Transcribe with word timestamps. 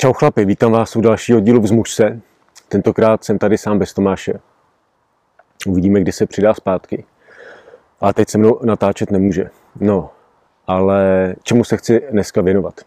Čau 0.00 0.12
chlapi, 0.12 0.44
vítám 0.44 0.72
vás 0.72 0.96
u 0.96 1.00
dalšího 1.00 1.40
dílu 1.40 1.60
Vzmuž 1.60 1.94
se. 1.94 2.20
Tentokrát 2.68 3.24
jsem 3.24 3.38
tady 3.38 3.58
sám 3.58 3.78
bez 3.78 3.94
Tomáše. 3.94 4.40
Uvidíme, 5.66 6.00
kdy 6.00 6.12
se 6.12 6.26
přidá 6.26 6.54
zpátky. 6.54 7.04
A 8.00 8.12
teď 8.12 8.28
se 8.28 8.38
mnou 8.38 8.60
natáčet 8.62 9.10
nemůže. 9.10 9.50
No, 9.80 10.10
ale 10.66 11.34
čemu 11.42 11.64
se 11.64 11.76
chci 11.76 12.02
dneska 12.10 12.40
věnovat? 12.40 12.80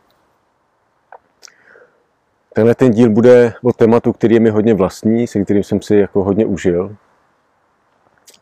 Tenhle 2.54 2.76
ten 2.76 2.92
díl 2.92 3.10
bude 3.10 3.54
o 3.64 3.74
tématu, 3.74 4.14
který 4.14 4.34
je 4.34 4.40
mi 4.40 4.50
hodně 4.50 4.74
vlastní, 4.74 5.28
se 5.28 5.44
kterým 5.44 5.64
jsem 5.64 5.82
si 5.82 5.96
jako 5.96 6.24
hodně 6.24 6.46
užil. 6.46 6.96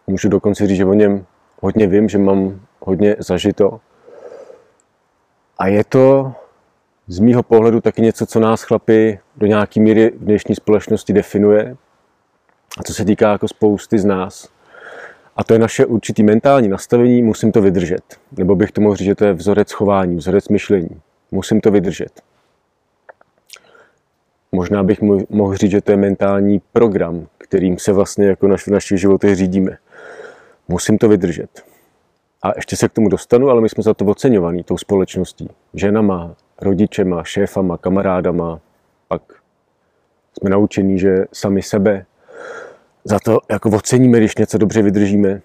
Můžu 0.07 0.29
dokonce 0.29 0.67
říct, 0.67 0.77
že 0.77 0.85
o 0.85 0.93
něm 0.93 1.25
hodně 1.61 1.87
vím, 1.87 2.09
že 2.09 2.17
mám 2.17 2.61
hodně 2.79 3.15
zažito. 3.19 3.79
A 5.57 5.67
je 5.67 5.83
to 5.83 6.33
z 7.11 7.19
mýho 7.19 7.43
pohledu 7.43 7.81
taky 7.81 8.01
něco, 8.01 8.25
co 8.25 8.39
nás 8.39 8.63
chlapi 8.63 9.19
do 9.37 9.47
nějaké 9.47 9.79
míry 9.79 10.11
v 10.15 10.23
dnešní 10.23 10.55
společnosti 10.55 11.13
definuje 11.13 11.75
a 12.77 12.83
co 12.83 12.93
se 12.93 13.05
týká 13.05 13.31
jako 13.31 13.47
spousty 13.47 13.99
z 13.99 14.05
nás. 14.05 14.49
A 15.35 15.43
to 15.43 15.53
je 15.53 15.59
naše 15.59 15.85
určitý 15.85 16.23
mentální 16.23 16.67
nastavení, 16.67 17.23
musím 17.23 17.51
to 17.51 17.61
vydržet. 17.61 18.03
Nebo 18.37 18.55
bych 18.55 18.71
to 18.71 18.81
mohl 18.81 18.95
říct, 18.95 19.05
že 19.05 19.15
to 19.15 19.25
je 19.25 19.33
vzorec 19.33 19.71
chování, 19.71 20.15
vzorec 20.15 20.49
myšlení. 20.49 21.01
Musím 21.31 21.61
to 21.61 21.71
vydržet. 21.71 22.21
Možná 24.51 24.83
bych 24.83 25.01
mohl 25.29 25.55
říct, 25.55 25.71
že 25.71 25.81
to 25.81 25.91
je 25.91 25.97
mentální 25.97 26.61
program, 26.73 27.27
kterým 27.37 27.79
se 27.79 27.93
vlastně 27.93 28.27
jako 28.27 28.47
naš, 28.47 28.67
v 28.67 28.71
našich 28.71 28.99
životech 28.99 29.35
řídíme. 29.35 29.77
Musím 30.67 30.97
to 30.97 31.09
vydržet. 31.09 31.63
A 32.41 32.51
ještě 32.55 32.75
se 32.75 32.89
k 32.89 32.93
tomu 32.93 33.09
dostanu, 33.09 33.49
ale 33.49 33.61
my 33.61 33.69
jsme 33.69 33.83
za 33.83 33.93
to 33.93 34.05
oceňovaní 34.05 34.63
tou 34.63 34.77
společností. 34.77 35.49
Ženama, 35.73 36.35
rodičema, 36.61 37.23
šéfama, 37.23 37.77
kamarádama, 37.77 38.59
pak 39.07 39.21
jsme 40.39 40.49
naučení, 40.49 40.99
že 40.99 41.25
sami 41.33 41.61
sebe 41.61 42.05
za 43.03 43.19
to 43.19 43.39
jako 43.49 43.69
oceníme, 43.69 44.17
když 44.17 44.35
něco 44.35 44.57
dobře 44.57 44.81
vydržíme. 44.81 45.41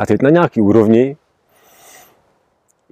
A 0.00 0.06
teď 0.06 0.22
na 0.22 0.30
nějaký 0.30 0.60
úrovni 0.60 1.16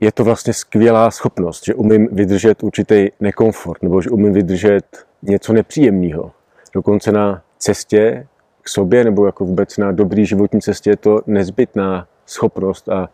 je 0.00 0.12
to 0.12 0.24
vlastně 0.24 0.52
skvělá 0.52 1.10
schopnost, 1.10 1.64
že 1.64 1.74
umím 1.74 2.08
vydržet 2.12 2.62
určitý 2.62 3.08
nekomfort, 3.20 3.82
nebo 3.82 4.02
že 4.02 4.10
umím 4.10 4.32
vydržet 4.32 5.06
něco 5.22 5.52
nepříjemného. 5.52 6.32
Dokonce 6.74 7.12
na 7.12 7.42
cestě 7.58 8.26
k 8.62 8.68
sobě, 8.68 9.04
nebo 9.04 9.26
jako 9.26 9.44
vůbec 9.44 9.78
na 9.78 9.92
dobrý 9.92 10.26
životní 10.26 10.60
cestě 10.60 10.90
je 10.90 10.96
to 10.96 11.20
nezbytná 11.26 12.06
schopnost 12.26 12.88
a 12.88 13.08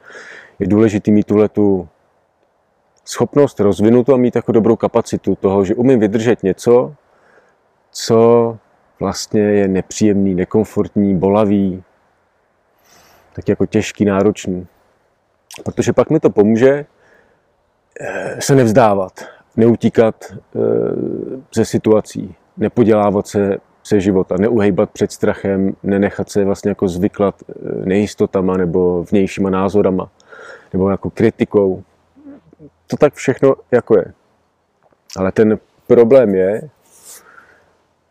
je 0.59 0.67
důležité 0.67 1.11
mít 1.11 1.27
tuhle 1.27 1.49
tu 1.49 1.89
schopnost 3.09 3.61
rozvinutou 3.61 4.15
a 4.15 4.17
mít 4.17 4.37
jako 4.37 4.53
dobrou 4.53 4.77
kapacitu 4.77 5.35
toho, 5.35 5.65
že 5.65 5.75
umím 5.75 6.01
vydržet 6.01 6.43
něco, 6.43 6.95
co 7.91 8.57
vlastně 9.01 9.41
je 9.41 9.69
nepříjemný, 9.69 10.35
nekomfortní, 10.35 11.17
bolavý, 11.17 11.83
tak 13.33 13.49
jako 13.49 13.67
těžký, 13.67 14.05
náročný. 14.05 14.67
Protože 15.65 15.93
pak 15.93 16.11
mi 16.11 16.21
to 16.21 16.31
pomůže 16.31 16.87
eh, 18.01 18.37
se 18.41 18.55
nevzdávat, 18.55 19.13
neutíkat 19.57 20.25
eh, 20.33 20.59
ze 21.55 21.65
situací, 21.65 22.35
nepodělávat 22.57 23.27
se 23.27 23.59
se 23.83 24.01
života, 24.01 24.37
neuhejbat 24.39 24.91
před 24.91 25.13
strachem, 25.13 25.77
nenechat 25.83 26.31
se 26.31 26.45
vlastně 26.45 26.69
jako 26.69 26.89
zvyklat 26.89 27.35
eh, 27.43 27.53
nejistotama 27.85 28.57
nebo 28.57 29.05
vnějšíma 29.11 29.51
názorama, 29.51 30.11
nebo 30.73 30.91
jako 30.91 31.11
kritikou, 31.11 31.83
to 32.89 32.97
tak 32.97 33.15
všechno 33.15 33.55
jako 33.71 33.99
je. 33.99 34.05
Ale 35.17 35.33
ten 35.33 35.59
problém 35.87 36.35
je, 36.35 36.69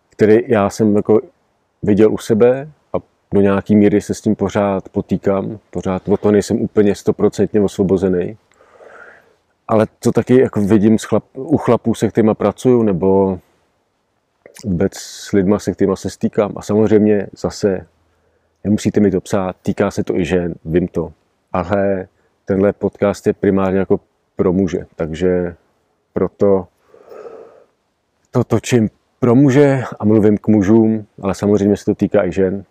který 0.10 0.40
já 0.48 0.70
jsem 0.70 0.96
jako 0.96 1.22
viděl 1.84 2.14
u 2.14 2.18
sebe 2.18 2.70
a 2.94 2.98
do 3.34 3.42
nějaký 3.42 3.76
míry 3.76 4.02
se 4.02 4.14
s 4.14 4.22
tím 4.22 4.36
pořád 4.36 4.90
potýkám, 4.90 5.60
pořád 5.70 6.10
o 6.10 6.18
to 6.18 6.32
nejsem 6.32 6.62
úplně 6.62 6.96
stoprocentně 6.96 7.62
osvobozený. 7.62 8.38
Ale 9.68 9.88
to 10.00 10.12
taky 10.12 10.42
jako 10.42 10.62
vidím 10.62 10.98
chlap, 10.98 11.24
u 11.34 11.58
chlapů, 11.58 11.94
se 11.94 12.08
kterými 12.08 12.36
pracuju, 12.36 12.84
nebo 12.84 13.40
vůbec 14.66 14.94
s 14.96 15.32
lidmi, 15.32 15.56
se 15.58 15.72
kterými 15.72 15.98
se 15.98 16.10
stýkám. 16.10 16.54
A 16.56 16.62
samozřejmě 16.62 17.28
zase 17.38 17.88
nemusíte 18.64 19.00
mi 19.00 19.12
to 19.12 19.22
psát, 19.22 19.56
týká 19.62 19.92
se 19.92 20.04
to 20.04 20.16
i 20.16 20.26
žen, 20.26 20.54
vím 20.66 20.88
to. 20.88 21.14
Ale 21.54 22.08
tenhle 22.46 22.74
podcast 22.74 23.28
je 23.28 23.34
primárně 23.34 23.80
jako 23.80 24.00
pro 24.38 24.54
muže. 24.54 24.86
Takže 24.96 25.56
proto 26.14 26.68
to 28.32 28.44
točím 28.44 28.90
pro 29.20 29.36
muže 29.36 29.84
a 30.00 30.06
mluvím 30.06 30.38
k 30.38 30.48
mužům, 30.48 31.06
ale 31.22 31.36
samozřejmě 31.36 31.78
se 31.78 31.86
to 31.86 31.96
týká 31.96 32.26
i 32.26 32.32
žen. 32.32 32.64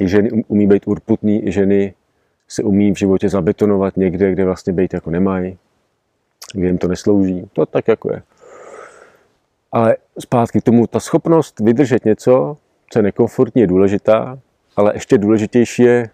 I 0.00 0.08
ženy 0.08 0.30
um, 0.30 0.42
umí 0.48 0.66
být 0.66 0.82
urputný, 0.86 1.46
i 1.46 1.52
ženy 1.52 1.94
se 2.48 2.62
umí 2.62 2.92
v 2.92 2.98
životě 2.98 3.28
zabetonovat 3.28 3.96
někde, 3.96 4.32
kde 4.32 4.44
vlastně 4.44 4.72
být 4.72 4.94
jako 4.94 5.10
nemají, 5.10 5.58
kde 6.54 6.66
jim 6.66 6.78
to 6.78 6.88
neslouží. 6.88 7.50
To 7.52 7.66
tak 7.66 7.88
jako 7.88 8.12
je. 8.12 8.22
Ale 9.72 9.96
zpátky 10.18 10.60
k 10.60 10.64
tomu, 10.64 10.86
ta 10.86 11.00
schopnost 11.00 11.60
vydržet 11.60 12.04
něco, 12.04 12.56
co 12.90 12.98
je 12.98 13.02
nekomfortní, 13.02 13.60
je 13.60 13.66
důležitá, 13.66 14.38
ale 14.76 14.92
ještě 14.94 15.18
důležitější 15.18 15.82
je, 15.82 16.10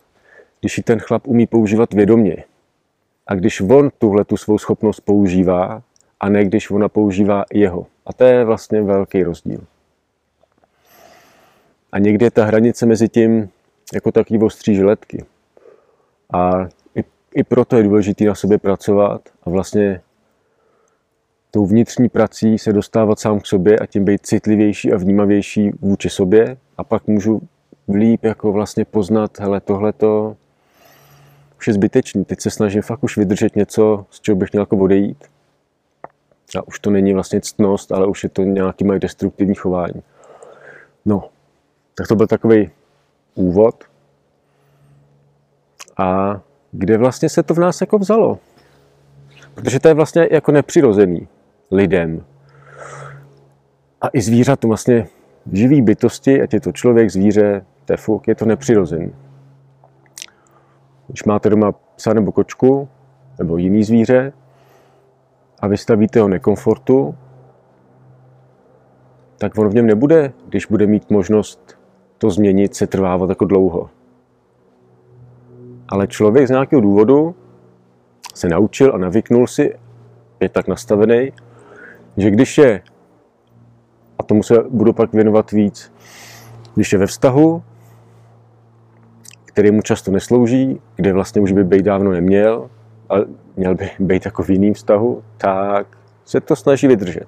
když 0.60 0.78
ji 0.78 0.82
ten 0.84 0.98
chlap 0.98 1.26
umí 1.26 1.46
používat 1.46 1.94
vědomě. 1.94 2.44
A 3.26 3.34
když 3.34 3.60
on 3.60 3.90
tuhle 3.98 4.24
tu 4.24 4.36
svou 4.36 4.58
schopnost 4.58 5.00
používá, 5.00 5.82
a 6.20 6.28
ne 6.28 6.44
když 6.44 6.70
ona 6.70 6.88
používá 6.88 7.44
jeho. 7.52 7.86
A 8.06 8.12
to 8.12 8.24
je 8.24 8.44
vlastně 8.44 8.82
velký 8.82 9.22
rozdíl. 9.22 9.60
A 11.92 11.98
někdy 11.98 12.24
je 12.24 12.30
ta 12.30 12.44
hranice 12.44 12.86
mezi 12.86 13.08
tím 13.08 13.48
jako 13.94 14.12
takový 14.12 14.38
ostří 14.42 14.74
žiletky. 14.74 15.24
A 16.32 16.66
i, 16.96 17.04
i 17.34 17.44
proto 17.44 17.76
je 17.76 17.82
důležité 17.82 18.24
na 18.24 18.34
sobě 18.34 18.58
pracovat 18.58 19.28
a 19.42 19.50
vlastně 19.50 20.00
tou 21.50 21.66
vnitřní 21.66 22.08
prací 22.08 22.58
se 22.58 22.72
dostávat 22.72 23.20
sám 23.20 23.40
k 23.40 23.46
sobě 23.46 23.78
a 23.78 23.86
tím 23.86 24.04
být 24.04 24.26
citlivější 24.26 24.92
a 24.92 24.96
vnímavější 24.96 25.70
vůči 25.80 26.10
sobě 26.10 26.56
a 26.78 26.84
pak 26.84 27.06
můžu 27.06 27.40
líp 27.94 28.24
jako 28.24 28.52
vlastně 28.52 28.84
poznat, 28.84 29.40
hele, 29.40 29.60
tohleto 29.60 30.36
už 31.62 31.66
je 31.68 31.74
zbytečný. 31.74 32.24
Teď 32.24 32.40
se 32.40 32.50
snažím 32.50 32.82
fakt 32.82 33.04
už 33.04 33.16
vydržet 33.16 33.56
něco, 33.56 34.06
z 34.10 34.20
čeho 34.20 34.36
bych 34.36 34.52
měl 34.52 34.62
jako 34.62 34.76
odejít. 34.76 35.24
A 36.58 36.66
už 36.66 36.80
to 36.80 36.90
není 36.90 37.14
vlastně 37.14 37.40
ctnost, 37.40 37.92
ale 37.92 38.06
už 38.06 38.22
je 38.22 38.28
to 38.28 38.42
nějaký 38.42 38.84
moje 38.84 38.98
destruktivní 38.98 39.54
chování. 39.54 40.02
No, 41.04 41.28
tak 41.94 42.08
to 42.08 42.16
byl 42.16 42.26
takový 42.26 42.70
úvod. 43.34 43.84
A 45.96 46.40
kde 46.72 46.98
vlastně 46.98 47.28
se 47.28 47.42
to 47.42 47.54
v 47.54 47.58
nás 47.58 47.80
jako 47.80 47.98
vzalo? 47.98 48.38
Protože 49.54 49.80
to 49.80 49.88
je 49.88 49.94
vlastně 49.94 50.28
jako 50.30 50.52
nepřirozený 50.52 51.28
lidem. 51.70 52.24
A 54.00 54.08
i 54.12 54.20
zvířatům 54.20 54.70
vlastně 54.70 55.06
živý 55.52 55.82
bytosti, 55.82 56.42
ať 56.42 56.54
je 56.54 56.60
to 56.60 56.72
člověk, 56.72 57.10
zvíře, 57.10 57.64
tefuk, 57.84 58.28
je 58.28 58.34
to 58.34 58.44
nepřirozený. 58.44 59.12
Když 61.12 61.24
máte 61.24 61.50
doma 61.50 61.72
psa 61.72 62.12
nebo 62.12 62.32
kočku, 62.32 62.88
nebo 63.38 63.56
jiný 63.56 63.84
zvíře, 63.84 64.32
a 65.60 65.66
vystavíte 65.66 66.20
ho 66.20 66.28
nekomfortu, 66.28 67.14
tak 69.38 69.58
on 69.58 69.68
v 69.68 69.74
něm 69.74 69.86
nebude, 69.86 70.32
když 70.48 70.66
bude 70.66 70.86
mít 70.86 71.10
možnost 71.10 71.78
to 72.18 72.30
změnit, 72.30 72.74
se 72.74 72.86
trvávat 72.86 73.28
jako 73.28 73.44
dlouho. 73.44 73.90
Ale 75.88 76.06
člověk 76.06 76.46
z 76.46 76.50
nějakého 76.50 76.82
důvodu 76.82 77.34
se 78.34 78.48
naučil 78.48 78.94
a 78.94 78.98
navyknul 78.98 79.46
si, 79.46 79.74
je 80.40 80.48
tak 80.48 80.68
nastavený, 80.68 81.32
že 82.16 82.30
když 82.30 82.58
je, 82.58 82.82
a 84.18 84.22
tomu 84.22 84.42
se 84.42 84.54
budu 84.70 84.92
pak 84.92 85.12
věnovat 85.12 85.50
víc, 85.50 85.92
když 86.74 86.92
je 86.92 86.98
ve 86.98 87.06
vztahu, 87.06 87.62
který 89.52 89.70
mu 89.70 89.82
často 89.82 90.10
neslouží, 90.10 90.80
kde 90.96 91.12
vlastně 91.12 91.40
už 91.40 91.52
by 91.52 91.64
být 91.64 91.82
dávno 91.82 92.10
neměl, 92.10 92.70
ale 93.08 93.24
měl 93.56 93.74
by 93.74 93.90
být 93.98 94.24
jako 94.24 94.42
v 94.42 94.50
jiném 94.50 94.74
vztahu, 94.74 95.22
tak 95.38 95.86
se 96.24 96.40
to 96.40 96.56
snaží 96.56 96.86
vydržet. 96.86 97.26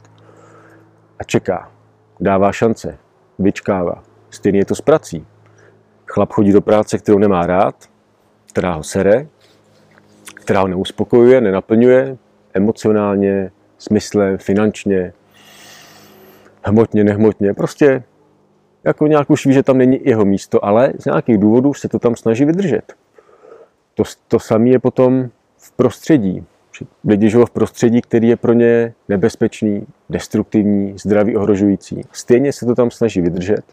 A 1.18 1.24
čeká. 1.24 1.70
Dává 2.20 2.52
šance. 2.52 2.98
Vyčkává. 3.38 4.02
Stejně 4.30 4.58
je 4.58 4.64
to 4.64 4.74
s 4.74 4.80
prací. 4.80 5.26
Chlap 6.06 6.32
chodí 6.32 6.52
do 6.52 6.60
práce, 6.60 6.98
kterou 6.98 7.18
nemá 7.18 7.46
rád, 7.46 7.74
která 8.48 8.72
ho 8.72 8.82
sere, 8.82 9.26
která 10.34 10.60
ho 10.60 10.68
neuspokojuje, 10.68 11.40
nenaplňuje 11.40 12.16
emocionálně, 12.54 13.50
smyslem, 13.78 14.38
finančně, 14.38 15.12
hmotně, 16.62 17.04
nehmotně. 17.04 17.54
Prostě 17.54 18.02
jako 18.84 19.06
nějak 19.06 19.30
už 19.30 19.46
ví, 19.46 19.52
že 19.52 19.62
tam 19.62 19.78
není 19.78 20.00
jeho 20.04 20.24
místo, 20.24 20.64
ale 20.64 20.92
z 20.98 21.04
nějakých 21.04 21.38
důvodů 21.38 21.74
se 21.74 21.88
to 21.88 21.98
tam 21.98 22.16
snaží 22.16 22.44
vydržet. 22.44 22.94
To, 23.94 24.02
to 24.28 24.40
samé 24.40 24.68
je 24.68 24.78
potom 24.78 25.28
v 25.56 25.72
prostředí. 25.72 26.46
Lidi 27.04 27.30
žijou 27.30 27.46
v 27.46 27.50
prostředí, 27.50 28.02
který 28.02 28.28
je 28.28 28.36
pro 28.36 28.52
ně 28.52 28.94
nebezpečný, 29.08 29.86
destruktivní, 30.10 30.98
zdraví 30.98 31.36
ohrožující. 31.36 32.02
Stejně 32.12 32.52
se 32.52 32.66
to 32.66 32.74
tam 32.74 32.90
snaží 32.90 33.20
vydržet. 33.20 33.64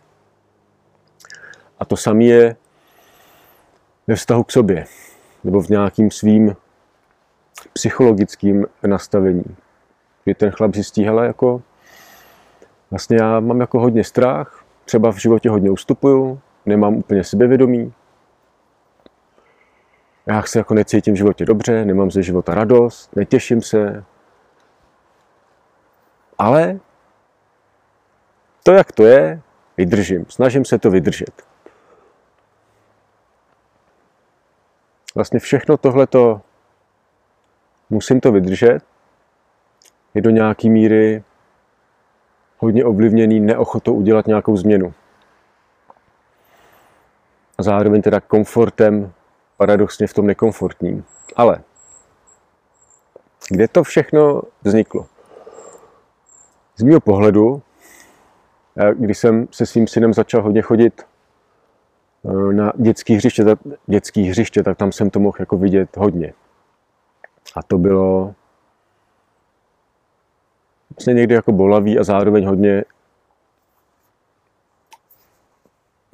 A 1.80 1.86
to 1.86 1.98
samé 1.98 2.24
je 2.24 2.56
ve 4.08 4.16
vztahu 4.16 4.44
k 4.44 4.52
sobě, 4.52 4.86
nebo 5.44 5.62
v 5.62 5.70
nějakým 5.70 6.12
svým 6.12 6.56
psychologickým 7.74 8.66
nastavení. 8.88 9.56
Kdy 10.24 10.36
ten 10.36 10.52
chlap 10.52 10.74
zjistí, 10.74 11.04
hele, 11.04 11.28
jako 11.28 11.62
vlastně 12.92 13.18
já 13.18 13.40
mám 13.40 13.60
jako 13.60 13.80
hodně 13.80 14.04
strach, 14.04 14.61
třeba 14.92 15.12
v 15.12 15.18
životě 15.18 15.50
hodně 15.50 15.72
ustupuju, 15.72 16.42
nemám 16.66 16.96
úplně 16.96 17.24
sebevědomí, 17.24 17.94
já 20.26 20.44
se 20.44 20.60
jako 20.60 20.74
necítím 20.74 21.14
v 21.14 21.18
životě 21.18 21.46
dobře, 21.46 21.86
nemám 21.86 22.12
ze 22.12 22.24
života 22.24 22.56
radost, 22.56 23.16
netěším 23.16 23.62
se. 23.62 24.04
Ale 26.38 26.80
to, 28.64 28.72
jak 28.72 28.92
to 28.92 29.06
je, 29.06 29.42
vydržím. 29.78 30.26
Snažím 30.30 30.66
se 30.66 30.80
to 30.80 30.92
vydržet. 30.92 31.46
Vlastně 35.16 35.40
všechno 35.40 35.78
tohleto 35.78 36.42
musím 37.90 38.20
to 38.22 38.32
vydržet, 38.32 38.80
je 40.14 40.22
do 40.22 40.30
nějaký 40.30 40.70
míry 40.70 41.24
hodně 42.62 42.86
ovlivněný 42.86 43.40
neochotou 43.40 43.94
udělat 43.94 44.28
nějakou 44.28 44.58
změnu. 44.58 44.94
A 47.58 47.64
zároveň 47.64 48.02
teda 48.02 48.20
komfortem 48.20 49.14
paradoxně 49.58 50.08
v 50.08 50.14
tom 50.14 50.28
nekomfortním. 50.28 51.04
Ale 51.36 51.62
kde 53.50 53.68
to 53.68 53.84
všechno 53.84 54.42
vzniklo? 54.64 55.08
Z 56.76 56.84
mého 56.84 57.00
pohledu, 57.00 57.62
když 58.94 59.18
jsem 59.18 59.48
se 59.52 59.66
svým 59.66 59.88
synem 59.88 60.14
začal 60.14 60.42
hodně 60.42 60.62
chodit 60.62 61.02
eh, 62.26 62.54
na 62.54 62.74
dětský 62.76 63.16
hřiště, 63.16 63.46
dětský 63.86 64.24
hřiště, 64.24 64.64
tak 64.64 64.78
tam 64.78 64.92
jsem 64.92 65.10
to 65.10 65.20
mohl 65.20 65.38
jako 65.40 65.58
vidět 65.58 65.98
hodně. 65.98 66.34
A 67.56 67.64
to 67.64 67.78
bylo 67.78 68.36
vlastně 71.02 71.14
někdy 71.14 71.36
jako 71.36 71.52
bolavý 71.52 72.00
a 72.00 72.04
zároveň 72.04 72.46
hodně 72.46 72.84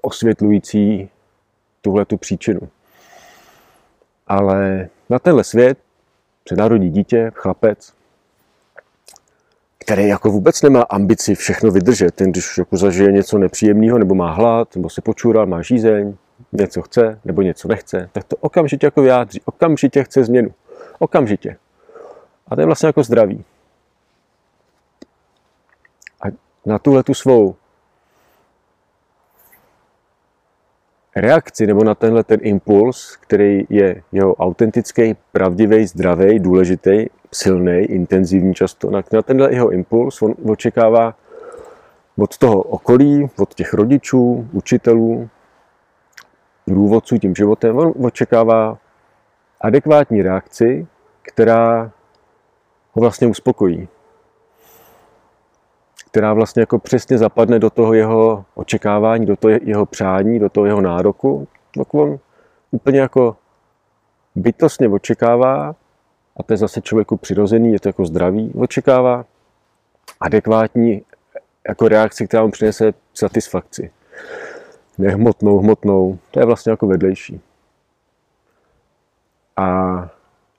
osvětlující 0.01 1.09
tuhle 1.81 2.05
tu 2.05 2.17
příčinu. 2.17 2.59
Ale 4.27 4.89
na 5.09 5.19
tenhle 5.19 5.43
svět 5.43 5.77
se 6.49 6.55
narodí 6.55 6.89
dítě, 6.89 7.31
chlapec, 7.35 7.93
který 9.77 10.07
jako 10.07 10.31
vůbec 10.31 10.61
nemá 10.61 10.81
ambici 10.81 11.35
všechno 11.35 11.71
vydržet. 11.71 12.15
Ten, 12.15 12.31
když 12.31 12.57
jako 12.57 12.77
zažije 12.77 13.11
něco 13.11 13.37
nepříjemného, 13.37 13.97
nebo 13.97 14.15
má 14.15 14.31
hlad, 14.31 14.75
nebo 14.75 14.89
se 14.89 15.01
počůral, 15.01 15.45
má 15.45 15.61
žízeň, 15.61 16.15
něco 16.51 16.81
chce, 16.81 17.19
nebo 17.25 17.41
něco 17.41 17.67
nechce, 17.67 18.09
tak 18.13 18.23
to 18.23 18.35
okamžitě 18.39 18.87
jako 18.87 19.01
vyjádří. 19.01 19.41
Okamžitě 19.45 20.03
chce 20.03 20.23
změnu. 20.23 20.49
Okamžitě. 20.99 21.57
A 22.47 22.55
to 22.55 22.61
je 22.61 22.65
vlastně 22.65 22.87
jako 22.87 23.03
zdraví. 23.03 23.43
A 26.21 26.25
na 26.67 26.79
tuhle 26.79 27.03
tu 27.03 27.13
svou 27.13 27.55
reakci 31.15 31.67
nebo 31.67 31.83
na 31.83 31.95
tenhle 31.95 32.23
ten 32.23 32.39
impuls, 32.43 33.15
který 33.15 33.65
je 33.69 34.03
jeho 34.11 34.35
autentický, 34.35 35.15
pravdivý, 35.31 35.87
zdravý, 35.87 36.39
důležitý, 36.39 37.05
silný, 37.33 37.77
intenzivní 37.81 38.53
často, 38.53 38.89
na, 38.89 39.01
tenhle 39.01 39.53
jeho 39.53 39.71
impuls 39.71 40.21
on 40.21 40.35
očekává 40.45 41.15
od 42.17 42.37
toho 42.37 42.61
okolí, 42.61 43.29
od 43.39 43.53
těch 43.53 43.73
rodičů, 43.73 44.49
učitelů, 44.51 45.29
průvodců 46.65 47.17
tím 47.17 47.35
životem, 47.35 47.77
on 47.77 47.93
očekává 48.05 48.77
adekvátní 49.61 50.21
reakci, 50.21 50.87
která 51.21 51.91
ho 52.91 53.01
vlastně 53.01 53.27
uspokojí 53.27 53.87
která 56.11 56.33
vlastně 56.33 56.59
jako 56.59 56.79
přesně 56.79 57.17
zapadne 57.17 57.59
do 57.59 57.69
toho 57.69 57.93
jeho 57.93 58.45
očekávání, 58.55 59.25
do 59.25 59.35
toho 59.35 59.59
jeho 59.61 59.85
přání, 59.85 60.39
do 60.39 60.49
toho 60.49 60.65
jeho 60.65 60.81
nároku, 60.81 61.47
tak 61.75 61.93
on 61.93 62.19
úplně 62.71 62.99
jako 62.99 63.35
bytostně 64.35 64.89
očekává, 64.89 65.75
a 66.37 66.43
to 66.43 66.53
je 66.53 66.57
zase 66.57 66.81
člověku 66.81 67.17
přirozený, 67.17 67.73
je 67.73 67.79
to 67.79 67.89
jako 67.89 68.05
zdravý, 68.05 68.51
očekává 68.55 69.25
adekvátní 70.19 71.01
jako 71.67 71.87
reakci, 71.87 72.27
která 72.27 72.43
mu 72.43 72.51
přinese 72.51 72.93
satisfakci. 73.13 73.91
Nehmotnou, 74.97 75.59
hmotnou, 75.59 76.19
to 76.31 76.39
je 76.39 76.45
vlastně 76.45 76.69
jako 76.69 76.87
vedlejší. 76.87 77.41
A, 79.57 79.65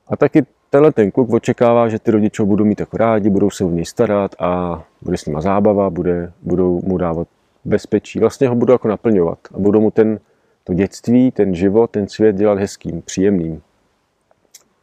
a 0.09 0.17
taky 0.17 0.47
tenhle 0.70 0.93
ten 0.93 1.11
kluk 1.11 1.32
očekává, 1.32 1.88
že 1.88 1.99
ty 1.99 2.11
rodiče 2.11 2.44
budou 2.44 2.65
mít 2.65 2.81
jako 2.81 2.97
rádi, 2.97 3.31
budou 3.31 3.50
se 3.50 3.65
o 3.65 3.70
něj 3.70 3.85
starat 3.85 4.35
a 4.38 4.82
bude 5.03 5.17
s 5.17 5.26
nima 5.26 5.41
zábava, 5.41 5.91
bude, 5.91 6.32
budou 6.43 6.81
mu 6.85 6.99
dávat 6.99 7.29
bezpečí. 7.65 8.19
Vlastně 8.19 8.49
ho 8.49 8.55
budou 8.55 8.73
jako 8.73 8.88
naplňovat 8.88 9.38
a 9.55 9.59
budou 9.59 9.81
mu 9.81 9.91
ten, 9.91 10.20
to 10.65 10.75
dětství, 10.75 11.31
ten 11.31 11.55
život, 11.55 11.91
ten 11.91 12.09
svět 12.09 12.37
dělat 12.37 12.59
hezkým, 12.59 13.03
příjemným, 13.03 13.62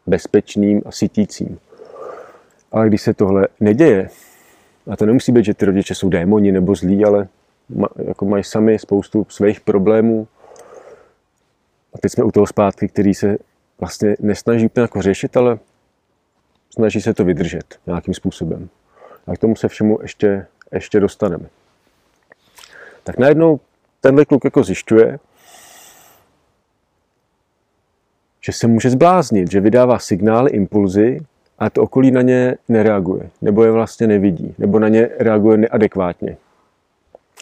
bezpečným 0.08 0.82
a 0.86 0.92
sytícím. 0.92 1.60
Ale 2.72 2.88
když 2.88 3.02
se 3.02 3.14
tohle 3.14 3.48
neděje, 3.60 4.10
a 4.92 4.96
to 4.96 5.06
nemusí 5.06 5.32
být, 5.32 5.46
že 5.46 5.54
ty 5.54 5.66
rodiče 5.66 5.96
jsou 5.96 6.10
démoni 6.10 6.52
nebo 6.52 6.76
zlí, 6.76 7.06
ale 7.06 7.28
jako 7.98 8.26
mají 8.26 8.44
sami 8.44 8.80
spoustu 8.80 9.26
svých 9.30 9.62
problémů. 9.62 10.28
A 11.94 11.98
teď 11.98 12.12
jsme 12.12 12.24
u 12.24 12.32
toho 12.32 12.48
zpátky, 12.48 12.88
který 12.88 13.14
se 13.14 13.38
vlastně 13.80 14.16
nesnaží 14.20 14.66
úplně 14.66 14.82
jako 14.82 15.02
řešit, 15.02 15.38
ale 15.38 15.60
snaží 16.76 17.02
se 17.02 17.14
to 17.14 17.26
vydržet 17.26 17.80
nějakým 17.88 18.14
způsobem. 18.14 18.70
A 19.28 19.36
k 19.36 19.38
tomu 19.38 19.56
se 19.56 19.68
všemu 19.68 20.00
ještě, 20.02 20.46
ještě 20.72 21.00
dostaneme. 21.00 21.46
Tak 23.04 23.18
najednou 23.18 23.60
tenhle 24.02 24.26
kluk 24.26 24.46
jako 24.46 24.64
zjišťuje, 24.64 25.20
že 28.42 28.52
se 28.52 28.68
může 28.68 28.90
zbláznit, 28.90 29.52
že 29.52 29.60
vydává 29.60 30.00
signály, 30.00 30.52
impulzy 30.52 31.20
a 31.60 31.70
to 31.70 31.84
okolí 31.84 32.12
na 32.12 32.22
ně 32.22 32.58
nereaguje, 32.70 33.30
nebo 33.42 33.64
je 33.64 33.72
vlastně 33.72 34.08
nevidí, 34.08 34.56
nebo 34.58 34.80
na 34.80 34.88
ně 34.88 35.10
reaguje 35.20 35.58
neadekvátně. 35.58 36.38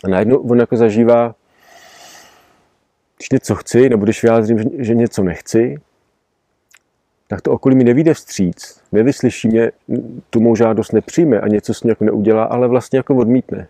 A 0.03 0.07
najednou 0.07 0.37
on 0.37 0.59
jako 0.59 0.77
zažívá, 0.77 1.35
když 3.17 3.29
něco 3.29 3.55
chci, 3.55 3.89
nebo 3.89 4.03
když 4.03 4.23
vyjádřím, 4.23 4.57
že 4.77 4.95
něco 4.95 5.23
nechci, 5.23 5.77
tak 7.27 7.41
to 7.41 7.51
okolí 7.51 7.75
mi 7.75 7.83
nevíde 7.83 8.13
vstříc, 8.13 8.81
nevyslyší 8.91 9.47
mě, 9.47 9.71
tu 10.29 10.41
mou 10.41 10.55
žádost 10.55 10.91
nepřijme 10.91 11.39
a 11.39 11.47
něco 11.47 11.73
s 11.73 11.83
ní 11.83 11.89
jako 11.89 12.05
neudělá, 12.05 12.43
ale 12.43 12.67
vlastně 12.67 12.97
jako 12.97 13.15
odmítne. 13.15 13.67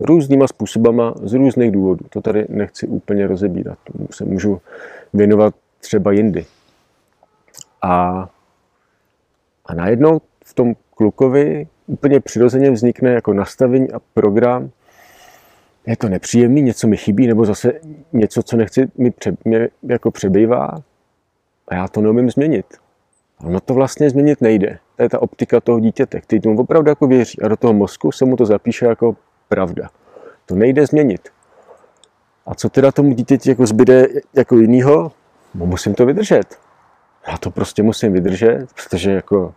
Různýma 0.00 0.46
způsobama, 0.46 1.14
z 1.22 1.32
různých 1.32 1.70
důvodů. 1.70 2.04
To 2.10 2.20
tady 2.20 2.46
nechci 2.48 2.86
úplně 2.86 3.26
rozebírat. 3.26 3.78
Tomu 3.92 4.08
se 4.12 4.24
můžu 4.24 4.60
věnovat 5.14 5.54
třeba 5.80 6.12
jindy. 6.12 6.46
A, 7.82 8.28
a 9.66 9.74
najednou 9.74 10.20
v 10.44 10.54
tom 10.54 10.74
klukovi 10.94 11.66
úplně 11.86 12.20
přirozeně 12.20 12.70
vznikne 12.70 13.10
jako 13.10 13.32
nastavení 13.32 13.92
a 13.92 14.00
program, 14.14 14.70
je 15.86 15.96
to 15.96 16.08
nepříjemný, 16.08 16.62
něco 16.62 16.86
mi 16.88 16.96
chybí, 16.96 17.26
nebo 17.26 17.44
zase 17.44 17.72
něco, 18.12 18.42
co 18.42 18.56
nechci, 18.56 18.88
mi 18.98 19.10
pře, 19.10 19.36
mě 19.44 19.68
jako 19.82 20.10
přebývá 20.10 20.82
a 21.68 21.74
já 21.74 21.88
to 21.88 22.00
neumím 22.00 22.30
změnit. 22.30 22.66
Ono 23.44 23.60
to 23.60 23.74
vlastně 23.74 24.10
změnit 24.10 24.40
nejde. 24.40 24.78
To 24.96 25.02
je 25.02 25.08
ta 25.08 25.22
optika 25.22 25.60
toho 25.60 25.80
dítěte, 25.80 26.20
který 26.20 26.40
tomu 26.40 26.60
opravdu 26.60 26.90
jako 26.90 27.06
věří. 27.06 27.42
A 27.42 27.48
do 27.48 27.56
toho 27.56 27.72
mozku 27.72 28.12
se 28.12 28.24
mu 28.24 28.36
to 28.36 28.46
zapíše 28.46 28.86
jako 28.86 29.16
pravda. 29.48 29.90
To 30.46 30.54
nejde 30.54 30.86
změnit. 30.86 31.28
A 32.46 32.54
co 32.54 32.68
teda 32.68 32.92
tomu 32.92 33.12
dítěti 33.12 33.50
jako 33.50 33.66
zbyde 33.66 34.06
jako 34.34 34.56
jinýho? 34.56 35.12
No 35.54 35.66
musím 35.66 35.94
to 35.94 36.06
vydržet. 36.06 36.58
Já 37.28 37.38
to 37.38 37.50
prostě 37.50 37.82
musím 37.82 38.12
vydržet, 38.12 38.66
protože 38.74 39.10
jako 39.10 39.54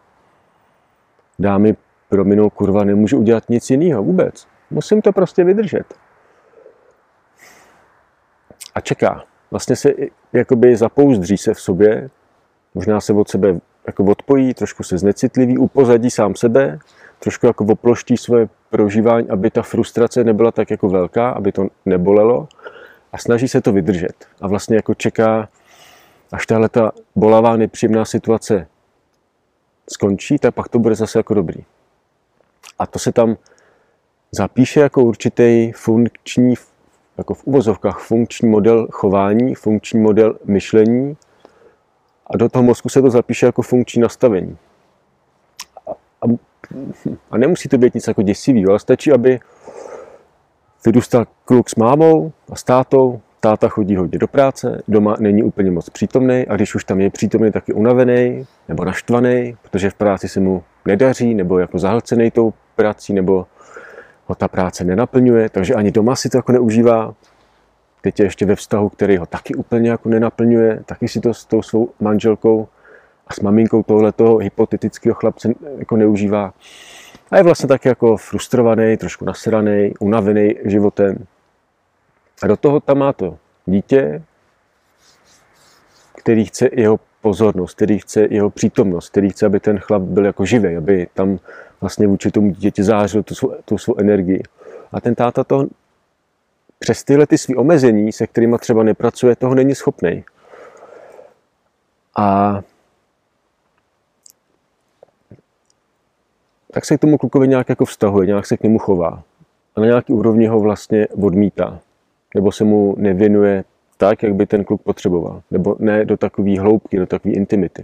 dámy 1.40 1.76
prominou, 2.10 2.50
kurva, 2.50 2.84
nemůžu 2.84 3.18
udělat 3.18 3.50
nic 3.50 3.70
jiného 3.70 4.04
vůbec. 4.04 4.48
Musím 4.70 5.02
to 5.02 5.12
prostě 5.12 5.44
vydržet. 5.44 5.94
A 8.76 8.82
čeká. 8.82 9.24
Vlastně 9.52 9.76
se 9.76 9.94
jakoby 10.34 10.76
zapouzdří 10.76 11.38
se 11.38 11.54
v 11.54 11.62
sobě, 11.62 12.10
možná 12.74 13.02
se 13.02 13.14
od 13.14 13.30
sebe 13.30 13.60
jako 13.88 14.04
odpojí, 14.04 14.54
trošku 14.54 14.84
se 14.84 14.98
znecitliví, 14.98 15.58
upozadí 15.58 16.10
sám 16.12 16.36
sebe, 16.36 16.80
trošku 17.20 17.46
jako 17.46 17.66
oploští 17.66 18.18
svoje 18.18 18.50
prožívání, 18.70 19.30
aby 19.30 19.52
ta 19.52 19.62
frustrace 19.62 20.24
nebyla 20.24 20.52
tak 20.52 20.72
jako 20.72 20.90
velká, 20.90 21.30
aby 21.30 21.52
to 21.52 21.68
nebolelo 21.86 22.48
a 23.12 23.18
snaží 23.18 23.48
se 23.48 23.62
to 23.62 23.72
vydržet. 23.72 24.26
A 24.42 24.48
vlastně 24.48 24.76
jako 24.76 24.94
čeká, 24.94 25.50
až 26.32 26.46
tahle 26.46 26.70
ta 26.70 26.92
bolavá, 27.16 27.58
nepříjemná 27.58 28.06
situace 28.06 28.68
skončí, 29.90 30.38
tak 30.38 30.54
pak 30.54 30.70
to 30.70 30.80
bude 30.80 30.96
zase 30.96 31.20
jako 31.20 31.34
dobrý. 31.34 31.64
A 32.80 32.86
to 32.86 33.00
se 33.00 33.12
tam 33.12 33.38
zapíše 34.32 34.80
jako 34.80 35.04
určitý 35.04 35.72
funkční, 35.72 36.56
jako 37.22 37.34
v 37.34 37.44
uvozovkách 37.46 38.00
funkční 38.00 38.50
model 38.50 38.88
chování, 38.92 39.56
funkční 39.56 40.00
model 40.00 40.38
myšlení 40.46 41.18
a 42.28 42.38
do 42.38 42.50
toho 42.50 42.64
mozku 42.64 42.90
se 42.90 43.02
to 43.02 43.10
zapíše 43.10 43.46
jako 43.46 43.62
funkční 43.62 44.02
nastavení. 44.02 44.58
A, 45.88 46.26
a, 47.32 47.38
nemusí 47.38 47.70
to 47.70 47.78
být 47.78 47.94
nic 47.94 48.08
jako 48.08 48.22
děsivý, 48.22 48.66
ale 48.66 48.80
stačí, 48.80 49.12
aby 49.12 49.40
vyrůstal 50.86 51.26
kluk 51.46 51.70
s 51.70 51.76
mámou 51.76 52.32
a 52.52 52.56
s 52.56 52.64
tátou, 52.64 53.22
táta 53.40 53.70
chodí 53.70 53.96
hodně 53.96 54.20
do 54.20 54.28
práce, 54.28 54.82
doma 54.88 55.16
není 55.20 55.44
úplně 55.44 55.72
moc 55.72 55.90
přítomný 55.90 56.48
a 56.48 56.56
když 56.56 56.76
už 56.76 56.84
tam 56.84 57.00
je 57.00 57.10
přítomný, 57.10 57.52
tak 57.52 57.68
je 57.68 57.74
unavený 57.74 58.46
nebo 58.68 58.86
naštvaný, 58.86 59.56
protože 59.62 59.90
v 59.90 59.94
práci 59.94 60.30
se 60.30 60.40
mu 60.40 60.64
nedaří 60.86 61.34
nebo 61.34 61.60
jako 61.60 61.80
zahlcený 61.80 62.32
tou 62.32 62.54
prací 62.76 63.14
nebo 63.14 63.46
ho 64.32 64.36
ta 64.36 64.48
práce 64.48 64.84
nenaplňuje, 64.84 65.50
takže 65.50 65.76
ani 65.76 65.92
doma 65.92 66.16
si 66.16 66.30
to 66.30 66.38
jako 66.38 66.52
neužívá. 66.52 67.14
Teď 68.02 68.20
je 68.20 68.26
ještě 68.26 68.46
ve 68.46 68.56
vztahu, 68.56 68.90
který 68.90 69.18
ho 69.18 69.26
taky 69.26 69.56
úplně 69.56 69.90
jako 69.90 70.10
nenaplňuje, 70.10 70.84
taky 70.86 71.08
si 71.08 71.20
to 71.20 71.34
s 71.34 71.46
tou 71.46 71.62
svou 71.62 71.90
manželkou 72.00 72.68
a 73.28 73.34
s 73.34 73.40
maminkou 73.40 73.84
tohletoho 73.84 74.38
hypotetického 74.38 75.16
chlapce 75.16 75.54
jako 75.78 75.98
neužívá. 75.98 76.54
A 77.32 77.38
je 77.38 77.44
vlastně 77.44 77.68
tak 77.68 77.86
jako 77.86 78.18
frustrovaný, 78.18 78.98
trošku 78.98 79.26
nasraný, 79.26 79.94
unavený 80.00 80.56
životem. 80.64 81.26
A 82.44 82.48
do 82.48 82.58
toho 82.58 82.80
tam 82.80 82.98
má 82.98 83.14
to 83.14 83.38
dítě, 83.66 84.24
který 86.16 86.46
chce 86.46 86.70
jeho 86.72 87.00
pozornost, 87.22 87.74
který 87.74 88.00
chce 88.00 88.28
jeho 88.30 88.50
přítomnost, 88.50 89.10
který 89.10 89.30
chce, 89.30 89.46
aby 89.46 89.60
ten 89.60 89.80
chlap 89.80 90.02
byl 90.02 90.26
jako 90.26 90.46
živý, 90.46 90.76
aby 90.76 91.08
tam 91.14 91.40
vlastně 91.82 92.08
vůči 92.08 92.32
tomu 92.32 92.52
dítěti 92.52 92.84
zářil 92.84 93.24
tu, 93.24 93.36
svou, 93.36 93.54
tu 93.66 93.78
svou 93.78 94.00
energii. 94.00 94.44
A 94.92 95.02
ten 95.02 95.16
táta 95.16 95.44
to 95.44 95.68
přes 96.80 97.04
tyhle 97.04 97.28
ty 97.28 97.38
svý 97.38 97.56
omezení, 97.56 98.12
se 98.12 98.28
kterými 98.28 98.58
třeba 98.58 98.84
nepracuje, 98.84 99.36
toho 99.36 99.56
není 99.56 99.76
schopný. 99.76 100.24
A 102.18 102.62
tak 106.72 106.86
se 106.86 106.98
k 106.98 107.02
tomu 107.02 107.18
klukovi 107.18 107.48
nějak 107.48 107.70
jako 107.70 107.86
vztahuje, 107.86 108.28
nějak 108.28 108.46
se 108.46 108.58
k 108.58 108.64
němu 108.64 108.80
chová. 108.80 109.24
A 109.76 109.80
na 109.80 109.86
nějaký 109.86 110.14
úrovni 110.14 110.48
ho 110.48 110.60
vlastně 110.60 111.08
odmítá. 111.08 111.80
Nebo 112.36 112.52
se 112.52 112.64
mu 112.64 112.96
nevěnuje 112.98 113.64
tak, 114.02 114.24
jak 114.24 114.34
by 114.34 114.46
ten 114.46 114.64
kluk 114.64 114.82
potřeboval. 114.82 115.42
Nebo 115.52 115.76
ne 115.80 116.06
do 116.06 116.18
takové 116.18 116.60
hloubky, 116.60 116.98
do 116.98 117.06
takové 117.06 117.34
intimity. 117.34 117.84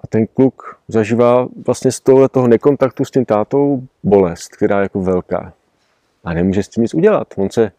A 0.00 0.06
ten 0.06 0.26
kluk 0.26 0.76
zažívá 0.88 1.48
vlastně 1.66 1.92
z 1.92 2.00
tohle 2.00 2.28
toho 2.28 2.48
nekontaktu 2.48 3.04
s 3.04 3.10
tím 3.10 3.24
tátou 3.24 3.82
bolest, 4.02 4.48
která 4.48 4.78
je 4.78 4.82
jako 4.82 5.00
velká. 5.00 5.52
A 6.24 6.34
nemůže 6.34 6.62
s 6.62 6.68
tím 6.68 6.82
nic 6.82 6.94
udělat. 6.94 7.28
On 7.36 7.50
se, 7.50 7.72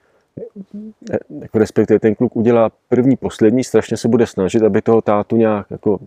jako 1.41 1.57
respektive 1.57 1.99
ten 1.99 2.15
kluk 2.15 2.35
udělá 2.35 2.71
první, 2.89 3.15
poslední, 3.15 3.63
strašně 3.63 3.97
se 3.97 4.07
bude 4.07 4.27
snažit, 4.27 4.63
aby 4.63 4.81
toho 4.81 5.01
tátu 5.01 5.35
nějak 5.35 5.71
jako 5.71 5.99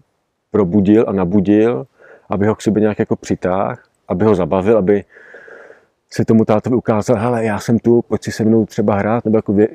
probudil 0.51 1.05
a 1.09 1.13
nabudil, 1.13 1.87
aby 2.29 2.47
ho 2.47 2.55
k 2.55 2.63
sobě 2.63 2.81
nějak 2.81 2.99
jako 2.99 3.17
přitáhl, 3.17 3.77
aby 4.09 4.25
ho 4.25 4.35
zabavil, 4.35 4.79
aby 4.79 5.05
se 6.15 6.25
tomu 6.25 6.45
tátovi 6.45 6.77
ukázal, 6.77 7.17
hele, 7.17 7.45
já 7.45 7.61
jsem 7.61 7.79
tu, 7.79 8.03
pojď 8.03 8.23
si 8.23 8.33
se 8.33 8.45
mnou 8.45 8.67
třeba 8.67 8.95
hrát, 8.95 9.25
nebo 9.25 9.39
jako, 9.39 9.53
vě, 9.53 9.69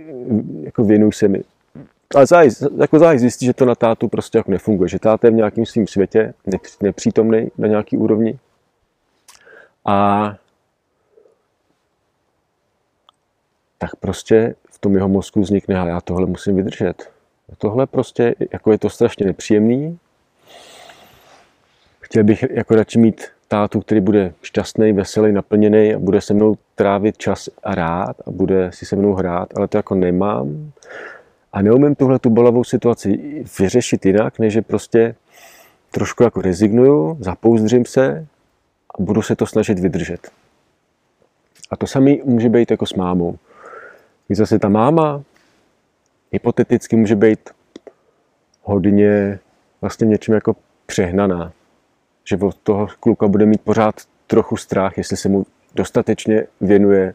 jako 0.62 0.84
věnuj 0.84 1.14
se 1.14 1.28
mi. 1.28 1.44
Ale 2.16 2.26
záhy, 2.26 2.50
jako 2.78 3.00
záhy 3.00 3.20
zjistí, 3.20 3.46
že 3.46 3.54
to 3.54 3.66
na 3.66 3.76
tátu 3.76 4.08
prostě 4.08 4.38
jako 4.38 4.52
nefunguje, 4.52 4.90
že 4.90 5.00
táta 5.00 5.28
je 5.28 5.32
v 5.32 5.36
nějakém 5.36 5.66
svým 5.66 5.88
světě, 5.88 6.34
nepřítomný 6.82 7.52
na 7.58 7.68
nějaký 7.68 7.98
úrovni. 7.98 8.40
A 9.86 10.36
tak 13.78 13.96
prostě 13.96 14.56
v 14.72 14.80
tom 14.80 14.96
jeho 14.96 15.10
mozku 15.10 15.42
vznikne, 15.42 15.80
a 15.80 15.88
já 15.88 16.02
tohle 16.02 16.26
musím 16.26 16.56
vydržet. 16.56 17.12
Tohle 17.58 17.88
prostě, 17.88 18.36
jako 18.54 18.72
je 18.72 18.78
to 18.78 18.90
strašně 18.90 19.26
nepříjemný. 19.26 20.00
Chtěl 22.00 22.24
bych 22.24 22.44
jako 22.50 22.76
radši 22.76 23.00
mít 23.00 23.28
tátu, 23.50 23.82
který 23.82 24.02
bude 24.02 24.34
šťastný, 24.42 24.94
veselý, 24.94 25.32
naplněný 25.32 25.96
a 25.96 26.00
bude 26.00 26.22
se 26.22 26.34
mnou 26.34 26.56
trávit 26.76 27.18
čas 27.18 27.50
a 27.64 27.76
rád 27.76 28.16
a 28.28 28.32
bude 28.32 28.72
si 28.74 28.86
se 28.86 28.96
mnou 28.96 29.14
hrát, 29.14 29.50
ale 29.58 29.68
to 29.68 29.78
jako 29.78 29.96
nemám. 29.96 30.72
A 31.54 31.62
neumím 31.62 31.96
tuhle 31.96 32.20
tu 32.20 32.30
bolavou 32.30 32.64
situaci 32.64 33.44
vyřešit 33.60 34.06
jinak, 34.06 34.40
než 34.40 34.54
že 34.54 34.62
prostě 34.62 35.16
trošku 35.92 36.24
jako 36.24 36.42
rezignuju, 36.42 37.18
zapouzdřím 37.20 37.86
se 37.86 38.28
a 39.00 39.04
budu 39.04 39.22
se 39.22 39.36
to 39.36 39.46
snažit 39.46 39.80
vydržet. 39.80 40.32
A 41.72 41.78
to 41.78 41.88
samý 41.88 42.22
může 42.26 42.50
být 42.50 42.72
jako 42.72 42.86
s 42.86 42.94
mámou. 42.94 43.36
Když 44.28 44.38
zase 44.38 44.60
ta 44.60 44.70
máma 44.70 45.24
hypoteticky 46.32 46.96
může 46.96 47.16
být 47.16 47.50
hodně 48.64 49.40
vlastně 49.82 50.08
něčím 50.08 50.34
jako 50.34 50.56
přehnaná 50.86 51.52
že 52.30 52.38
od 52.38 52.56
toho 52.56 52.88
kluka 53.00 53.28
bude 53.28 53.46
mít 53.46 53.62
pořád 53.62 53.96
trochu 54.28 54.58
strach, 54.58 54.98
jestli 54.98 55.18
se 55.18 55.30
mu 55.30 55.46
dostatečně 55.76 56.44
věnuje, 56.62 57.14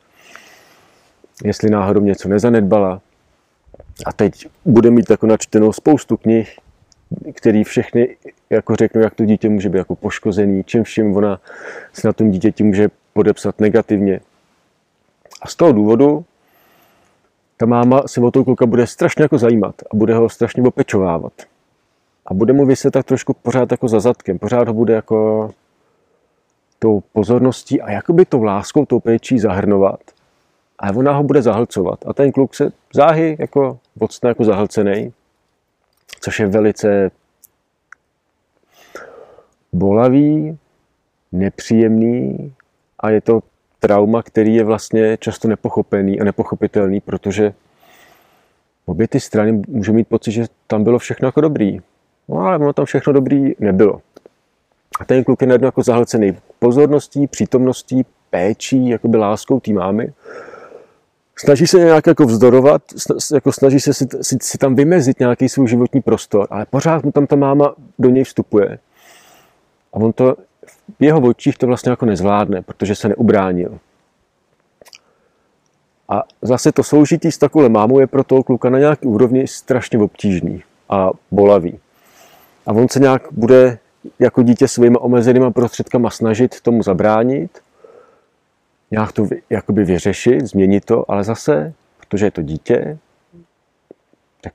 jestli 1.44 1.70
náhodou 1.70 2.00
něco 2.00 2.28
nezanedbala. 2.28 3.00
A 4.06 4.12
teď 4.12 4.48
bude 4.64 4.90
mít 4.90 5.10
jako 5.10 5.26
načtenou 5.26 5.72
spoustu 5.72 6.16
knih, 6.16 6.58
který 7.34 7.64
všechny 7.64 8.16
jako 8.50 8.76
řeknou, 8.76 9.02
jak 9.02 9.14
to 9.14 9.24
dítě 9.24 9.48
může 9.48 9.68
být 9.68 9.78
jako 9.78 9.96
poškozený, 9.96 10.64
čím 10.64 10.84
vším 10.84 11.16
ona 11.16 11.40
se 11.92 12.08
na 12.08 12.12
tom 12.12 12.30
dítěti 12.30 12.64
může 12.64 12.88
podepsat 13.12 13.60
negativně. 13.60 14.20
A 15.42 15.48
z 15.48 15.56
toho 15.56 15.72
důvodu 15.72 16.24
ta 17.56 17.66
máma 17.66 18.02
se 18.06 18.20
o 18.20 18.30
toho 18.30 18.44
kluka 18.44 18.66
bude 18.66 18.86
strašně 18.86 19.22
jako 19.22 19.38
zajímat 19.38 19.74
a 19.90 19.96
bude 19.96 20.14
ho 20.14 20.28
strašně 20.28 20.62
opečovávat 20.62 21.32
a 22.26 22.34
bude 22.34 22.52
mu 22.52 22.66
vyset 22.66 22.90
tak 22.90 23.06
trošku 23.06 23.34
pořád 23.34 23.70
jako 23.70 23.88
za 23.88 24.00
zadkem, 24.00 24.38
pořád 24.38 24.68
ho 24.68 24.74
bude 24.74 24.94
jako 24.94 25.50
tou 26.78 27.02
pozorností 27.12 27.82
a 27.82 27.90
jakoby 27.90 28.24
tou 28.24 28.42
láskou, 28.42 28.86
tou 28.86 29.00
péčí 29.00 29.38
zahrnovat. 29.38 30.00
A 30.78 30.90
ona 30.90 31.12
ho 31.12 31.22
bude 31.22 31.42
zahlcovat. 31.42 32.06
A 32.06 32.12
ten 32.12 32.32
kluk 32.32 32.54
se 32.54 32.72
záhy 32.94 33.36
jako 33.38 33.78
odstane 33.98 34.30
jako 34.30 34.44
zahlcený, 34.44 35.12
což 36.20 36.40
je 36.40 36.46
velice 36.46 37.10
bolavý, 39.72 40.58
nepříjemný 41.32 42.52
a 43.00 43.10
je 43.10 43.20
to 43.20 43.40
trauma, 43.80 44.22
který 44.22 44.54
je 44.54 44.64
vlastně 44.64 45.16
často 45.20 45.48
nepochopený 45.48 46.20
a 46.20 46.24
nepochopitelný, 46.24 47.00
protože 47.00 47.54
obě 48.86 49.08
ty 49.08 49.20
strany 49.20 49.62
můžou 49.68 49.92
mít 49.92 50.08
pocit, 50.08 50.32
že 50.32 50.46
tam 50.66 50.84
bylo 50.84 50.98
všechno 50.98 51.28
jako 51.28 51.40
dobrý. 51.40 51.80
No 52.28 52.36
ale 52.36 52.56
ono 52.58 52.72
tam 52.72 52.84
všechno 52.84 53.12
dobrý 53.12 53.52
nebylo. 53.58 54.00
A 55.00 55.04
ten 55.04 55.24
kluk 55.24 55.40
je 55.40 55.46
najednou 55.46 55.66
jako 55.66 55.82
zahlcený 55.82 56.36
pozorností, 56.58 57.26
přítomností, 57.26 58.06
péčí, 58.30 58.88
jakoby 58.88 59.16
láskou 59.16 59.60
té 59.60 59.72
mámy. 59.72 60.12
Snaží 61.36 61.66
se 61.66 61.78
nějak 61.78 62.06
jako 62.06 62.24
vzdorovat, 62.24 62.82
jako 63.34 63.52
snaží 63.52 63.80
se 63.80 63.94
si, 63.94 64.06
si, 64.22 64.38
si 64.42 64.58
tam 64.58 64.74
vymezit 64.74 65.20
nějaký 65.20 65.48
svůj 65.48 65.68
životní 65.68 66.00
prostor, 66.00 66.46
ale 66.50 66.66
pořád 66.70 67.04
mu 67.04 67.12
tam 67.12 67.26
ta 67.26 67.36
máma 67.36 67.74
do 67.98 68.10
něj 68.10 68.24
vstupuje. 68.24 68.78
A 69.92 69.96
on 69.96 70.12
to 70.12 70.36
v 71.00 71.04
jeho 71.04 71.20
očích 71.20 71.58
to 71.58 71.66
vlastně 71.66 71.90
jako 71.90 72.06
nezvládne, 72.06 72.62
protože 72.62 72.94
se 72.94 73.08
neubránil. 73.08 73.78
A 76.08 76.22
zase 76.42 76.72
to 76.72 76.82
soužití 76.82 77.32
s 77.32 77.38
takovou 77.38 77.68
mámou 77.68 78.00
je 78.00 78.06
pro 78.06 78.24
toho 78.24 78.42
kluka 78.42 78.70
na 78.70 78.78
nějaký 78.78 79.06
úrovni 79.06 79.46
strašně 79.46 79.98
obtížný 79.98 80.62
a 80.88 81.10
bolavý. 81.30 81.78
A 82.66 82.72
on 82.72 82.88
se 82.88 83.00
nějak 83.00 83.22
bude 83.30 83.78
jako 84.18 84.42
dítě 84.42 84.68
svými 84.68 84.96
omezenými 84.96 85.52
prostředkama 85.52 86.10
snažit 86.10 86.60
tomu 86.60 86.82
zabránit, 86.82 87.58
nějak 88.90 89.12
to 89.12 89.28
jakoby 89.50 89.84
vyřešit, 89.84 90.46
změnit 90.46 90.84
to, 90.84 91.10
ale 91.10 91.24
zase, 91.24 91.72
protože 92.00 92.26
je 92.26 92.30
to 92.30 92.42
dítě, 92.42 92.98
tak 94.40 94.54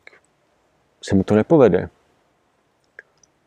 se 1.01 1.15
mu 1.15 1.23
to 1.23 1.35
nepovede. 1.35 1.89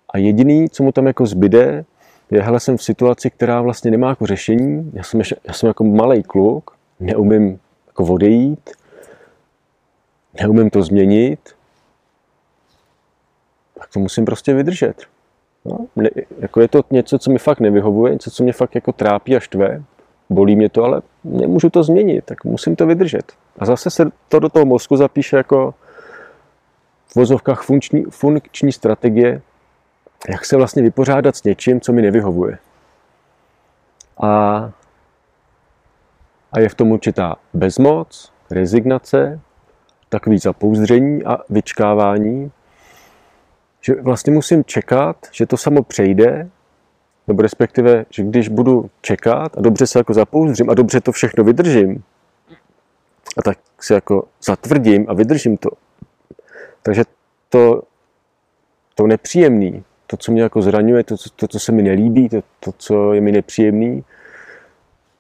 A 0.09 0.19
jediný, 0.19 0.71
co 0.71 0.83
mu 0.83 0.93
tam 0.93 1.07
jako 1.07 1.27
zbyde, 1.27 1.85
je, 2.31 2.43
hele, 2.43 2.61
jsem 2.61 2.77
v 2.77 2.83
situaci, 2.83 3.31
která 3.31 3.61
vlastně 3.61 3.91
nemá 3.91 4.09
jako 4.09 4.27
řešení, 4.27 4.93
já 4.95 5.03
jsem, 5.03 5.21
já 5.45 5.53
jsem 5.53 5.67
jako 5.67 5.85
malý 5.85 6.23
kluk, 6.23 6.71
neumím 7.01 7.61
jako 7.87 8.05
odejít, 8.05 8.71
neumím 10.41 10.71
to 10.71 10.83
změnit, 10.83 11.55
to 13.93 14.01
musím 14.01 14.25
prostě 14.25 14.55
vydržet. 14.55 15.07
No, 15.65 15.79
ne, 15.97 16.11
jako 16.39 16.61
je 16.61 16.69
to 16.69 16.85
něco, 16.91 17.19
co 17.19 17.31
mi 17.31 17.39
fakt 17.39 17.61
nevyhovuje, 17.61 18.13
něco, 18.13 18.31
co 18.31 18.43
mě 18.43 18.53
fakt 18.53 18.75
jako 18.75 18.93
trápí 18.93 19.37
a 19.37 19.41
štve, 19.41 19.83
bolí 20.31 20.57
mě 20.57 20.69
to, 20.69 20.85
ale 20.85 21.03
nemůžu 21.25 21.71
to 21.71 21.83
změnit, 21.83 22.25
tak 22.25 22.45
musím 22.45 22.77
to 22.77 22.87
vydržet. 22.87 23.33
A 23.59 23.67
zase 23.67 23.91
se 23.91 24.11
to 24.29 24.39
do 24.39 24.49
toho 24.49 24.65
mozku 24.65 24.97
zapíše 24.97 25.37
jako 25.37 25.75
v 27.07 27.17
vozovkách 27.17 27.63
funkční, 27.63 28.05
funkční 28.05 28.73
strategie, 28.73 29.43
jak 30.29 30.45
se 30.45 30.57
vlastně 30.57 30.83
vypořádat 30.83 31.37
s 31.37 31.45
něčím, 31.45 31.81
co 31.81 31.93
mi 31.93 32.03
nevyhovuje. 32.03 32.59
A, 34.23 34.73
a 36.53 36.61
je 36.61 36.69
v 36.69 36.75
tom 36.75 36.93
určitá 36.93 37.37
bezmoc, 37.55 38.33
rezignace, 38.51 39.41
takový 40.09 40.39
zapouzdření 40.39 41.25
a 41.25 41.39
vyčkávání, 41.51 42.51
že 43.83 43.95
vlastně 43.95 44.33
musím 44.33 44.65
čekat, 44.65 45.17
že 45.33 45.47
to 45.47 45.57
samo 45.57 45.83
přejde, 45.83 46.51
nebo 47.29 47.43
respektive, 47.43 48.05
že 48.11 48.23
když 48.23 48.49
budu 48.49 48.91
čekat 49.01 49.59
a 49.59 49.61
dobře 49.61 49.87
se 49.87 49.99
jako 49.99 50.15
zapouzdřím 50.15 50.71
a 50.71 50.75
dobře 50.75 51.01
to 51.01 51.13
všechno 51.13 51.45
vydržím, 51.45 52.05
a 53.37 53.43
tak 53.43 53.59
se 53.81 53.95
jako 53.95 54.29
zatvrdím 54.43 55.07
a 55.09 55.15
vydržím 55.15 55.57
to. 55.57 55.71
Takže 56.83 57.05
to, 57.49 57.83
to 58.95 59.07
nepříjemný, 59.07 59.85
to, 60.07 60.17
co 60.17 60.33
mě 60.33 60.43
jako 60.43 60.63
zraňuje, 60.63 61.05
to, 61.05 61.17
to, 61.37 61.49
co 61.49 61.59
se 61.59 61.73
mi 61.73 61.83
nelíbí, 61.83 62.29
to, 62.29 62.41
to, 62.61 62.73
co 62.73 63.13
je 63.13 63.21
mi 63.21 63.33
nepříjemný, 63.33 64.05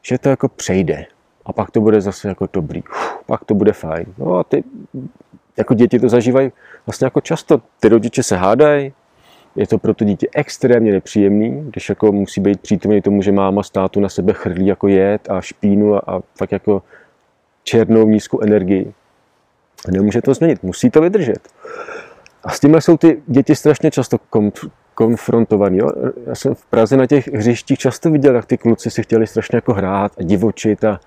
že 0.02 0.18
to 0.18 0.28
jako 0.28 0.48
přejde. 0.48 1.06
A 1.46 1.52
pak 1.52 1.70
to 1.70 1.80
bude 1.80 2.00
zase 2.00 2.28
jako 2.28 2.48
dobrý. 2.52 2.82
Uf, 2.82 3.22
pak 3.26 3.44
to 3.44 3.54
bude 3.54 3.72
fajn. 3.72 4.06
No 4.18 4.36
a 4.36 4.44
ty, 4.44 4.64
jako 5.56 5.74
děti 5.74 5.98
to 5.98 6.08
zažívají 6.08 6.52
vlastně 6.86 7.04
jako 7.04 7.20
často. 7.20 7.60
Ty 7.80 7.88
rodiče 7.88 8.22
se 8.22 8.36
hádají, 8.36 8.92
je 9.56 9.66
to 9.66 9.78
pro 9.78 9.94
to 9.94 10.04
dítě 10.04 10.28
extrémně 10.34 10.92
nepříjemný, 10.92 11.64
když 11.70 11.88
jako 11.88 12.12
musí 12.12 12.40
být 12.40 12.60
přítomný 12.60 13.02
tomu, 13.02 13.22
že 13.22 13.32
máma 13.32 13.62
státu 13.62 14.00
na 14.00 14.08
sebe 14.08 14.32
chrlí 14.32 14.66
jako 14.66 14.88
jed 14.88 15.30
a 15.30 15.40
špínu 15.40 15.94
a, 15.94 15.98
a 16.06 16.20
fakt 16.38 16.52
jako 16.52 16.82
černou 17.64 18.08
nízkou 18.08 18.40
energii. 18.40 18.92
Nemůže 19.90 20.22
to 20.22 20.34
změnit, 20.34 20.62
musí 20.62 20.90
to 20.90 21.00
vydržet. 21.00 21.48
A 22.44 22.50
s 22.50 22.60
tímhle 22.60 22.80
jsou 22.80 22.96
ty 22.96 23.22
děti 23.26 23.56
strašně 23.56 23.90
často 23.90 24.16
konf- 24.32 24.70
konfrontovaný. 24.94 25.78
Jo? 25.78 25.90
Já 26.26 26.34
jsem 26.34 26.54
v 26.54 26.66
Praze 26.66 26.96
na 26.96 27.06
těch 27.06 27.28
hřištích 27.28 27.78
často 27.78 28.10
viděl, 28.10 28.34
jak 28.34 28.46
ty 28.46 28.58
kluci 28.58 28.90
si 28.90 29.02
chtěli 29.02 29.26
strašně 29.26 29.56
jako 29.56 29.72
hrát 29.72 30.12
a 30.18 30.22
divočit 30.22 30.84
a 30.84 31.00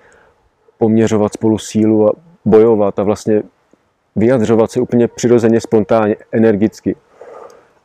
poměřovat 0.77 1.33
spolu 1.33 1.57
sílu 1.57 2.09
a 2.09 2.13
bojovat 2.45 2.99
a 2.99 3.03
vlastně 3.03 3.43
vyjadřovat 4.15 4.71
se 4.71 4.79
úplně 4.79 5.07
přirozeně, 5.07 5.61
spontánně, 5.61 6.15
energicky. 6.31 6.95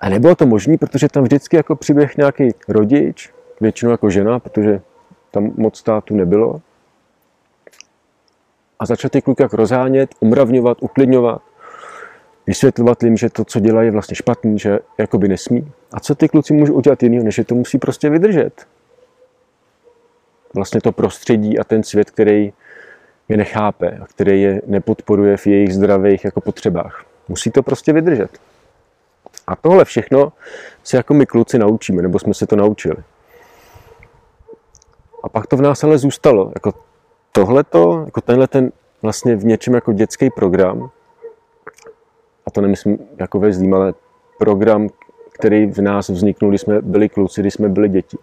A 0.00 0.08
nebylo 0.08 0.34
to 0.34 0.46
možné, 0.46 0.78
protože 0.78 1.08
tam 1.08 1.22
vždycky 1.24 1.56
jako 1.56 1.76
přiběh 1.76 2.16
nějaký 2.16 2.48
rodič, 2.68 3.30
většinou 3.60 3.90
jako 3.90 4.10
žena, 4.10 4.38
protože 4.38 4.80
tam 5.30 5.52
moc 5.56 5.78
státu 5.78 6.16
nebylo. 6.16 6.60
A 8.78 8.86
začal 8.86 9.10
ty 9.10 9.22
kluky 9.22 9.42
jako 9.42 9.56
rozhánět, 9.56 10.10
umravňovat, 10.20 10.78
uklidňovat, 10.80 11.42
vysvětlovat 12.46 13.02
jim, 13.02 13.16
že 13.16 13.30
to, 13.30 13.44
co 13.44 13.60
dělají, 13.60 13.86
je 13.86 13.92
vlastně 13.92 14.16
špatný, 14.16 14.58
že 14.58 14.78
jakoby 14.98 15.28
nesmí. 15.28 15.72
A 15.92 16.00
co 16.00 16.14
ty 16.14 16.28
kluci 16.28 16.54
můžou 16.54 16.74
udělat 16.74 17.02
jiného, 17.02 17.24
než 17.24 17.34
že 17.34 17.44
to 17.44 17.54
musí 17.54 17.78
prostě 17.78 18.10
vydržet. 18.10 18.66
Vlastně 20.54 20.80
to 20.80 20.92
prostředí 20.92 21.58
a 21.58 21.64
ten 21.64 21.82
svět, 21.82 22.10
který 22.10 22.52
je 23.30 23.36
nechápe 23.36 23.98
a 24.02 24.06
který 24.06 24.42
je 24.42 24.62
nepodporuje 24.66 25.36
v 25.36 25.46
jejich 25.46 25.74
zdravých 25.74 26.24
jako 26.24 26.40
potřebách. 26.40 27.04
Musí 27.28 27.50
to 27.50 27.62
prostě 27.62 27.92
vydržet. 27.92 28.38
A 29.46 29.56
tohle 29.56 29.84
všechno 29.84 30.32
si 30.84 30.96
jako 30.96 31.14
my 31.14 31.26
kluci 31.26 31.58
naučíme, 31.58 32.02
nebo 32.02 32.18
jsme 32.18 32.34
se 32.34 32.46
to 32.46 32.56
naučili. 32.56 32.96
A 35.22 35.28
pak 35.28 35.46
to 35.46 35.56
v 35.56 35.62
nás 35.62 35.84
ale 35.84 35.98
zůstalo. 35.98 36.52
Jako 36.54 36.72
tohleto, 37.32 38.02
jako 38.04 38.20
tenhle 38.20 38.46
ten 38.46 38.72
vlastně 39.02 39.36
v 39.36 39.44
něčem 39.44 39.74
jako 39.74 39.92
dětský 39.92 40.30
program, 40.30 40.90
a 42.46 42.50
to 42.50 42.60
nemyslím 42.60 42.98
jako 43.18 43.38
ve 43.38 43.52
zlým, 43.52 43.74
ale 43.74 43.94
program, 44.38 44.88
který 45.32 45.66
v 45.66 45.78
nás 45.78 46.08
vzniknul, 46.08 46.50
když 46.50 46.60
jsme 46.60 46.82
byli 46.82 47.08
kluci, 47.08 47.40
když 47.40 47.54
jsme 47.54 47.68
byli 47.68 47.88
děti. 47.88 48.16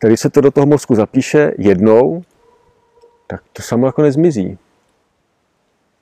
Když 0.00 0.20
se 0.20 0.30
to 0.30 0.40
do 0.40 0.50
toho 0.50 0.66
mozku 0.66 0.94
zapíše 0.94 1.52
jednou, 1.58 2.22
tak 3.26 3.42
to 3.52 3.62
samo 3.62 3.86
jako 3.86 4.02
nezmizí. 4.02 4.58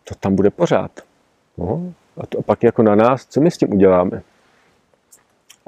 To 0.04 0.14
tam 0.14 0.36
bude 0.36 0.50
pořád. 0.50 1.00
No, 1.58 1.92
a, 2.16 2.26
to, 2.26 2.38
a 2.38 2.42
pak 2.42 2.62
jako 2.62 2.82
na 2.82 2.94
nás, 2.94 3.26
co 3.26 3.40
my 3.40 3.50
s 3.50 3.58
tím 3.58 3.72
uděláme. 3.72 4.22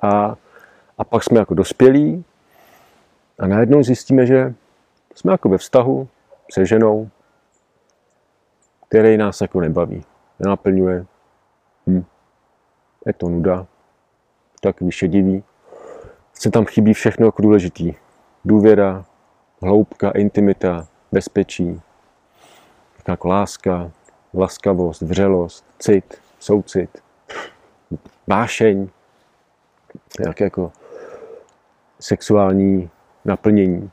A, 0.03 0.37
a 0.99 1.05
pak 1.05 1.25
jsme 1.25 1.39
jako 1.39 1.55
dospělí 1.55 2.25
a 3.39 3.47
najednou 3.47 3.83
zjistíme, 3.83 4.27
že 4.27 4.55
jsme 5.15 5.33
jako 5.33 5.49
ve 5.49 5.59
vztahu 5.59 6.09
se 6.53 6.67
ženou, 6.67 7.11
který 8.89 9.17
nás 9.17 9.41
jako 9.41 9.61
nebaví, 9.61 10.05
nenaplňuje. 10.41 11.07
Hm. 11.87 12.05
Je 13.07 13.13
to 13.13 13.29
nuda, 13.29 13.67
tak 14.61 14.81
vyšedivý. 14.81 15.45
Se 16.33 16.51
tam 16.51 16.65
chybí 16.65 16.95
všechno 16.95 17.27
jako 17.27 17.43
důležitý. 17.43 17.95
Důvěra, 18.45 19.05
hloubka, 19.63 20.11
intimita, 20.11 20.89
bezpečí, 21.15 21.81
jako 23.09 23.29
láska, 23.29 23.91
laskavost, 24.35 25.03
vřelost, 25.03 25.65
cit, 25.79 26.21
soucit, 26.39 26.91
vášeň, 28.27 28.89
nějaké 30.21 30.45
jako 30.45 30.73
sexuální 32.01 32.91
naplnění. 33.25 33.91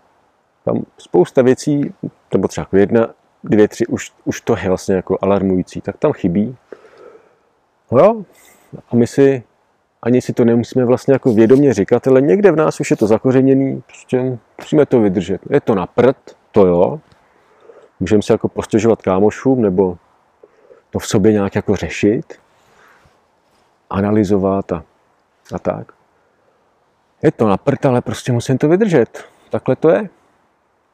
Tam 0.63 0.85
spousta 0.97 1.41
věcí, 1.41 1.93
nebo 2.33 2.47
třeba 2.47 2.61
jako 2.61 2.77
jedna, 2.77 3.07
dvě, 3.43 3.67
tři, 3.67 3.87
už, 3.87 4.11
už 4.25 4.41
to 4.41 4.57
je 4.57 4.67
vlastně 4.67 4.95
jako 4.95 5.17
alarmující, 5.21 5.81
tak 5.81 5.97
tam 5.97 6.13
chybí. 6.13 6.57
No 7.91 7.99
jo, 7.99 8.23
a 8.89 8.95
my 8.95 9.07
si 9.07 9.43
ani 10.01 10.21
si 10.21 10.33
to 10.33 10.45
nemusíme 10.45 10.85
vlastně 10.85 11.13
jako 11.13 11.33
vědomě 11.33 11.73
říkat, 11.73 12.07
ale 12.07 12.21
někde 12.21 12.51
v 12.51 12.55
nás 12.55 12.79
už 12.79 12.91
je 12.91 12.97
to 12.97 13.07
zakořeněný, 13.07 13.83
prostě 13.85 14.37
musíme 14.57 14.85
to 14.85 15.01
vydržet. 15.01 15.41
Je 15.49 15.61
to 15.61 15.75
na 15.75 15.87
prd, 15.87 16.17
to 16.51 16.65
jo, 16.65 16.99
můžeme 17.99 18.21
se 18.21 18.33
jako 18.33 18.47
postěžovat 18.47 19.01
kámošům 19.01 19.61
nebo 19.61 19.97
to 20.89 20.99
v 20.99 21.07
sobě 21.07 21.31
nějak 21.31 21.55
jako 21.55 21.75
řešit, 21.75 22.33
analyzovat 23.89 24.71
a, 24.71 24.83
a 25.53 25.59
tak. 25.59 25.91
Je 27.23 27.31
to 27.31 27.47
na 27.47 27.57
prd, 27.57 27.85
ale 27.85 28.01
prostě 28.01 28.31
musím 28.31 28.57
to 28.57 28.69
vydržet. 28.69 29.23
Takhle 29.49 29.75
to 29.75 29.89
je. 29.89 30.09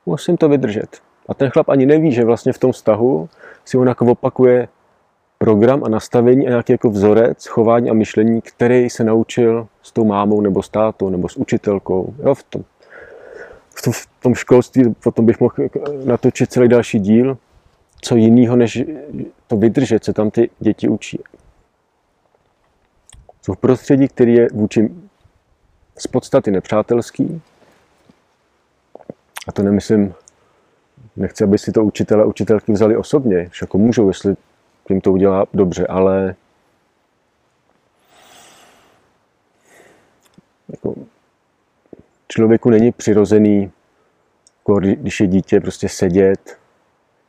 Musím 0.06 0.38
to 0.38 0.50
vydržet. 0.50 0.98
A 1.30 1.34
ten 1.34 1.50
chlap 1.50 1.70
ani 1.70 1.86
neví, 1.86 2.12
že 2.12 2.26
vlastně 2.26 2.54
v 2.54 2.58
tom 2.58 2.72
vztahu 2.72 3.30
si 3.65 3.78
on 3.78 3.88
jako 3.88 4.06
opakuje 4.06 4.67
program 5.38 5.84
a 5.84 5.89
nastavení 5.89 6.48
a 6.48 6.50
nějaký 6.50 6.72
jako 6.72 6.89
vzorec 6.89 7.46
chování 7.46 7.89
a 7.89 7.93
myšlení, 7.93 8.41
který 8.41 8.89
se 8.89 9.04
naučil 9.04 9.67
s 9.82 9.91
tou 9.91 10.06
mámou 10.06 10.41
nebo 10.41 10.63
s 10.63 10.70
tátou 10.70 11.10
nebo 11.10 11.30
s 11.30 11.38
učitelkou. 11.38 12.13
Jo, 12.24 12.36
v, 12.36 12.43
tom, 12.43 12.63
v, 13.78 13.82
tom, 13.82 13.94
v 13.94 14.08
tom 14.20 14.36
školství 14.36 14.94
potom 15.04 15.26
bych 15.26 15.40
mohl 15.40 15.54
natočit 16.06 16.52
celý 16.52 16.68
další 16.68 17.00
díl, 17.00 17.38
co 18.02 18.16
jiného, 18.16 18.56
než 18.56 18.84
to 19.48 19.58
vydržet, 19.58 20.04
co 20.04 20.13
tam 20.13 20.32
ty 20.32 20.50
děti 20.60 20.88
učí. 20.88 21.20
Jsou 23.42 23.54
v 23.54 23.58
prostředí, 23.58 24.08
který 24.08 24.34
je 24.34 24.48
vůči 24.54 24.90
z 25.98 26.08
podstaty 26.08 26.52
nepřátelský. 26.52 27.42
A 29.48 29.52
to 29.52 29.63
nemyslím, 29.63 30.13
nechci, 31.16 31.44
aby 31.44 31.58
si 31.58 31.72
to 31.72 31.84
učitele 31.84 32.24
a 32.24 32.26
učitelky 32.26 32.72
vzali 32.72 32.98
osobně, 32.98 33.44
že 33.44 33.60
jako 33.62 33.78
můžou, 33.78 34.08
jestli 34.08 34.36
jim 34.90 35.02
to 35.02 35.12
udělá 35.12 35.46
dobře, 35.54 35.88
ale 35.88 36.36
jako 40.70 40.96
člověku 42.38 42.69
není 42.69 42.91
přirozený, 42.91 43.71
jako 44.60 44.80
když 44.80 45.19
je 45.19 45.28
dítě, 45.28 45.60
prostě 45.60 45.89
sedět 45.89 46.58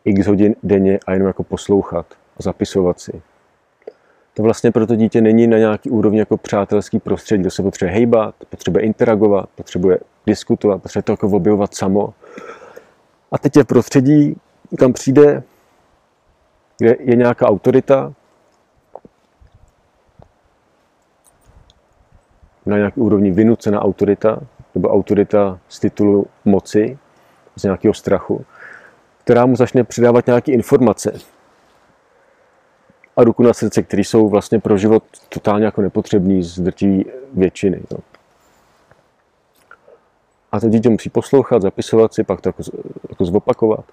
x 0.05 0.27
hodin 0.27 0.55
denně 0.63 0.99
a 1.07 1.13
jenom 1.13 1.27
jako 1.27 1.45
poslouchat 1.45 2.07
a 2.13 2.43
zapisovat 2.43 3.01
si. 3.01 3.23
To 4.35 4.43
vlastně 4.43 4.73
pro 4.73 4.87
to 4.87 4.97
dítě 4.97 5.21
není 5.21 5.47
na 5.47 5.59
nějaký 5.59 5.91
úrovni 5.91 6.19
jako 6.19 6.37
přátelský 6.37 6.99
prostředí, 6.99 7.41
kde 7.41 7.51
se 7.51 7.63
potřebuje 7.63 7.95
hejbat, 7.95 8.35
potřebuje 8.49 8.85
interagovat, 8.85 9.49
potřebuje 9.55 9.99
diskutovat, 10.27 10.83
potřebuje 10.83 11.03
to 11.03 11.13
jako 11.13 11.27
objevovat 11.27 11.75
samo. 11.75 12.15
A 13.33 13.39
teď 13.39 13.57
je 13.57 13.65
prostředí, 13.65 14.37
tam 14.79 14.93
přijde 14.93 15.43
kde 16.79 16.97
je 17.01 17.17
nějaká 17.17 17.47
autorita, 17.47 18.13
na 22.67 22.77
nějaké 22.77 23.01
úrovni 23.01 23.31
vynucená 23.31 23.83
autorita, 23.83 24.41
nebo 24.79 24.89
autorita 24.89 25.59
z 25.69 25.81
titulu 25.81 26.27
moci, 26.45 26.99
z 27.57 27.63
nějakého 27.63 27.95
strachu, 27.95 28.45
která 29.25 29.47
mu 29.47 29.57
začne 29.57 29.85
přidávat 29.85 30.27
nějaké 30.27 30.53
informace 30.53 31.19
a 33.17 33.25
ruku 33.25 33.43
na 33.43 33.53
srdce, 33.53 33.83
které 33.83 34.01
jsou 34.01 34.29
vlastně 34.29 34.61
pro 34.61 34.79
život 34.79 35.03
totálně 35.29 35.65
jako 35.65 35.83
nepotřebný 35.83 36.43
z 36.43 36.61
drtivé 36.61 37.05
většiny. 37.35 37.81
No. 37.91 37.99
A 40.53 40.61
to 40.61 40.69
dítě 40.69 40.89
musí 40.89 41.11
poslouchat, 41.11 41.63
zapisovat 41.63 42.15
si, 42.15 42.25
pak 42.25 42.41
to 42.41 42.49
jako, 42.49 42.63
jako 43.09 43.25
zopakovat. 43.25 43.85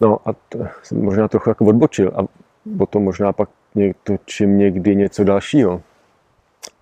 No 0.00 0.18
a 0.24 0.34
jsem 0.82 1.04
možná 1.04 1.28
trochu 1.28 1.50
jako 1.50 1.64
odbočil 1.64 2.12
a 2.16 2.22
o 2.78 2.86
tom 2.86 3.04
možná 3.04 3.32
pak 3.32 3.48
točím 4.04 4.58
někdy 4.58 4.96
něco 4.96 5.24
dalšího. 5.24 5.82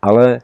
Ale 0.03 0.41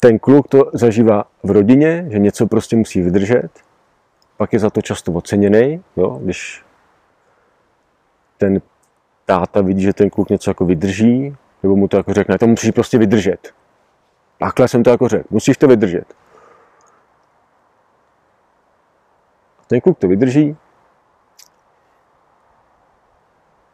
ten 0.00 0.18
kluk 0.18 0.48
to 0.48 0.70
zažívá 0.72 1.24
v 1.42 1.50
rodině, 1.50 2.06
že 2.10 2.18
něco 2.18 2.46
prostě 2.46 2.76
musí 2.76 3.00
vydržet, 3.00 3.50
pak 4.36 4.52
je 4.52 4.58
za 4.58 4.70
to 4.70 4.82
často 4.82 5.12
oceněný, 5.12 5.84
jo, 5.96 6.18
když 6.22 6.64
ten 8.38 8.60
táta 9.26 9.60
vidí, 9.60 9.82
že 9.82 9.92
ten 9.92 10.10
kluk 10.10 10.30
něco 10.30 10.50
jako 10.50 10.64
vydrží, 10.64 11.36
nebo 11.62 11.76
mu 11.76 11.88
to 11.88 11.96
jako 11.96 12.14
řekne, 12.14 12.38
to 12.38 12.46
musíš 12.46 12.70
prostě 12.70 12.98
vydržet. 12.98 13.54
Takhle 14.38 14.68
jsem 14.68 14.82
to 14.82 14.90
jako 14.90 15.08
řekl, 15.08 15.24
musíš 15.30 15.56
to 15.56 15.68
vydržet. 15.68 16.14
Ten 19.66 19.80
kluk 19.80 19.98
to 19.98 20.08
vydrží 20.08 20.56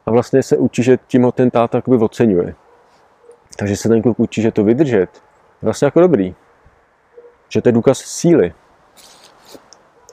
a 0.06 0.10
vlastně 0.10 0.42
se 0.42 0.56
učí, 0.56 0.82
že 0.82 0.98
tím 1.06 1.22
ho 1.22 1.32
ten 1.32 1.50
táta 1.50 1.78
jakoby 1.78 1.96
oceňuje. 1.96 2.54
Takže 3.58 3.76
se 3.76 3.88
ten 3.88 4.02
kluk 4.02 4.20
učí, 4.20 4.42
že 4.42 4.52
to 4.52 4.64
vydržet 4.64 5.23
vlastně 5.64 5.86
jako 5.86 6.00
dobrý. 6.00 6.34
Že 7.48 7.62
to 7.62 7.68
je 7.68 7.72
důkaz 7.72 7.98
síly. 7.98 8.52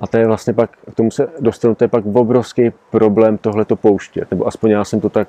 A 0.01 0.07
to 0.07 0.17
je 0.17 0.27
vlastně 0.27 0.53
pak, 0.53 0.77
k 0.91 0.95
tomu 0.95 1.11
se 1.11 1.27
dostanu, 1.39 1.75
to 1.75 1.83
je 1.83 1.87
pak 1.87 2.05
obrovský 2.05 2.71
problém 2.89 3.37
tohle 3.37 3.65
to 3.65 3.75
pouštět. 3.75 4.31
Nebo 4.31 4.47
aspoň 4.47 4.71
já 4.71 4.85
jsem 4.85 5.01
to 5.01 5.09
tak 5.09 5.27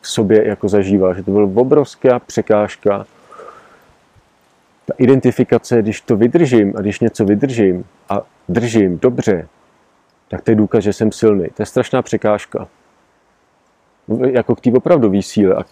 v 0.00 0.08
sobě 0.08 0.48
jako 0.48 0.68
zažíval, 0.68 1.14
že 1.14 1.22
to 1.22 1.30
byl 1.30 1.52
obrovská 1.54 2.18
překážka. 2.18 3.06
Ta 4.84 4.94
identifikace, 4.98 5.82
když 5.82 6.00
to 6.00 6.16
vydržím 6.16 6.76
a 6.76 6.80
když 6.80 7.00
něco 7.00 7.24
vydržím 7.24 7.84
a 8.08 8.22
držím 8.48 8.98
dobře, 8.98 9.48
tak 10.28 10.42
to 10.42 10.50
je 10.50 10.54
důkaz, 10.54 10.84
že 10.84 10.92
jsem 10.92 11.12
silný. 11.12 11.48
To 11.48 11.62
je 11.62 11.66
strašná 11.66 12.02
překážka. 12.02 12.68
Jako 14.30 14.54
k 14.54 14.60
té 14.60 14.72
opravdové 14.72 15.22
síle 15.22 15.54
a 15.54 15.64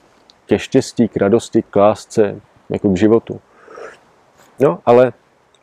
ke 0.47 0.59
štěstí, 0.59 1.09
k 1.09 1.17
radosti, 1.17 1.63
k 1.63 1.77
lásce, 1.77 2.41
jako 2.71 2.89
k 2.89 2.97
životu. 2.97 3.41
No, 4.61 4.79
ale, 4.87 5.12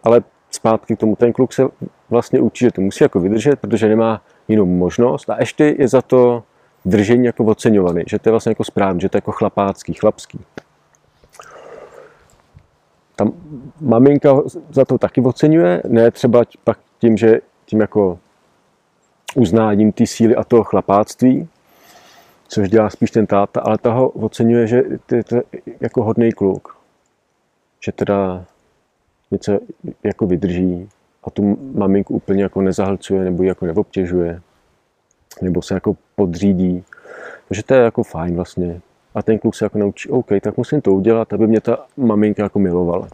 ale 0.03 0.23
zpátky 0.51 0.95
k 0.95 0.99
tomu, 0.99 1.15
ten 1.15 1.33
kluk 1.33 1.53
se 1.53 1.63
vlastně 2.09 2.39
učí, 2.39 2.65
že 2.65 2.71
to 2.71 2.81
musí 2.81 3.03
jako 3.03 3.19
vydržet, 3.19 3.59
protože 3.59 3.87
nemá 3.89 4.21
jinou 4.47 4.65
možnost 4.65 5.29
a 5.29 5.35
ještě 5.39 5.75
je 5.79 5.87
za 5.87 6.01
to 6.01 6.43
držení 6.85 7.25
jako 7.25 7.43
oceňovaný, 7.43 8.03
že 8.07 8.19
to 8.19 8.29
je 8.29 8.31
vlastně 8.31 8.49
jako 8.49 8.63
správný, 8.63 9.01
že 9.01 9.09
to 9.09 9.17
je 9.17 9.19
jako 9.19 9.31
chlapácký, 9.31 9.93
chlapský. 9.93 10.39
Tam 13.15 13.33
maminka 13.81 14.41
za 14.71 14.85
to 14.85 14.97
taky 14.97 15.21
oceňuje, 15.21 15.81
ne 15.87 16.11
třeba 16.11 16.43
pak 16.63 16.79
tím, 16.99 17.17
že 17.17 17.41
tím 17.65 17.81
jako 17.81 18.19
uznáním 19.35 19.91
té 19.91 20.07
síly 20.07 20.35
a 20.35 20.43
toho 20.43 20.63
chlapáctví, 20.63 21.49
což 22.47 22.69
dělá 22.69 22.89
spíš 22.89 23.11
ten 23.11 23.27
táta, 23.27 23.61
ale 23.61 23.77
ta 23.77 23.93
ho 23.93 24.09
oceňuje, 24.09 24.67
že 24.67 24.83
je 25.11 25.23
to 25.23 25.41
jako 25.81 26.03
hodný 26.03 26.31
kluk. 26.31 26.77
Že 27.85 27.91
teda 27.91 28.45
něco 29.31 29.59
jako 30.03 30.27
vydrží 30.27 30.89
a 31.23 31.29
tu 31.29 31.57
maminku 31.73 32.13
úplně 32.13 32.43
jako 32.43 32.61
nezahlcuje 32.61 33.23
nebo 33.23 33.43
ji 33.43 33.49
jako 33.49 33.65
neobtěžuje 33.65 34.41
nebo 35.41 35.61
se 35.61 35.73
jako 35.73 35.95
podřídí. 36.15 36.83
Takže 37.47 37.63
to 37.63 37.73
je 37.73 37.81
jako 37.81 38.03
fajn 38.03 38.35
vlastně. 38.35 38.81
A 39.15 39.21
ten 39.21 39.39
kluk 39.39 39.55
se 39.55 39.65
jako 39.65 39.77
naučí, 39.77 40.09
OK, 40.09 40.27
tak 40.41 40.57
musím 40.57 40.81
to 40.81 40.93
udělat, 40.93 41.33
aby 41.33 41.47
mě 41.47 41.61
ta 41.61 41.85
maminka 41.97 42.43
jako 42.43 42.59
milovala. 42.59 43.07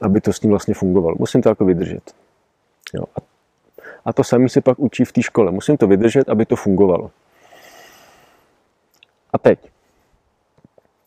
Aby 0.00 0.20
to 0.20 0.32
s 0.32 0.42
ním 0.42 0.50
vlastně 0.50 0.74
fungovalo. 0.74 1.16
Musím 1.18 1.42
to 1.42 1.48
jako 1.48 1.64
vydržet. 1.64 2.12
Jo. 2.94 3.04
A, 4.04 4.12
to 4.12 4.24
samý 4.24 4.48
se 4.48 4.60
pak 4.60 4.78
učí 4.78 5.04
v 5.04 5.12
té 5.12 5.22
škole. 5.22 5.52
Musím 5.52 5.76
to 5.76 5.86
vydržet, 5.86 6.28
aby 6.28 6.46
to 6.46 6.56
fungovalo. 6.56 7.10
A 9.32 9.38
teď 9.38 9.70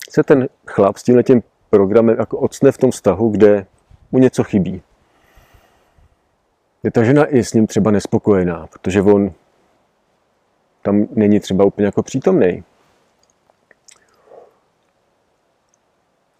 se 0.09 0.23
ten 0.23 0.49
chlap 0.67 0.97
s 0.97 1.03
tímhle 1.03 1.23
tím 1.23 1.43
programem 1.69 2.15
jako 2.19 2.37
ocne 2.37 2.71
v 2.71 2.77
tom 2.77 2.91
vztahu, 2.91 3.29
kde 3.29 3.65
mu 4.11 4.19
něco 4.19 4.43
chybí. 4.43 4.81
Je 6.83 6.91
ta 6.91 7.03
žena 7.03 7.25
i 7.25 7.43
s 7.43 7.53
ním 7.53 7.67
třeba 7.67 7.91
nespokojená, 7.91 8.67
protože 8.67 9.01
on 9.01 9.31
tam 10.81 11.07
není 11.15 11.39
třeba 11.39 11.65
úplně 11.65 11.85
jako 11.85 12.03
přítomný. 12.03 12.63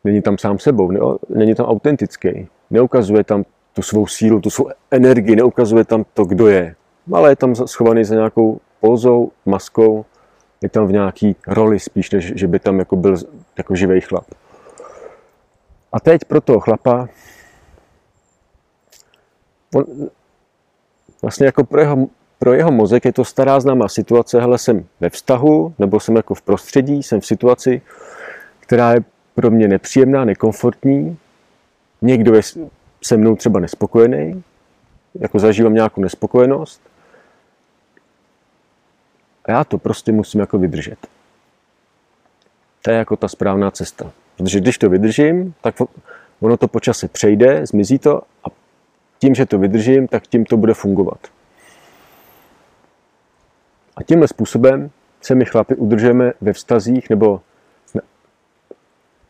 Není 0.03 0.21
tam 0.21 0.37
sám 0.37 0.59
sebou, 0.59 0.91
ne, 0.91 0.99
není 1.29 1.55
tam 1.55 1.65
autentický. 1.65 2.47
Neukazuje 2.69 3.23
tam 3.23 3.43
tu 3.73 3.81
svou 3.81 4.07
sílu, 4.07 4.41
tu 4.41 4.49
svou 4.49 4.69
energii, 4.91 5.35
neukazuje 5.35 5.83
tam 5.85 6.05
to, 6.13 6.25
kdo 6.25 6.47
je. 6.47 6.75
Ale 7.13 7.31
je 7.31 7.35
tam 7.35 7.55
schovaný 7.55 8.03
za 8.03 8.15
nějakou 8.15 8.59
pozou, 8.79 9.31
maskou, 9.45 10.05
je 10.61 10.69
tam 10.69 10.87
v 10.87 10.91
nějaký 10.91 11.35
roli 11.47 11.79
spíš, 11.79 12.11
než 12.11 12.33
že 12.35 12.47
by 12.47 12.59
tam 12.59 12.79
jako 12.79 12.95
byl 12.95 13.15
jako 13.57 13.75
živý 13.75 14.01
chlap. 14.01 14.25
A 15.91 15.99
teď 15.99 16.25
pro 16.25 16.41
toho 16.41 16.59
chlapa 16.59 17.09
on, 19.73 20.09
vlastně 21.21 21.45
jako 21.45 21.63
pro 21.63 21.81
jeho, 21.81 22.07
pro 22.39 22.53
jeho 22.53 22.71
mozek 22.71 23.05
je 23.05 23.13
to 23.13 23.25
stará 23.25 23.59
známá 23.59 23.87
situace, 23.87 24.41
hele, 24.41 24.57
jsem 24.57 24.85
ve 24.99 25.09
vztahu, 25.09 25.73
nebo 25.79 25.99
jsem 25.99 26.15
jako 26.15 26.35
v 26.35 26.41
prostředí, 26.41 27.03
jsem 27.03 27.21
v 27.21 27.25
situaci, 27.25 27.81
která 28.59 28.93
je 28.93 29.03
pro 29.35 29.51
mě 29.51 29.67
nepříjemná, 29.67 30.25
nekomfortní, 30.25 31.17
někdo 32.01 32.35
je 32.35 32.41
se 33.03 33.17
mnou 33.17 33.35
třeba 33.35 33.59
nespokojený, 33.59 34.43
jako 35.19 35.39
zažívám 35.39 35.73
nějakou 35.73 36.01
nespokojenost, 36.01 36.81
a 39.45 39.51
já 39.51 39.63
to 39.63 39.77
prostě 39.77 40.11
musím 40.11 40.39
jako 40.39 40.57
vydržet. 40.57 41.07
To 42.81 42.91
je 42.91 42.97
jako 42.97 43.15
ta 43.15 43.27
správná 43.27 43.71
cesta. 43.71 44.11
Protože 44.37 44.59
když 44.59 44.77
to 44.77 44.89
vydržím, 44.89 45.53
tak 45.61 45.75
ono 46.39 46.57
to 46.57 46.67
po 46.67 46.79
čase 46.79 47.07
přejde, 47.07 47.65
zmizí 47.65 47.99
to 47.99 48.21
a 48.43 48.47
tím, 49.19 49.35
že 49.35 49.45
to 49.45 49.59
vydržím, 49.59 50.07
tak 50.07 50.27
tím 50.27 50.45
to 50.45 50.57
bude 50.57 50.73
fungovat. 50.73 51.19
A 53.97 54.03
tímhle 54.03 54.27
způsobem 54.27 54.89
se 55.21 55.35
my 55.35 55.45
chlapi 55.45 55.75
udržujeme 55.75 56.33
ve 56.41 56.53
vztazích 56.53 57.09
nebo 57.09 57.41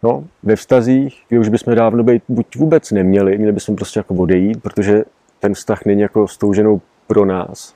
no, 0.03 0.27
ve 0.43 0.55
vztazích, 0.55 1.23
kde 1.29 1.39
už 1.39 1.49
bychom 1.49 1.75
dávno 1.75 2.03
být 2.03 2.23
buď 2.27 2.55
vůbec 2.55 2.91
neměli, 2.91 3.37
měli 3.37 3.51
bychom 3.51 3.75
prostě 3.75 3.99
jako 3.99 4.13
odejít, 4.13 4.61
protože 4.61 5.03
ten 5.39 5.53
vztah 5.53 5.85
není 5.85 6.01
jako 6.01 6.27
s 6.27 6.37
tou 6.37 6.53
ženou 6.53 6.81
pro 7.07 7.25
nás 7.25 7.75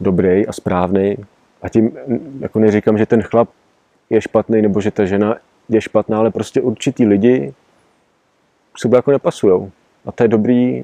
dobrý 0.00 0.46
a 0.46 0.52
správný. 0.52 1.16
A 1.62 1.68
tím 1.68 1.92
jako 2.40 2.58
neříkám, 2.58 2.98
že 2.98 3.06
ten 3.06 3.22
chlap 3.22 3.48
je 4.10 4.20
špatný 4.20 4.62
nebo 4.62 4.80
že 4.80 4.90
ta 4.90 5.04
žena 5.04 5.36
je 5.68 5.80
špatná, 5.80 6.18
ale 6.18 6.30
prostě 6.30 6.60
určitý 6.60 7.06
lidi 7.06 7.54
sebe 8.78 8.96
jako 8.98 9.10
nepasujou. 9.10 9.70
A 10.06 10.12
to 10.12 10.24
je 10.24 10.28
dobrý 10.28 10.82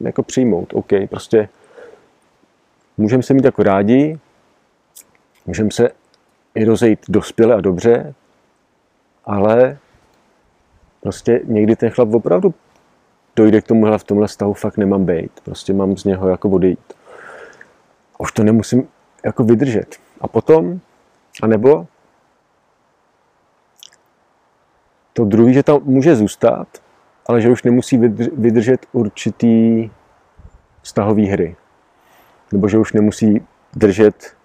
jako 0.00 0.22
přijmout. 0.22 0.74
OK, 0.74 0.88
prostě 1.10 1.48
můžeme 2.96 3.22
se 3.22 3.34
mít 3.34 3.44
jako 3.44 3.62
rádi, 3.62 4.18
můžeme 5.46 5.70
se 5.70 5.90
i 6.54 6.64
rozejít 6.64 7.00
dospěle 7.08 7.54
a 7.54 7.60
dobře, 7.60 8.14
ale 9.24 9.78
prostě 11.00 11.40
někdy 11.44 11.76
ten 11.76 11.90
chlap 11.90 12.14
opravdu 12.14 12.54
dojde 13.36 13.60
k 13.60 13.66
tomu, 13.66 13.98
v 13.98 14.04
tomhle 14.04 14.28
stavu 14.28 14.52
fakt 14.52 14.76
nemám 14.76 15.04
být. 15.04 15.40
Prostě 15.44 15.72
mám 15.72 15.96
z 15.96 16.04
něho 16.04 16.28
jako 16.28 16.48
odejít. 16.48 16.92
Už 18.18 18.32
to 18.32 18.44
nemusím 18.44 18.88
jako 19.24 19.44
vydržet. 19.44 19.96
A 20.20 20.28
potom, 20.28 20.80
anebo 21.42 21.86
to 25.12 25.24
druhý, 25.24 25.54
že 25.54 25.62
tam 25.62 25.80
může 25.84 26.16
zůstat, 26.16 26.68
ale 27.28 27.40
že 27.40 27.50
už 27.50 27.62
nemusí 27.62 27.98
vydržet 28.32 28.86
určitý 28.92 29.90
vztahový 30.82 31.26
hry. 31.26 31.56
Nebo 32.52 32.68
že 32.68 32.78
už 32.78 32.92
nemusí 32.92 33.46
držet 33.76 34.36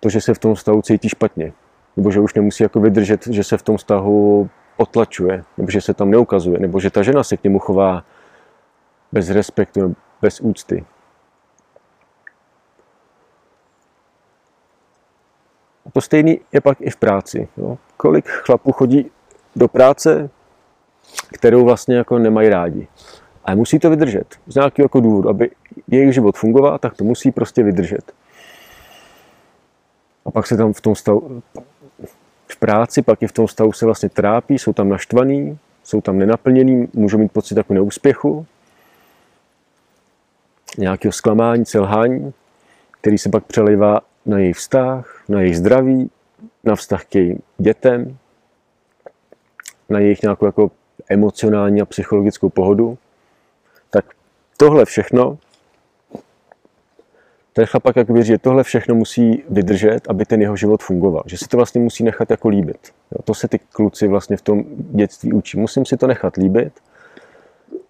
to, 0.00 0.08
že 0.08 0.20
se 0.20 0.34
v 0.34 0.38
tom 0.38 0.54
vztahu 0.54 0.82
cítí 0.82 1.08
špatně. 1.08 1.52
Nebo 1.96 2.10
že 2.10 2.20
už 2.20 2.34
nemusí 2.34 2.62
jako 2.62 2.80
vydržet, 2.80 3.26
že 3.26 3.44
se 3.44 3.56
v 3.56 3.62
tom 3.62 3.76
vztahu 3.76 4.50
potlačuje, 4.76 5.44
nebo 5.56 5.70
že 5.70 5.80
se 5.80 5.94
tam 5.94 6.10
neukazuje, 6.10 6.58
nebo 6.58 6.80
že 6.80 6.90
ta 6.90 7.02
žena 7.02 7.24
se 7.24 7.36
k 7.36 7.44
němu 7.44 7.58
chová 7.58 8.04
bez 9.12 9.30
respektu, 9.30 9.96
bez 10.22 10.40
úcty. 10.40 10.84
A 15.86 15.90
to 15.92 16.00
stejný 16.00 16.40
je 16.52 16.60
pak 16.60 16.80
i 16.80 16.90
v 16.90 16.96
práci. 16.96 17.48
Jo. 17.56 17.78
Kolik 17.96 18.28
chlapů 18.28 18.72
chodí 18.72 19.10
do 19.56 19.68
práce, 19.68 20.30
kterou 21.32 21.64
vlastně 21.64 21.96
jako 21.96 22.18
nemají 22.18 22.48
rádi. 22.48 22.88
A 23.44 23.54
musí 23.54 23.78
to 23.78 23.90
vydržet. 23.90 24.26
Z 24.46 24.54
nějakého 24.54 24.84
jako 24.84 25.00
důvodu. 25.00 25.28
Aby 25.28 25.50
jejich 25.88 26.14
život 26.14 26.36
fungoval, 26.36 26.78
tak 26.78 26.94
to 26.94 27.04
musí 27.04 27.30
prostě 27.30 27.62
vydržet. 27.62 28.12
A 30.24 30.30
pak 30.30 30.46
se 30.46 30.56
tam 30.56 30.72
v 30.72 30.80
tom 30.80 30.94
stavu, 30.94 31.42
v 32.46 32.56
práci, 32.56 33.02
pak 33.02 33.22
i 33.22 33.26
v 33.26 33.32
tom 33.32 33.48
stavu 33.48 33.72
se 33.72 33.84
vlastně 33.84 34.08
trápí, 34.08 34.58
jsou 34.58 34.72
tam 34.72 34.88
naštvaný, 34.88 35.58
jsou 35.84 36.00
tam 36.00 36.18
nenaplněný, 36.18 36.88
můžou 36.92 37.18
mít 37.18 37.32
pocit 37.32 37.56
jako 37.56 37.74
neúspěchu, 37.74 38.46
nějakého 40.78 41.12
zklamání, 41.12 41.66
selhání, 41.66 42.32
který 42.90 43.18
se 43.18 43.28
pak 43.28 43.44
přelivá 43.44 44.00
na 44.26 44.38
jejich 44.38 44.56
vztah, 44.56 45.22
na 45.28 45.40
jejich 45.40 45.56
zdraví, 45.56 46.10
na 46.64 46.76
vztah 46.76 47.04
k 47.04 47.14
jejich 47.14 47.38
dětem, 47.58 48.18
na 49.88 49.98
jejich 49.98 50.22
nějakou 50.22 50.46
jako 50.46 50.70
emocionální 51.08 51.80
a 51.80 51.84
psychologickou 51.84 52.48
pohodu, 52.48 52.98
tak 53.90 54.04
tohle 54.56 54.84
všechno, 54.84 55.38
ten 57.52 57.66
chlapak 57.66 57.96
jak 57.96 58.10
věří, 58.10 58.28
že 58.28 58.38
tohle 58.38 58.64
všechno 58.64 58.94
musí 58.94 59.44
vydržet, 59.48 60.00
aby 60.08 60.24
ten 60.24 60.42
jeho 60.42 60.56
život 60.56 60.82
fungoval. 60.82 61.22
Že 61.26 61.38
si 61.38 61.48
to 61.48 61.56
vlastně 61.56 61.80
musí 61.80 62.04
nechat 62.04 62.30
jako 62.30 62.48
líbit. 62.48 62.92
Jo, 63.10 63.22
to 63.24 63.34
se 63.34 63.48
ty 63.48 63.58
kluci 63.58 64.08
vlastně 64.08 64.36
v 64.36 64.42
tom 64.42 64.64
dětství 64.78 65.32
učí. 65.32 65.58
Musím 65.58 65.86
si 65.86 65.96
to 65.96 66.06
nechat 66.06 66.36
líbit 66.36 66.72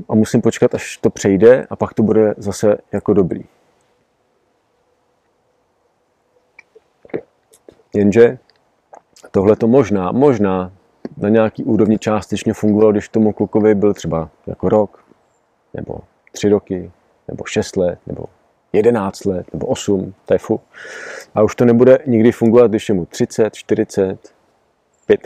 a 0.08 0.14
musím 0.14 0.40
počkat, 0.40 0.74
až 0.74 0.96
to 0.96 1.10
přejde 1.10 1.66
a 1.70 1.76
pak 1.76 1.94
to 1.94 2.02
bude 2.02 2.34
zase 2.36 2.78
jako 2.92 3.12
dobrý. 3.12 3.44
Jenže 7.94 8.38
tohle 9.30 9.56
to 9.56 9.68
možná, 9.68 10.12
možná 10.12 10.72
na 11.16 11.28
nějaký 11.28 11.64
úrovni 11.64 11.98
částečně 11.98 12.54
fungovalo, 12.54 12.92
když 12.92 13.08
tomu 13.08 13.32
klukovi 13.32 13.74
byl 13.74 13.94
třeba 13.94 14.30
jako 14.46 14.68
rok, 14.68 15.04
nebo 15.74 15.98
tři 16.32 16.48
roky, 16.48 16.90
nebo 17.28 17.44
šest 17.44 17.76
let, 17.76 17.98
nebo 18.06 18.24
jedenáct 18.72 19.24
let, 19.24 19.46
nebo 19.52 19.66
osm, 19.66 20.14
to 20.24 20.34
je 20.34 20.38
fu. 20.38 20.60
A 21.34 21.42
už 21.42 21.54
to 21.54 21.64
nebude 21.64 21.98
nikdy 22.06 22.32
fungovat, 22.32 22.70
když 22.70 22.88
je 22.88 22.94
mu 22.94 23.06
30, 23.06 23.54
40, 23.54 24.32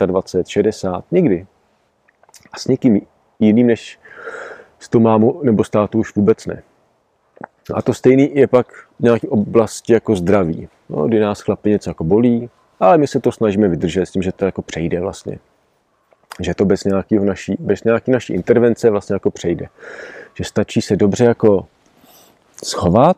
25, 0.05 0.47
60, 0.47 1.05
nikdy. 1.11 1.47
A 2.53 2.59
s 2.59 2.67
někým 2.67 3.01
jiným 3.39 3.67
než 3.67 3.99
s 4.79 4.89
tou 4.89 4.99
mámou 4.99 5.43
nebo 5.43 5.63
státu 5.63 5.99
už 5.99 6.15
vůbec 6.15 6.45
ne. 6.45 6.63
A 7.73 7.81
to 7.81 7.93
stejný 7.93 8.35
je 8.35 8.47
pak 8.47 8.67
v 8.99 9.03
nějaké 9.03 9.27
oblasti 9.27 9.93
jako 9.93 10.15
zdraví, 10.15 10.69
no, 10.89 11.07
kdy 11.07 11.19
nás 11.19 11.41
chlapi 11.41 11.69
něco 11.69 11.89
jako 11.89 12.03
bolí, 12.03 12.49
ale 12.79 12.97
my 12.97 13.07
se 13.07 13.19
to 13.19 13.31
snažíme 13.31 13.67
vydržet 13.67 14.05
s 14.05 14.11
tím, 14.11 14.21
že 14.21 14.31
to 14.31 14.45
jako 14.45 14.61
přejde 14.61 14.99
vlastně. 14.99 15.39
Že 16.41 16.53
to 16.53 16.65
bez, 16.65 16.83
nějakého 16.83 17.25
naší, 17.25 17.55
bez 17.59 17.83
nějaké 17.83 18.11
naší 18.11 18.33
intervence 18.33 18.89
vlastně 18.89 19.13
jako 19.13 19.31
přejde. 19.31 19.67
Že 20.35 20.43
stačí 20.43 20.81
se 20.81 20.95
dobře 20.95 21.25
jako 21.25 21.67
schovat, 22.65 23.17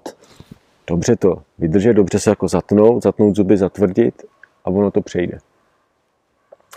dobře 0.88 1.16
to 1.16 1.42
vydržet, 1.60 1.94
dobře 1.94 2.20
se 2.20 2.30
jako 2.30 2.48
zatnout, 2.48 3.04
zatnout 3.04 3.36
zuby, 3.36 3.58
zatvrdit 3.58 4.26
a 4.66 4.70
ono 4.70 4.92
to 4.92 5.02
přejde. 5.02 5.38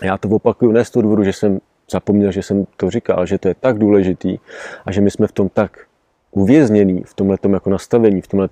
Já 0.03 0.17
to 0.17 0.29
opakuju 0.29 0.71
ne 0.71 0.85
z 0.85 0.89
toho 0.89 1.03
důvodu, 1.03 1.23
že 1.23 1.33
jsem 1.33 1.59
zapomněl, 1.91 2.31
že 2.31 2.43
jsem 2.43 2.65
to 2.77 2.89
říkal, 2.89 3.25
že 3.25 3.37
to 3.37 3.47
je 3.47 3.55
tak 3.59 3.77
důležitý 3.77 4.37
a 4.85 4.91
že 4.91 5.01
my 5.01 5.11
jsme 5.11 5.27
v 5.27 5.31
tom 5.31 5.49
tak 5.49 5.87
uvěznění, 6.31 7.03
v 7.03 7.13
tomhle 7.13 7.37
jako 7.53 7.69
nastavení, 7.69 8.21
v 8.21 8.27
tomhle 8.27 8.49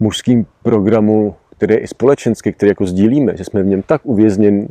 mužském 0.00 0.46
programu 0.62 1.36
který 1.60 1.74
je 1.74 1.80
i 1.80 1.88
společenský, 1.88 2.52
který 2.52 2.68
jako 2.68 2.86
sdílíme, 2.86 3.36
že 3.36 3.44
jsme 3.44 3.62
v 3.62 3.66
něm 3.66 3.82
tak 3.82 4.00
uvězněni, 4.04 4.68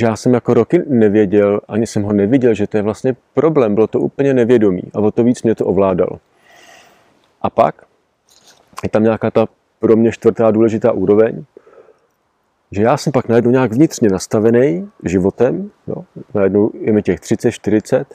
že 0.00 0.06
já 0.06 0.16
jsem 0.16 0.34
jako 0.34 0.54
roky 0.54 0.82
nevěděl, 0.86 1.60
ani 1.68 1.86
jsem 1.86 2.02
ho 2.02 2.12
neviděl, 2.12 2.54
že 2.54 2.66
to 2.66 2.76
je 2.76 2.82
vlastně 2.82 3.16
problém, 3.34 3.74
bylo 3.74 3.86
to 3.86 4.00
úplně 4.00 4.34
nevědomí 4.34 4.82
a 4.94 4.98
o 4.98 5.10
to 5.10 5.24
víc 5.24 5.42
mě 5.42 5.54
to 5.54 5.66
ovládalo. 5.66 6.20
A 7.42 7.50
pak 7.50 7.84
je 8.82 8.88
tam 8.88 9.02
nějaká 9.02 9.30
ta 9.30 9.46
pro 9.78 9.96
mě 9.96 10.12
čtvrtá 10.12 10.50
důležitá 10.50 10.92
úroveň, 10.92 11.44
že 12.72 12.82
já 12.82 12.96
jsem 12.96 13.12
pak 13.12 13.28
najednou 13.28 13.50
nějak 13.50 13.72
vnitřně 13.72 14.08
nastavený 14.08 14.90
životem, 15.04 15.70
jo, 15.86 16.04
najednou 16.34 16.70
je 16.80 16.92
mi 16.92 17.02
těch 17.02 17.20
30, 17.20 17.50
40, 17.50 18.14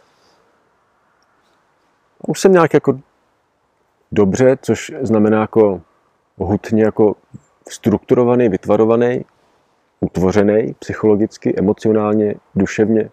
a 2.22 2.30
už 2.30 2.40
jsem 2.40 2.52
nějak 2.52 2.74
jako 2.74 3.00
dobře, 4.12 4.58
což 4.62 4.92
znamená 5.02 5.42
jako 5.42 5.82
hutně 6.38 6.84
jako 6.84 7.16
strukturovaný, 7.70 8.50
vytvarovaný, 8.50 9.26
utvořený 10.06 10.76
psychologicky, 10.80 11.54
emocionálně, 11.58 12.36
duševně. 12.56 13.10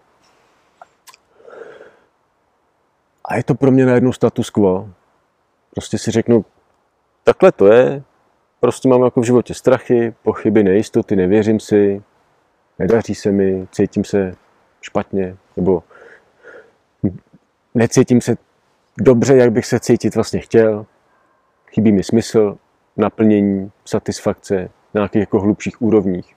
A 3.25 3.35
je 3.35 3.43
to 3.43 3.55
pro 3.55 3.71
mě 3.71 3.85
najednou 3.85 4.13
status 4.13 4.49
quo. 4.49 4.89
Prostě 5.75 5.97
si 5.97 6.11
řeknu, 6.11 6.45
takhle 7.23 7.51
to 7.51 7.67
je, 7.67 8.03
prostě 8.59 8.89
mám 8.89 9.03
jako 9.03 9.21
v 9.21 9.25
životě 9.25 9.53
strachy, 9.53 10.13
pochyby, 10.23 10.63
nejistoty, 10.63 11.15
nevěřím 11.15 11.59
si, 11.59 12.03
nedaří 12.79 13.15
se 13.15 13.31
mi, 13.31 13.67
cítím 13.71 14.03
se 14.03 14.35
špatně, 14.81 15.37
nebo 15.55 15.83
necítím 17.75 18.21
se 18.21 18.35
dobře, 18.97 19.35
jak 19.35 19.51
bych 19.51 19.65
se 19.65 19.79
cítit 19.79 20.15
vlastně 20.15 20.39
chtěl. 20.39 20.85
Chybí 21.67 21.91
mi 21.91 22.03
smysl, 22.03 22.57
naplnění, 22.97 23.71
satisfakce 23.85 24.55
na 24.93 24.99
nějakých 24.99 25.19
jako 25.19 25.39
hlubších 25.39 25.81
úrovních. 25.81 26.35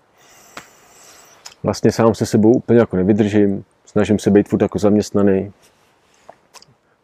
Vlastně 1.66 1.92
sám 1.92 2.14
se 2.14 2.26
sebou 2.26 2.52
úplně 2.52 2.78
jako 2.78 2.96
nevydržím, 2.96 3.64
snažím 3.84 4.18
se 4.18 4.30
být 4.30 4.48
furt 4.48 4.62
jako 4.62 4.78
zaměstnaný. 4.78 5.52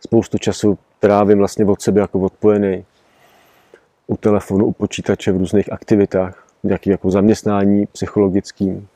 Spoustu 0.01 0.39
času 0.39 0.79
trávím 1.01 1.39
vlastně 1.39 1.65
od 1.65 1.83
sebe 1.83 2.01
jako 2.01 2.21
odpojený. 2.21 2.85
U 4.07 4.17
telefonu, 4.17 4.67
u 4.67 4.73
počítače, 4.73 5.33
v 5.33 5.37
různých 5.37 5.73
aktivitách, 5.73 6.47
nějaký 6.63 6.91
jako 6.91 7.11
zaměstnání 7.11 7.87
psychologickým. 7.87 8.89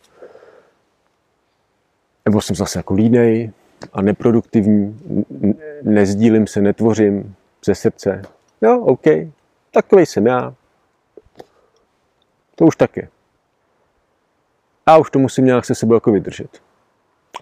Nebo 2.24 2.40
jsem 2.40 2.56
zase 2.56 2.78
jako 2.78 2.94
línej, 2.94 3.50
a 3.92 4.02
neproduktivní, 4.02 5.00
nezdílím 5.82 6.46
se, 6.46 6.60
netvořím 6.60 7.34
ze 7.64 7.74
srdce. 7.74 8.22
Jo, 8.62 8.80
OK, 8.80 9.04
takový 9.70 10.06
jsem 10.06 10.26
já. 10.26 10.54
To 12.54 12.64
už 12.64 12.76
taky. 12.76 13.08
A 14.86 14.98
už 14.98 15.10
to 15.10 15.18
musím 15.18 15.44
nějak 15.44 15.64
se 15.64 15.74
sebou 15.74 15.94
jako 15.94 16.12
vydržet. 16.12 16.60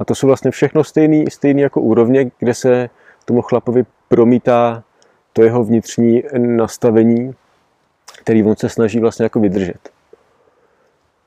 A 0.00 0.04
to 0.04 0.14
jsou 0.14 0.26
vlastně 0.26 0.50
všechno 0.50 0.84
stejný, 0.84 1.24
stejný 1.30 1.62
jako 1.62 1.80
úrovně, 1.80 2.30
kde 2.38 2.54
se 2.54 2.90
tomu 3.24 3.42
chlapovi 3.42 3.84
promítá 4.08 4.84
to 5.32 5.42
jeho 5.42 5.64
vnitřní 5.64 6.22
nastavení, 6.38 7.34
který 8.20 8.44
on 8.44 8.56
se 8.56 8.68
snaží 8.68 9.00
vlastně 9.00 9.22
jako 9.22 9.40
vydržet. 9.40 9.88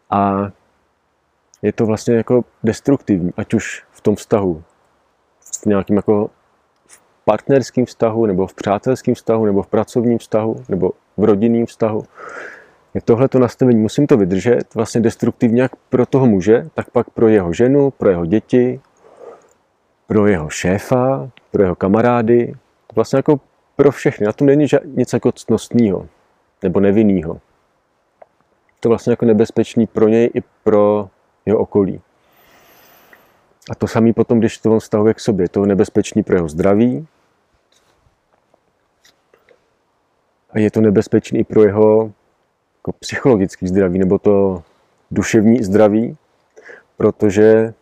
A 0.10 0.52
je 1.62 1.74
to 1.74 1.86
vlastně 1.86 2.16
jako 2.16 2.46
destruktivní, 2.64 3.34
ať 3.38 3.54
už 3.54 3.84
v 3.92 4.02
tom 4.02 4.16
vztahu 4.16 4.64
v 5.64 5.66
nějakým 5.66 5.96
jako 5.96 6.30
v 6.88 7.02
partnerském 7.26 7.86
vztahu, 7.86 8.26
nebo 8.26 8.48
v 8.48 8.54
přátelském 8.54 9.16
vztahu, 9.16 9.46
nebo 9.46 9.64
v 9.64 9.68
pracovním 9.68 10.18
vztahu, 10.18 10.64
nebo 10.70 10.92
v 11.18 11.24
rodinném 11.24 11.66
vztahu. 11.66 12.04
Je 12.98 13.02
tohle 13.02 13.28
to 13.28 13.40
nastavení, 13.40 13.80
musím 13.80 14.08
to 14.08 14.18
vydržet, 14.18 14.76
vlastně 14.76 15.02
destruktivně 15.02 15.62
jak 15.62 15.76
pro 15.76 16.06
toho 16.06 16.26
muže, 16.26 16.70
tak 16.74 16.90
pak 16.90 17.10
pro 17.10 17.28
jeho 17.28 17.54
ženu, 17.54 17.92
pro 17.92 18.10
jeho 18.10 18.26
děti, 18.26 18.82
pro 20.08 20.28
jeho 20.28 20.50
šéfa, 20.50 21.30
pro 21.52 21.64
jeho 21.64 21.76
kamarády, 21.76 22.54
vlastně 22.96 23.18
jako 23.18 23.40
pro 23.76 23.92
všechny. 23.92 24.26
Na 24.26 24.34
tom 24.34 24.48
není 24.48 24.68
nic 24.86 25.14
jako 25.14 25.32
ctnostního 25.32 26.08
nebo 26.64 26.80
nevinného. 26.80 27.42
To 28.80 28.90
vlastně 28.90 29.12
jako 29.12 29.26
nebezpečný 29.26 29.88
pro 29.88 30.08
něj 30.08 30.30
i 30.34 30.42
pro 30.64 31.10
jeho 31.46 31.60
okolí. 31.60 32.02
A 33.72 33.76
to 33.76 33.88
samý 33.88 34.14
potom, 34.14 34.40
když 34.40 34.58
to 34.58 34.72
on 34.72 34.80
vztahuje 34.80 35.14
k 35.14 35.20
sobě, 35.20 35.50
to 35.50 35.62
je 35.62 35.68
nebezpečný 35.68 36.24
pro 36.24 36.36
jeho 36.36 36.50
zdraví. 36.50 37.08
A 40.50 40.60
je 40.60 40.72
to 40.72 40.82
nebezpečný 40.82 41.40
i 41.40 41.44
pro 41.44 41.64
jeho 41.64 42.14
jako 42.88 42.98
psychologický 43.00 43.68
zdraví, 43.68 44.00
nebo 44.00 44.20
to 44.20 44.64
duševní 45.12 45.64
zdraví, 45.64 46.18
protože 46.98 47.74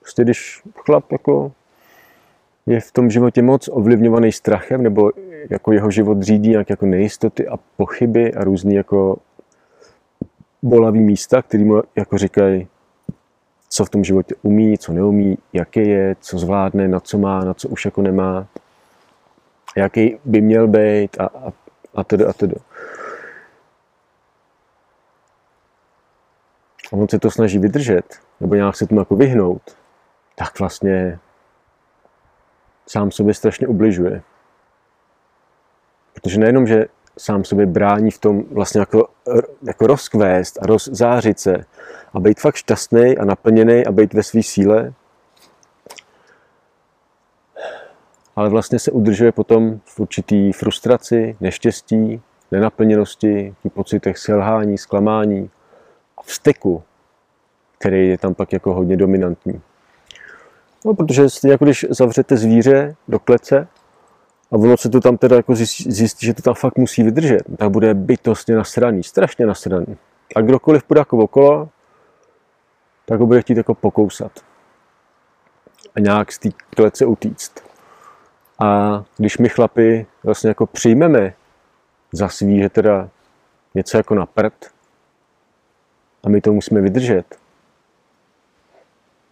prostě 0.00 0.22
když 0.22 0.62
chlap 0.74 1.12
jako 1.12 1.52
je 2.66 2.80
v 2.80 2.92
tom 2.92 3.10
životě 3.10 3.42
moc 3.42 3.68
ovlivňovaný 3.72 4.32
strachem, 4.32 4.82
nebo 4.82 5.10
jako 5.50 5.72
jeho 5.72 5.90
život 5.90 6.22
řídí 6.22 6.50
nějaké 6.50 6.72
jako 6.72 6.86
nejistoty 6.86 7.48
a 7.48 7.56
pochyby 7.76 8.34
a 8.34 8.44
různý 8.44 8.74
jako 8.74 9.18
bolavý 10.62 11.00
místa, 11.00 11.42
který 11.42 11.64
mu 11.64 11.82
jako 11.96 12.18
říkají, 12.18 12.68
co 13.68 13.84
v 13.84 13.90
tom 13.90 14.04
životě 14.04 14.34
umí, 14.42 14.78
co 14.78 14.92
neumí, 14.92 15.38
jaký 15.52 15.88
je, 15.88 16.16
co 16.20 16.38
zvládne, 16.38 16.88
na 16.88 17.00
co 17.00 17.18
má, 17.18 17.44
na 17.44 17.54
co 17.54 17.68
už 17.68 17.84
jako 17.84 18.02
nemá, 18.02 18.46
jaký 19.76 20.16
by 20.24 20.40
měl 20.40 20.68
být 20.68 21.20
a, 21.20 21.24
a, 21.24 21.52
a 21.94 22.04
tedy 22.04 22.24
a 22.24 22.32
tedy. 22.32 22.54
A 26.94 26.96
on 26.96 27.08
se 27.08 27.18
to 27.18 27.30
snaží 27.30 27.58
vydržet, 27.58 28.18
nebo 28.40 28.54
nějak 28.54 28.76
se 28.76 28.86
tomu 28.86 29.00
jako 29.00 29.16
vyhnout, 29.16 29.62
tak 30.34 30.58
vlastně 30.58 31.18
sám 32.86 33.10
sobě 33.10 33.34
strašně 33.34 33.66
ubližuje. 33.66 34.22
Protože 36.12 36.40
nejenom, 36.40 36.66
že 36.66 36.86
sám 37.18 37.44
sobě 37.44 37.66
brání 37.66 38.10
v 38.10 38.18
tom 38.18 38.42
vlastně 38.50 38.80
jako, 38.80 39.08
jako 39.62 39.86
rozkvést 39.86 40.62
a 40.62 40.66
rozzářit 40.66 41.40
se 41.40 41.64
a 42.14 42.20
být 42.20 42.40
fakt 42.40 42.54
šťastný 42.54 43.18
a 43.18 43.24
naplněný 43.24 43.86
a 43.86 43.92
být 43.92 44.14
ve 44.14 44.22
své 44.22 44.42
síle, 44.42 44.92
ale 48.36 48.48
vlastně 48.48 48.78
se 48.78 48.90
udržuje 48.90 49.32
potom 49.32 49.80
v 49.84 50.00
určitý 50.00 50.52
frustraci, 50.52 51.36
neštěstí, 51.40 52.22
nenaplněnosti, 52.50 53.54
v 53.64 53.68
pocitech 53.68 54.18
selhání, 54.18 54.78
zklamání 54.78 55.50
vzteku, 56.24 56.82
který 57.78 58.08
je 58.08 58.18
tam 58.18 58.34
pak 58.34 58.52
jako 58.52 58.74
hodně 58.74 58.96
dominantní. 58.96 59.62
No, 60.84 60.94
protože 60.94 61.26
jako 61.44 61.64
když 61.64 61.86
zavřete 61.90 62.36
zvíře 62.36 62.96
do 63.08 63.18
klece 63.18 63.68
a 64.52 64.56
ono 64.56 64.76
se 64.76 64.88
to 64.88 65.00
tam 65.00 65.16
teda 65.16 65.36
jako 65.36 65.54
zjistí, 65.54 66.26
že 66.26 66.34
to 66.34 66.42
tam 66.42 66.54
fakt 66.54 66.78
musí 66.78 67.02
vydržet, 67.02 67.42
tak 67.56 67.70
bude 67.70 67.94
bytostně 67.94 68.56
nasraný, 68.56 69.02
strašně 69.02 69.46
nasraný. 69.46 69.96
A 70.36 70.40
kdokoliv 70.40 70.84
půjde 70.84 70.98
jako 70.98 71.18
okolo, 71.18 71.68
tak 73.06 73.20
ho 73.20 73.26
bude 73.26 73.40
chtít 73.40 73.56
jako 73.56 73.74
pokousat. 73.74 74.32
A 75.94 76.00
nějak 76.00 76.32
z 76.32 76.38
té 76.38 76.48
klece 76.76 77.06
utíct. 77.06 77.60
A 78.58 79.02
když 79.16 79.38
my 79.38 79.48
chlapi 79.48 80.06
vlastně 80.22 80.48
jako 80.48 80.66
přijmeme 80.66 81.34
za 82.12 82.28
svý, 82.28 82.62
že 82.62 82.68
teda 82.68 83.08
něco 83.74 83.96
jako 83.96 84.14
na 84.14 84.26
prd 84.26 84.73
a 86.24 86.28
my 86.28 86.40
to 86.40 86.52
musíme 86.52 86.80
vydržet, 86.80 87.36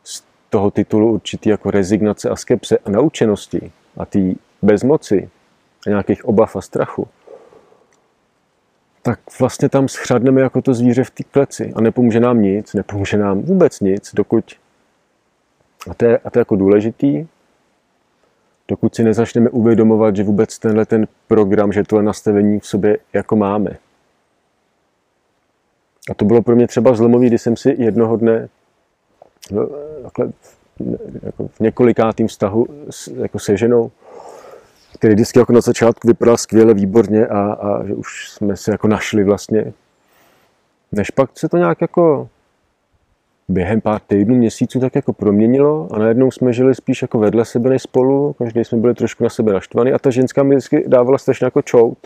z 0.05 0.25
toho 0.51 0.71
titulu 0.71 1.13
určitý 1.13 1.49
jako 1.49 1.71
rezignace 1.71 2.31
a 2.31 2.37
skepse 2.37 2.79
a 2.79 2.91
naučenosti 2.91 3.73
a 3.97 4.07
té 4.07 4.21
bezmoci 4.63 5.31
a 5.87 5.91
nějakých 5.91 6.25
obav 6.25 6.57
a 6.57 6.61
strachu, 6.61 7.09
tak 9.03 9.21
vlastně 9.41 9.69
tam 9.69 9.89
schřadneme 9.89 10.41
jako 10.41 10.63
to 10.63 10.75
zvíře 10.75 11.05
v 11.05 11.11
té 11.11 11.25
kleci. 11.25 11.73
A 11.77 11.81
nepomůže 11.81 12.21
nám 12.21 12.43
nic, 12.43 12.75
nepomůže 12.75 13.19
nám 13.19 13.43
vůbec 13.43 13.81
nic, 13.81 14.15
dokud, 14.15 14.45
a 15.91 15.95
to 15.95 16.05
je, 16.05 16.19
a 16.19 16.31
to 16.31 16.39
je 16.39 16.41
jako 16.41 16.57
důležitý, 16.57 17.27
dokud 18.69 18.95
si 18.95 19.05
nezačneme 19.05 19.51
uvědomovat, 19.51 20.17
že 20.17 20.25
vůbec 20.25 20.59
tenhle 20.59 20.87
ten 20.87 21.07
program, 21.29 21.73
že 21.73 21.85
tohle 21.85 22.03
nastavení 22.03 22.61
v 22.61 22.67
sobě 22.67 22.99
jako 23.13 23.37
máme. 23.37 23.71
A 26.11 26.15
to 26.15 26.25
bylo 26.25 26.43
pro 26.43 26.57
mě 26.57 26.67
třeba 26.67 26.95
zlomový, 26.95 27.27
kdy 27.27 27.39
jsem 27.39 27.57
si 27.57 27.77
jednoho 27.79 28.17
dne 28.17 28.49
no, 29.51 29.69
takhle, 30.03 30.33
jako 31.23 31.49
v 31.49 31.61
několikátým 31.61 32.29
vztahu 32.29 32.67
jako 33.17 33.39
se 33.39 33.57
ženou 33.57 33.91
který 35.03 35.15
vždycky 35.15 35.39
jako 35.39 35.53
na 35.53 35.61
začátku 35.61 36.09
vypadal 36.09 36.37
skvěle, 36.37 36.75
výborně 36.75 37.27
a, 37.27 37.53
a 37.53 37.87
že 37.87 37.95
už 37.95 38.31
jsme 38.31 38.57
se 38.57 38.71
jako 38.71 38.89
našli 38.89 39.25
vlastně. 39.25 39.73
Než 40.93 41.11
pak 41.11 41.31
se 41.39 41.49
to 41.49 41.57
nějak 41.57 41.81
jako 41.81 42.29
během 43.49 43.81
pár 43.81 44.01
týdnů, 44.07 44.35
měsíců 44.35 44.81
tak 44.81 44.95
jako 44.95 45.13
proměnilo 45.13 45.89
a 45.93 45.99
najednou 45.99 46.31
jsme 46.31 46.53
žili 46.53 46.75
spíš 46.75 47.03
jako 47.03 47.19
vedle 47.19 47.45
sebe 47.45 47.71
než 47.71 47.83
spolu, 47.83 48.33
každý 48.39 48.65
jsme 48.65 48.79
byli 48.79 48.95
trošku 48.95 49.25
na 49.25 49.31
sebe 49.31 49.53
naštvaný 49.53 49.93
a 49.93 49.99
ta 49.99 50.11
ženská 50.11 50.43
mi 50.43 50.55
vždycky 50.55 50.85
dávala 50.87 51.19
strašně 51.19 51.45
jako 51.45 51.63
čout 51.63 51.99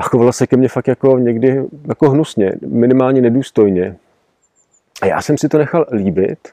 a 0.00 0.02
chovala 0.02 0.32
se 0.32 0.46
ke 0.46 0.56
mně 0.56 0.68
fakt 0.68 0.88
jako 0.88 1.18
někdy 1.18 1.64
jako 1.88 2.10
hnusně, 2.10 2.52
minimálně 2.66 3.20
nedůstojně. 3.20 3.96
A 5.02 5.06
já 5.06 5.22
jsem 5.22 5.38
si 5.38 5.48
to 5.48 5.58
nechal 5.58 5.86
líbit 5.92 6.48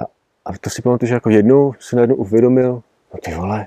a, 0.00 0.04
a 0.44 0.58
to 0.60 0.70
si 0.70 0.82
pamatuju, 0.82 1.08
že 1.08 1.14
jako 1.14 1.30
jednou 1.30 1.74
se 1.80 1.96
najednou 1.96 2.16
uvědomil, 2.16 2.82
no 3.14 3.20
ty 3.22 3.34
vole, 3.34 3.66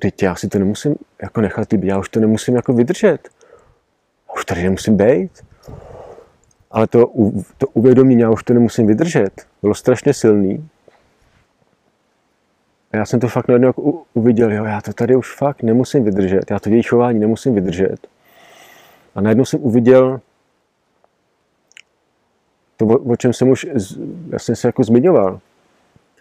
Teď 0.00 0.22
já 0.22 0.34
si 0.34 0.48
to 0.48 0.58
nemusím 0.58 0.94
jako 1.22 1.40
nechat 1.40 1.72
líbit, 1.72 1.88
já 1.88 1.98
už 1.98 2.08
to 2.08 2.20
nemusím 2.20 2.56
jako 2.56 2.72
vydržet. 2.72 3.28
Už 4.36 4.44
tady 4.44 4.62
nemusím 4.62 4.96
být. 4.96 5.30
Ale 6.70 6.86
to, 6.86 7.12
to 7.58 7.66
uvědomění, 7.66 8.20
já 8.20 8.30
už 8.30 8.42
to 8.44 8.54
nemusím 8.54 8.86
vydržet, 8.86 9.46
bylo 9.62 9.74
strašně 9.74 10.14
silný. 10.14 10.68
A 12.90 12.96
já 12.96 13.06
jsem 13.06 13.20
to 13.20 13.28
fakt 13.28 13.48
najednou 13.48 13.68
jako 13.68 14.02
uviděl, 14.14 14.52
jo, 14.52 14.64
já 14.64 14.80
to 14.80 14.92
tady 14.92 15.16
už 15.16 15.36
fakt 15.36 15.62
nemusím 15.62 16.04
vydržet, 16.04 16.50
já 16.50 16.58
to 16.58 16.68
její 16.68 16.82
chování 16.82 17.18
nemusím 17.18 17.54
vydržet. 17.54 18.06
A 19.14 19.20
najednou 19.20 19.44
jsem 19.44 19.60
uviděl 19.62 20.20
to, 22.76 22.86
o 22.86 23.16
čem 23.16 23.32
jsem 23.32 23.48
už, 23.48 23.66
já 24.30 24.38
jsem 24.38 24.56
se 24.56 24.68
jako 24.68 24.84
zmiňoval, 24.84 25.40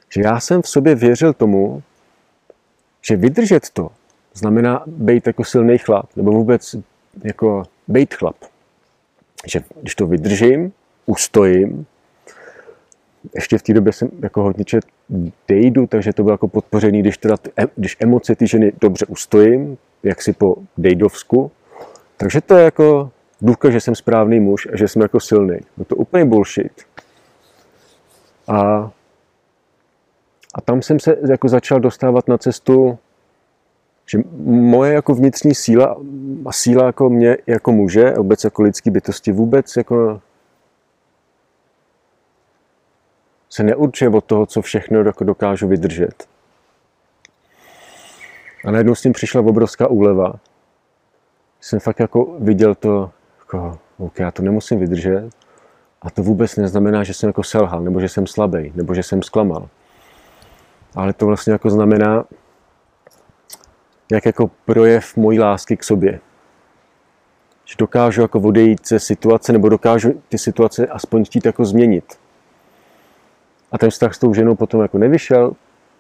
že 0.10 0.22
já 0.22 0.40
jsem 0.40 0.62
v 0.62 0.70
sobě 0.70 0.96
věřil 0.96 1.34
tomu, 1.34 1.84
že 3.02 3.16
vydržet 3.16 3.70
to 3.70 3.90
znamená 4.34 4.84
být 4.88 5.28
jako 5.28 5.44
silný 5.44 5.78
chlap, 5.78 6.16
nebo 6.16 6.32
vůbec 6.32 6.76
jako 7.24 7.64
být 7.88 8.14
chlap. 8.14 8.36
Že 9.46 9.62
když 9.82 9.96
to 9.96 10.08
vydržím, 10.08 10.72
ustojím, 11.06 11.86
ještě 13.36 13.58
v 13.58 13.64
té 13.64 13.74
době 13.74 13.94
jsem 13.94 14.10
jako 14.22 14.42
hodně 14.42 14.66
čet 14.66 14.86
dejdu, 15.48 15.88
takže 15.88 16.14
to 16.14 16.24
bylo 16.24 16.34
jako 16.34 16.48
podpořený, 16.48 17.02
když, 17.02 17.18
teda, 17.18 17.36
když 17.76 17.98
emoce 18.00 18.36
ty 18.36 18.48
ženy 18.48 18.74
dobře 18.82 19.06
ustojím, 19.06 19.78
jak 20.04 20.22
si 20.22 20.34
po 20.34 20.56
dejdovsku, 20.78 21.52
takže 22.18 22.42
to 22.42 22.56
je 22.56 22.64
jako 22.64 23.12
důkaz, 23.42 23.72
že 23.72 23.82
jsem 23.82 23.96
správný 23.96 24.40
muž 24.40 24.68
a 24.74 24.78
že 24.78 24.88
jsem 24.88 25.02
jako 25.02 25.20
silný. 25.20 25.60
No 25.78 25.86
to 25.86 25.96
úplně 25.96 26.26
bullshit. 26.26 26.72
A 28.48 28.92
a 30.56 30.62
tam 30.62 30.82
jsem 30.82 31.00
se 31.00 31.18
jako 31.30 31.48
začal 31.48 31.80
dostávat 31.80 32.28
na 32.28 32.38
cestu, 32.38 32.98
že 34.12 34.20
moje 34.46 34.94
jako 34.94 35.16
vnitřní 35.16 35.56
síla 35.56 35.98
a 36.46 36.52
síla 36.52 36.86
jako 36.86 37.10
mě 37.10 37.38
jako 37.48 37.72
muže, 37.72 38.14
vůbec 38.18 38.44
jako 38.44 38.62
lidský 38.62 38.90
bytosti 38.90 39.32
vůbec 39.32 39.76
jako 39.78 40.22
se 43.50 43.64
neurčuje 43.64 44.10
od 44.10 44.26
toho, 44.26 44.46
co 44.46 44.62
všechno 44.62 45.04
dokážu 45.04 45.68
vydržet. 45.68 46.28
A 48.66 48.72
najednou 48.72 48.96
s 48.96 49.02
tím 49.02 49.14
přišla 49.14 49.42
obrovská 49.42 49.88
úleva. 49.88 50.34
Jsem 51.62 51.80
fakt 51.80 52.00
jako 52.00 52.36
viděl 52.40 52.76
to, 52.76 53.12
jako, 53.40 53.80
OK, 53.98 54.20
já 54.20 54.32
to 54.32 54.42
nemusím 54.42 54.80
vydržet. 54.80 55.30
A 56.02 56.10
to 56.10 56.24
vůbec 56.24 56.56
neznamená, 56.56 57.04
že 57.04 57.14
jsem 57.14 57.30
jako 57.30 57.44
selhal, 57.44 57.82
nebo 57.82 58.00
že 58.00 58.10
jsem 58.10 58.28
slabý, 58.28 58.72
nebo 58.76 58.94
že 58.94 59.04
jsem 59.04 59.24
zklamal 59.24 59.70
ale 60.96 61.14
to 61.14 61.26
vlastně 61.26 61.54
jako 61.54 61.70
znamená 61.70 62.26
jak 64.12 64.26
jako 64.26 64.52
projev 64.66 65.18
mojí 65.18 65.40
lásky 65.40 65.78
k 65.78 65.84
sobě. 65.84 66.20
Že 67.66 67.76
dokážu 67.78 68.22
jako 68.22 68.40
odejít 68.40 68.88
ze 68.88 69.00
situace, 69.00 69.54
nebo 69.54 69.70
dokážu 69.70 70.22
ty 70.30 70.38
situace 70.38 70.88
aspoň 70.88 71.26
chtít 71.26 71.46
jako 71.46 71.66
změnit. 71.66 72.20
A 73.72 73.78
ten 73.78 73.90
vztah 73.90 74.14
s 74.14 74.20
tou 74.20 74.34
ženou 74.34 74.56
potom 74.56 74.82
jako 74.82 74.98
nevyšel, 74.98 75.54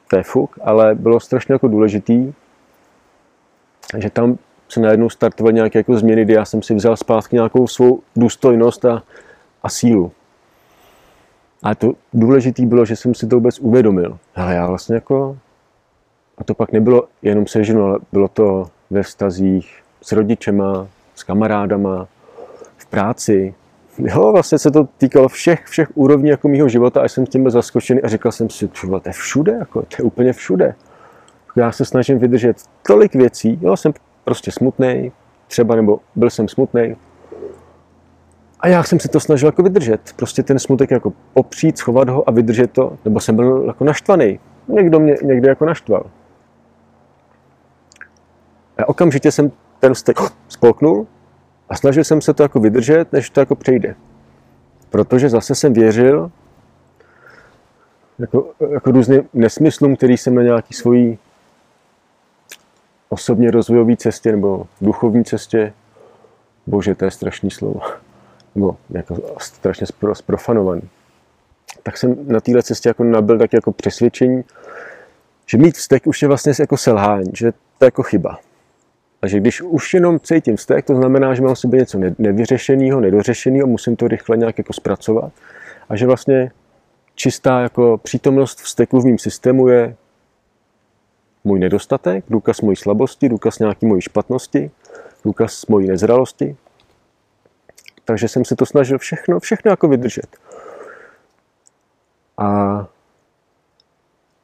to 0.10 0.16
je 0.16 0.24
fuk, 0.24 0.60
ale 0.64 0.96
bylo 0.96 1.20
strašně 1.20 1.54
jako 1.54 1.68
důležitý, 1.68 2.34
že 3.98 4.10
tam 4.10 4.38
se 4.70 4.80
najednou 4.80 5.10
startovaly 5.10 5.54
nějaké 5.54 5.80
jako 5.80 5.98
změny, 5.98 6.26
kdy 6.26 6.34
já 6.34 6.46
jsem 6.46 6.62
si 6.62 6.76
vzal 6.76 6.98
zpátky 6.98 7.36
nějakou 7.36 7.68
svou 7.68 8.02
důstojnost 8.16 8.86
a, 8.86 9.04
a 9.64 9.70
sílu. 9.70 10.12
A 11.64 11.76
to 11.76 11.94
důležité 12.14 12.66
bylo, 12.66 12.86
že 12.86 12.96
jsem 12.96 13.16
si 13.16 13.28
to 13.28 13.36
vůbec 13.36 13.60
uvědomil. 13.60 14.18
Ale 14.36 14.56
já 14.56 14.68
vlastně 14.68 14.96
jako... 14.96 15.38
A 16.38 16.44
to 16.44 16.54
pak 16.54 16.72
nebylo 16.72 17.04
jenom 17.22 17.48
se 17.48 17.64
ženou, 17.64 17.84
ale 17.84 18.00
bylo 18.12 18.28
to 18.28 18.70
ve 18.90 19.04
vztazích 19.04 19.84
s 20.02 20.12
rodičema, 20.12 20.88
s 21.16 21.24
kamarádama, 21.24 22.08
v 22.78 22.86
práci. 22.86 23.54
Jo, 24.00 24.32
vlastně 24.32 24.58
se 24.58 24.72
to 24.72 24.88
týkalo 24.98 25.28
všech, 25.28 25.66
všech 25.66 25.88
úrovní 25.96 26.30
jako 26.30 26.48
mýho 26.48 26.70
života 26.70 27.02
a 27.02 27.08
jsem 27.08 27.26
tím 27.26 27.42
byl 27.42 27.52
zaskočený 27.52 28.02
a 28.02 28.08
říkal 28.08 28.32
jsem 28.32 28.50
si, 28.50 28.68
to 28.68 29.02
je 29.06 29.12
všude, 29.12 29.52
jako, 29.52 29.82
to 29.82 29.96
je 30.00 30.04
úplně 30.04 30.34
všude. 30.34 30.76
Já 31.56 31.72
se 31.72 31.86
snažím 31.86 32.20
vydržet 32.20 32.58
tolik 32.88 33.16
věcí, 33.16 33.60
jo, 33.62 33.78
jsem 33.78 33.94
prostě 34.24 34.52
smutný, 34.52 35.12
třeba, 35.48 35.76
nebo 35.76 36.00
byl 36.16 36.30
jsem 36.30 36.48
smutný, 36.48 36.96
a 38.60 38.68
já 38.68 38.84
jsem 38.84 39.00
se 39.00 39.08
to 39.08 39.20
snažil 39.20 39.48
jako 39.48 39.64
vydržet. 39.64 40.14
Prostě 40.16 40.44
ten 40.44 40.60
smutek 40.60 40.92
jako 40.92 41.14
opřít, 41.34 41.78
schovat 41.78 42.10
ho 42.10 42.30
a 42.30 42.32
vydržet 42.32 42.72
to. 42.72 42.98
Nebo 43.06 43.20
jsem 43.20 43.36
byl 43.36 43.64
jako 43.68 43.84
naštvaný. 43.84 44.40
Někdo 44.68 45.00
mě 45.00 45.16
někde 45.24 45.50
jako 45.50 45.66
naštval. 45.66 46.06
A 48.78 48.90
okamžitě 48.90 49.32
jsem 49.32 49.52
ten 49.80 49.94
vztek 49.94 50.18
spolknul 50.48 51.08
a 51.70 51.76
snažil 51.76 52.04
jsem 52.04 52.22
se 52.22 52.34
to 52.34 52.44
jako 52.44 52.60
vydržet, 52.60 53.14
než 53.14 53.30
to 53.30 53.40
jako 53.40 53.56
přejde. 53.56 53.96
Protože 54.90 55.30
zase 55.30 55.56
jsem 55.56 55.74
věřil 55.74 56.32
jako, 58.20 58.52
jako 58.70 58.92
různým 58.92 59.30
nesmyslům, 59.34 59.96
který 59.96 60.18
jsem 60.18 60.36
na 60.36 60.42
nějaký 60.42 60.74
svojí 60.74 61.18
osobně 63.10 63.52
rozvojové 63.52 63.96
cestě 63.96 64.32
nebo 64.32 64.68
duchovní 64.82 65.26
cestě, 65.26 65.74
bože, 66.68 66.96
to 66.96 67.06
je 67.06 67.12
strašný 67.12 67.52
slovo, 67.52 67.82
nebo 68.56 68.78
jako 68.90 69.18
strašně 69.40 69.88
sprofanovaný. 70.14 70.82
Tak 71.84 71.98
jsem 71.98 72.16
na 72.28 72.40
téhle 72.40 72.64
cestě 72.64 72.90
jako 72.90 73.04
nabil 73.04 73.40
tak 73.40 73.54
jako 73.54 73.72
přesvědčení, 73.72 74.44
že 75.46 75.58
mít 75.58 75.78
vztek 75.78 76.08
už 76.08 76.22
je 76.22 76.28
vlastně 76.28 76.54
jako 76.60 76.78
selhání, 76.78 77.32
že 77.34 77.52
to 77.52 77.86
je 77.86 77.88
jako 77.88 78.04
chyba. 78.04 78.40
A 79.22 79.28
že 79.28 79.40
když 79.40 79.62
už 79.62 79.94
jenom 79.94 80.20
cítím 80.20 80.56
vztek, 80.56 80.86
to 80.86 80.96
znamená, 80.96 81.34
že 81.34 81.42
mám 81.42 81.56
v 81.56 81.60
sobě 81.60 81.80
něco 81.80 82.00
nevyřešeného, 82.18 83.00
nedořešeného, 83.00 83.68
musím 83.68 83.96
to 83.96 84.08
rychle 84.08 84.38
nějak 84.38 84.58
jako 84.58 84.74
zpracovat. 84.74 85.32
A 85.90 85.96
že 85.96 86.06
vlastně 86.06 86.52
čistá 87.16 87.62
jako 87.62 87.98
přítomnost 87.98 88.60
vzteku 88.60 89.00
v 89.00 89.06
mém 89.06 89.18
systému 89.18 89.68
je 89.68 89.96
můj 91.44 91.60
nedostatek, 91.60 92.26
důkaz 92.30 92.62
mojí 92.62 92.76
slabosti, 92.76 93.30
důkaz 93.30 93.60
nějaký 93.60 93.86
mojí 93.86 94.02
špatnosti, 94.02 94.72
důkaz 95.26 95.66
mojí 95.66 95.88
nezralosti, 95.88 96.58
takže 98.06 98.28
jsem 98.28 98.46
se 98.46 98.56
to 98.56 98.66
snažil 98.66 98.98
všechno, 98.98 99.40
všechno 99.40 99.72
jako 99.72 99.88
vydržet. 99.88 100.38
A 102.38 102.88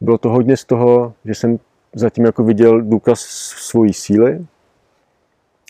bylo 0.02 0.18
to 0.18 0.30
hodně 0.30 0.58
z 0.58 0.66
toho, 0.66 1.14
že 1.26 1.36
jsem 1.36 1.60
zatím 1.94 2.26
jako 2.26 2.44
viděl 2.44 2.82
důkaz 2.82 3.20
svojí 3.20 3.94
síly, 3.94 4.46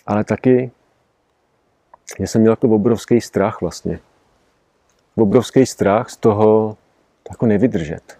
ale 0.05 0.23
taky, 0.23 0.71
že 2.19 2.27
jsem 2.27 2.41
měl 2.41 2.53
jako 2.53 2.69
obrovský 2.69 3.21
strach 3.21 3.61
vlastně. 3.61 3.99
Obrovský 5.15 5.65
strach 5.65 6.09
z 6.09 6.17
toho 6.17 6.77
jako 7.29 7.45
nevydržet 7.45 8.17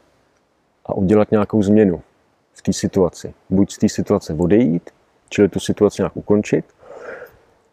a 0.86 0.94
udělat 0.94 1.32
nějakou 1.32 1.64
změnu 1.64 2.02
v 2.54 2.62
té 2.62 2.74
situaci. 2.74 3.34
Buď 3.50 3.72
z 3.72 3.78
té 3.78 3.90
situace 3.90 4.34
odejít, 4.34 4.90
čili 5.30 5.50
tu 5.50 5.60
situaci 5.60 6.02
nějak 6.02 6.18
ukončit, 6.18 6.66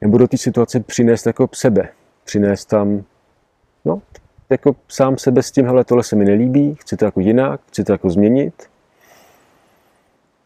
nebo 0.00 0.18
do 0.18 0.28
té 0.28 0.36
situace 0.36 0.80
přinést 0.80 1.26
jako 1.26 1.48
sebe. 1.54 1.88
Přinést 2.24 2.64
tam, 2.64 3.04
no, 3.84 4.02
jako 4.50 4.76
sám 4.88 5.18
sebe 5.18 5.42
s 5.42 5.50
tím, 5.50 5.66
hele, 5.66 5.84
tohle 5.84 6.04
se 6.04 6.16
mi 6.16 6.24
nelíbí, 6.24 6.74
chci 6.74 6.96
to 6.96 7.04
jako 7.04 7.20
jinak, 7.20 7.60
chci 7.68 7.84
to 7.84 7.92
jako 7.92 8.10
změnit 8.10 8.68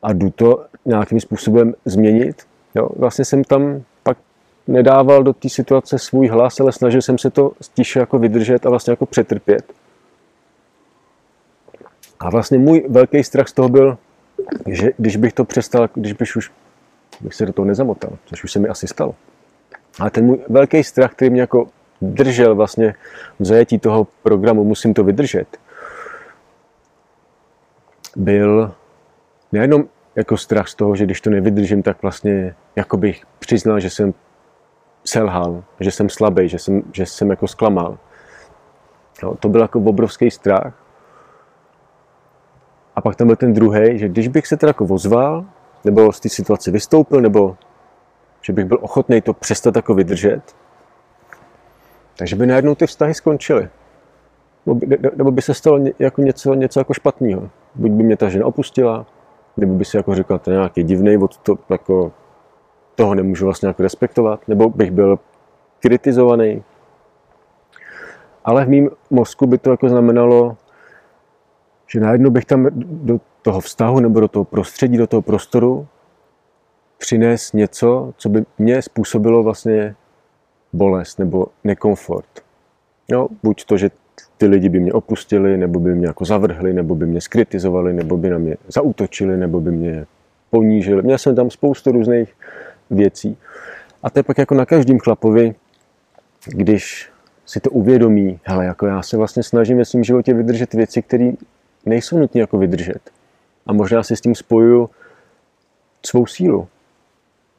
a 0.03 0.13
jdu 0.13 0.31
to 0.31 0.67
nějakým 0.85 1.21
způsobem 1.21 1.75
změnit. 1.85 2.47
Jo, 2.77 2.89
vlastně 2.97 3.25
jsem 3.25 3.45
tam 3.45 3.83
pak 4.03 4.19
nedával 4.67 5.23
do 5.23 5.33
té 5.33 5.49
situace 5.49 5.99
svůj 5.99 6.29
hlas, 6.29 6.61
ale 6.61 6.73
snažil 6.73 7.03
jsem 7.03 7.19
se 7.19 7.31
to 7.31 7.53
tiše 7.75 7.99
jako 7.99 8.19
vydržet 8.19 8.67
a 8.67 8.71
vlastně 8.71 8.91
jako 8.91 9.07
přetrpět. 9.07 9.73
A 12.21 12.31
vlastně 12.31 12.59
můj 12.59 12.85
velký 12.89 13.25
strach 13.25 13.49
z 13.49 13.53
toho 13.53 13.69
byl, 13.69 13.99
že 14.67 14.91
když 14.99 15.17
bych 15.17 15.33
to 15.33 15.45
přestal, 15.45 15.89
když 15.95 16.13
bych 16.13 16.37
už 16.37 16.53
bych 17.21 17.35
se 17.35 17.47
do 17.47 17.53
toho 17.53 17.67
nezamotal, 17.67 18.11
což 18.25 18.45
už 18.45 18.53
se 18.53 18.59
mi 18.59 18.69
asi 18.69 18.87
stalo. 18.87 19.15
Ale 20.01 20.11
ten 20.11 20.25
můj 20.25 20.39
velký 20.49 20.85
strach, 20.85 21.13
který 21.13 21.31
mě 21.31 21.41
jako 21.41 21.69
držel 22.01 22.55
vlastně 22.55 22.95
v 23.39 23.45
zajetí 23.45 23.79
toho 23.79 24.07
programu, 24.23 24.65
musím 24.65 24.95
to 24.95 25.05
vydržet, 25.05 25.59
byl 28.17 28.75
nejenom 29.53 29.85
jako 30.17 30.37
strach 30.37 30.69
z 30.69 30.75
toho, 30.75 30.97
že 30.97 31.05
když 31.05 31.21
to 31.21 31.31
nevydržím, 31.31 31.83
tak 31.83 32.03
vlastně 32.03 32.55
jako 32.77 32.97
bych 32.97 33.23
přiznal, 33.39 33.81
že 33.81 33.91
jsem 33.91 34.15
selhal, 35.05 35.65
že 35.81 35.91
jsem 35.91 36.09
slabý, 36.09 36.49
že 36.49 36.59
jsem, 36.59 36.83
že 36.93 37.07
jsem 37.07 37.31
jako 37.31 37.49
zklamal. 37.49 37.99
No, 39.23 39.37
to 39.37 39.49
byl 39.49 39.61
jako 39.61 39.81
obrovský 39.81 40.31
strach. 40.31 40.83
A 42.97 43.01
pak 43.01 43.17
tam 43.17 43.27
byl 43.27 43.37
ten 43.37 43.53
druhý, 43.53 43.99
že 43.99 44.09
když 44.09 44.29
bych 44.29 44.47
se 44.47 44.57
teda 44.57 44.71
jako 44.71 44.85
ozval, 44.85 45.45
nebo 45.85 46.13
z 46.13 46.21
té 46.21 46.29
situace 46.29 46.71
vystoupil, 46.71 47.21
nebo 47.21 47.57
že 48.41 48.53
bych 48.53 48.65
byl 48.65 48.79
ochotný 48.81 49.21
to 49.21 49.33
přestat 49.33 49.77
jako 49.77 49.95
vydržet, 49.95 50.43
takže 52.19 52.37
by 52.37 52.47
najednou 52.47 52.75
ty 52.75 52.87
vztahy 52.87 53.15
skončily. 53.15 53.69
Nebo 55.17 55.31
by 55.31 55.43
se 55.43 55.55
stalo 55.55 55.81
jako 55.99 56.23
něco, 56.23 56.55
něco 56.55 56.81
jako 56.81 56.95
špatného. 56.95 57.51
Buď 57.75 57.91
by 57.91 58.03
mě 58.03 58.17
ta 58.17 58.29
žena 58.29 58.47
opustila, 58.47 59.07
nebo 59.57 59.75
by 59.75 59.85
si 59.85 59.97
jako 59.97 60.15
říkal, 60.15 60.39
to 60.39 60.51
je 60.51 60.57
nějaký 60.57 60.83
divný, 60.83 61.17
od 61.17 61.37
to, 61.37 61.59
jako, 61.69 62.13
toho 62.95 63.15
nemůžu 63.15 63.45
vlastně 63.45 63.69
jako 63.69 63.83
respektovat, 63.83 64.49
nebo 64.49 64.71
bych 64.71 64.91
byl 64.91 65.19
kritizovaný. 65.81 66.65
Ale 68.45 68.65
v 68.65 68.69
mém 68.69 68.89
mozku 69.11 69.47
by 69.47 69.59
to 69.59 69.71
jako 69.71 69.89
znamenalo, 69.89 70.57
že 71.87 72.01
najednou 72.01 72.31
bych 72.31 72.45
tam 72.45 72.69
do 72.75 73.21
toho 73.43 73.61
vztahu 73.61 74.01
nebo 74.01 74.21
do 74.21 74.29
toho 74.29 74.45
prostředí, 74.45 74.97
do 74.97 75.07
toho 75.07 75.23
prostoru 75.23 75.87
přines 76.99 77.53
něco, 77.53 78.15
co 78.17 78.29
by 78.29 78.45
mě 78.59 78.83
způsobilo 78.83 79.43
vlastně 79.43 79.95
bolest 80.73 81.19
nebo 81.19 81.47
nekomfort. 81.65 82.27
No, 83.11 83.29
buď 83.43 83.65
to, 83.65 83.77
že 83.77 83.91
ty 84.37 84.47
lidi 84.47 84.69
by 84.69 84.81
mě 84.81 84.93
opustili, 84.93 85.57
nebo 85.57 85.81
by 85.81 85.95
mě 85.95 86.07
jako 86.07 86.25
zavrhli, 86.25 86.73
nebo 86.73 86.95
by 86.95 87.07
mě 87.07 87.21
skritizovali, 87.21 87.93
nebo 87.93 88.17
by 88.17 88.31
na 88.31 88.39
mě 88.39 88.57
zautočili, 88.69 89.37
nebo 89.37 89.61
by 89.61 89.71
mě 89.71 90.07
ponížili. 90.51 91.03
Měl 91.03 91.19
jsem 91.19 91.35
tam 91.35 91.51
spoustu 91.51 91.93
různých 91.93 92.35
věcí. 92.91 93.37
A 94.03 94.11
to 94.11 94.19
je 94.19 94.23
pak 94.23 94.39
jako 94.39 94.55
na 94.55 94.67
každém 94.67 94.99
chlapovi, 94.99 95.55
když 96.47 97.11
si 97.47 97.61
to 97.61 97.71
uvědomí, 97.71 98.41
hele, 98.45 98.65
jako 98.65 98.87
já 98.87 99.03
se 99.03 99.17
vlastně 99.17 99.43
snažím 99.43 99.79
ve 99.79 99.85
svém 99.85 100.05
životě 100.05 100.35
vydržet 100.35 100.75
věci, 100.75 101.03
které 101.03 101.33
nejsou 101.87 102.19
nutné 102.19 102.41
jako 102.41 102.59
vydržet. 102.59 103.11
A 103.67 103.73
možná 103.73 104.03
si 104.03 104.17
s 104.17 104.21
tím 104.21 104.35
spojuju 104.35 104.91
svou 106.07 106.27
sílu, 106.27 106.69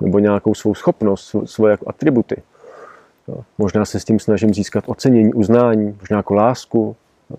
nebo 0.02 0.20
nějakou 0.20 0.54
svou 0.54 0.76
schopnost, 0.76 1.36
svoje 1.46 1.72
jako 1.72 1.90
atributy. 1.90 2.36
Jo. 3.28 3.44
Možná 3.58 3.86
se 3.86 4.00
s 4.00 4.06
tím 4.06 4.20
snažím 4.20 4.54
získat 4.54 4.84
ocenění, 4.88 5.34
uznání, 5.34 5.98
možná 6.00 6.18
jako 6.18 6.34
lásku. 6.34 6.96
Jo. 7.30 7.38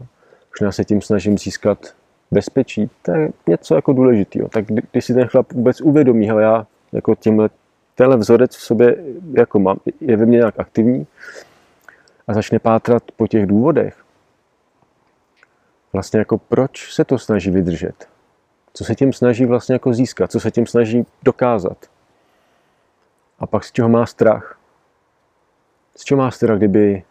Možná 0.54 0.72
se 0.72 0.84
tím 0.84 1.02
snažím 1.02 1.38
získat 1.38 1.94
bezpečí. 2.30 2.90
To 3.02 3.12
je 3.12 3.30
něco 3.46 3.74
jako 3.74 3.92
důležitého. 3.92 4.48
Tak 4.48 4.64
když 4.64 5.04
si 5.04 5.14
ten 5.14 5.26
chlap 5.26 5.52
vůbec 5.52 5.80
uvědomí, 5.80 6.28
hele, 6.28 6.42
já 6.42 6.66
jako 6.92 7.14
tímhle, 7.14 7.50
tenhle 7.94 8.16
vzorec 8.16 8.56
v 8.56 8.62
sobě 8.62 8.96
jako 9.32 9.58
mám, 9.58 9.78
je 10.00 10.16
ve 10.16 10.26
mně 10.26 10.36
nějak 10.36 10.60
aktivní 10.60 11.06
a 12.28 12.34
začne 12.34 12.58
pátrat 12.58 13.02
po 13.16 13.26
těch 13.26 13.46
důvodech, 13.46 14.04
vlastně 15.92 16.18
jako 16.18 16.38
proč 16.38 16.94
se 16.94 17.04
to 17.04 17.18
snaží 17.18 17.50
vydržet, 17.50 18.08
co 18.74 18.84
se 18.84 18.94
tím 18.94 19.12
snaží 19.12 19.44
vlastně 19.44 19.72
jako 19.72 19.94
získat, 19.94 20.30
co 20.30 20.40
se 20.40 20.50
tím 20.50 20.66
snaží 20.66 21.06
dokázat. 21.22 21.86
A 23.38 23.46
pak 23.46 23.64
z 23.64 23.72
čeho 23.72 23.88
má 23.88 24.06
strach. 24.06 24.57
Z 25.98 26.04
čeho 26.04 26.18
má 26.18 26.30
strach, 26.30 26.58
kdyby 26.58 27.02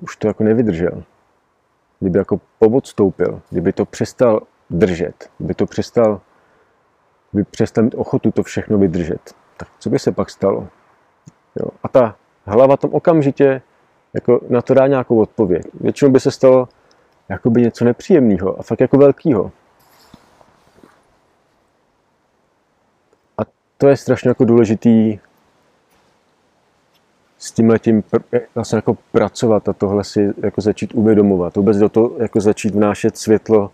už 0.00 0.16
to 0.16 0.28
jako 0.28 0.44
nevydržel? 0.44 1.02
Kdyby 2.00 2.18
jako 2.18 2.40
povodstoupil, 2.58 3.42
kdyby 3.50 3.72
to 3.72 3.84
přestal 3.84 4.40
držet, 4.70 5.30
kdyby 5.38 5.54
to 5.54 5.66
přestal, 5.66 6.20
kdyby 7.30 7.44
přestal 7.44 7.84
mít 7.84 7.94
ochotu 7.94 8.30
to 8.30 8.42
všechno 8.42 8.78
vydržet. 8.78 9.34
Tak 9.56 9.68
co 9.78 9.90
by 9.90 9.98
se 9.98 10.12
pak 10.12 10.30
stalo? 10.30 10.68
Jo. 11.60 11.68
A 11.82 11.88
ta 11.88 12.16
hlava 12.44 12.76
tam 12.76 12.90
okamžitě 12.90 13.62
jako 14.12 14.40
na 14.48 14.62
to 14.62 14.74
dá 14.74 14.86
nějakou 14.86 15.20
odpověď. 15.20 15.62
Většinou 15.80 16.10
by 16.10 16.20
se 16.20 16.30
stalo 16.30 16.68
jakoby 17.28 17.62
něco 17.62 17.84
nepříjemného 17.84 18.58
a 18.58 18.62
fakt 18.62 18.80
jako 18.80 18.98
velkého. 18.98 19.52
A 23.38 23.42
to 23.78 23.88
je 23.88 23.96
strašně 23.96 24.28
jako 24.28 24.44
důležitý 24.44 25.18
s 27.44 27.52
tím 27.52 27.70
letím 27.70 28.04
vlastně 28.54 28.76
jako 28.76 28.96
pracovat 29.12 29.68
a 29.68 29.72
tohle 29.72 30.04
si 30.04 30.32
jako 30.42 30.60
začít 30.60 30.94
uvědomovat. 30.94 31.56
Vůbec 31.56 31.76
do 31.76 31.88
toho 31.88 32.10
jako 32.18 32.40
začít 32.40 32.74
vnášet 32.74 33.16
světlo 33.16 33.70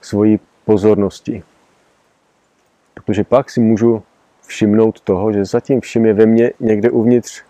svojí 0.00 0.40
pozornosti. 0.64 1.42
Protože 2.94 3.24
pak 3.24 3.50
si 3.50 3.60
můžu 3.60 4.02
všimnout 4.46 5.00
toho, 5.00 5.32
že 5.32 5.44
zatím 5.44 5.80
všim 5.80 6.06
je 6.06 6.14
ve 6.14 6.26
mně 6.26 6.52
někde 6.60 6.90
uvnitř 6.90 7.42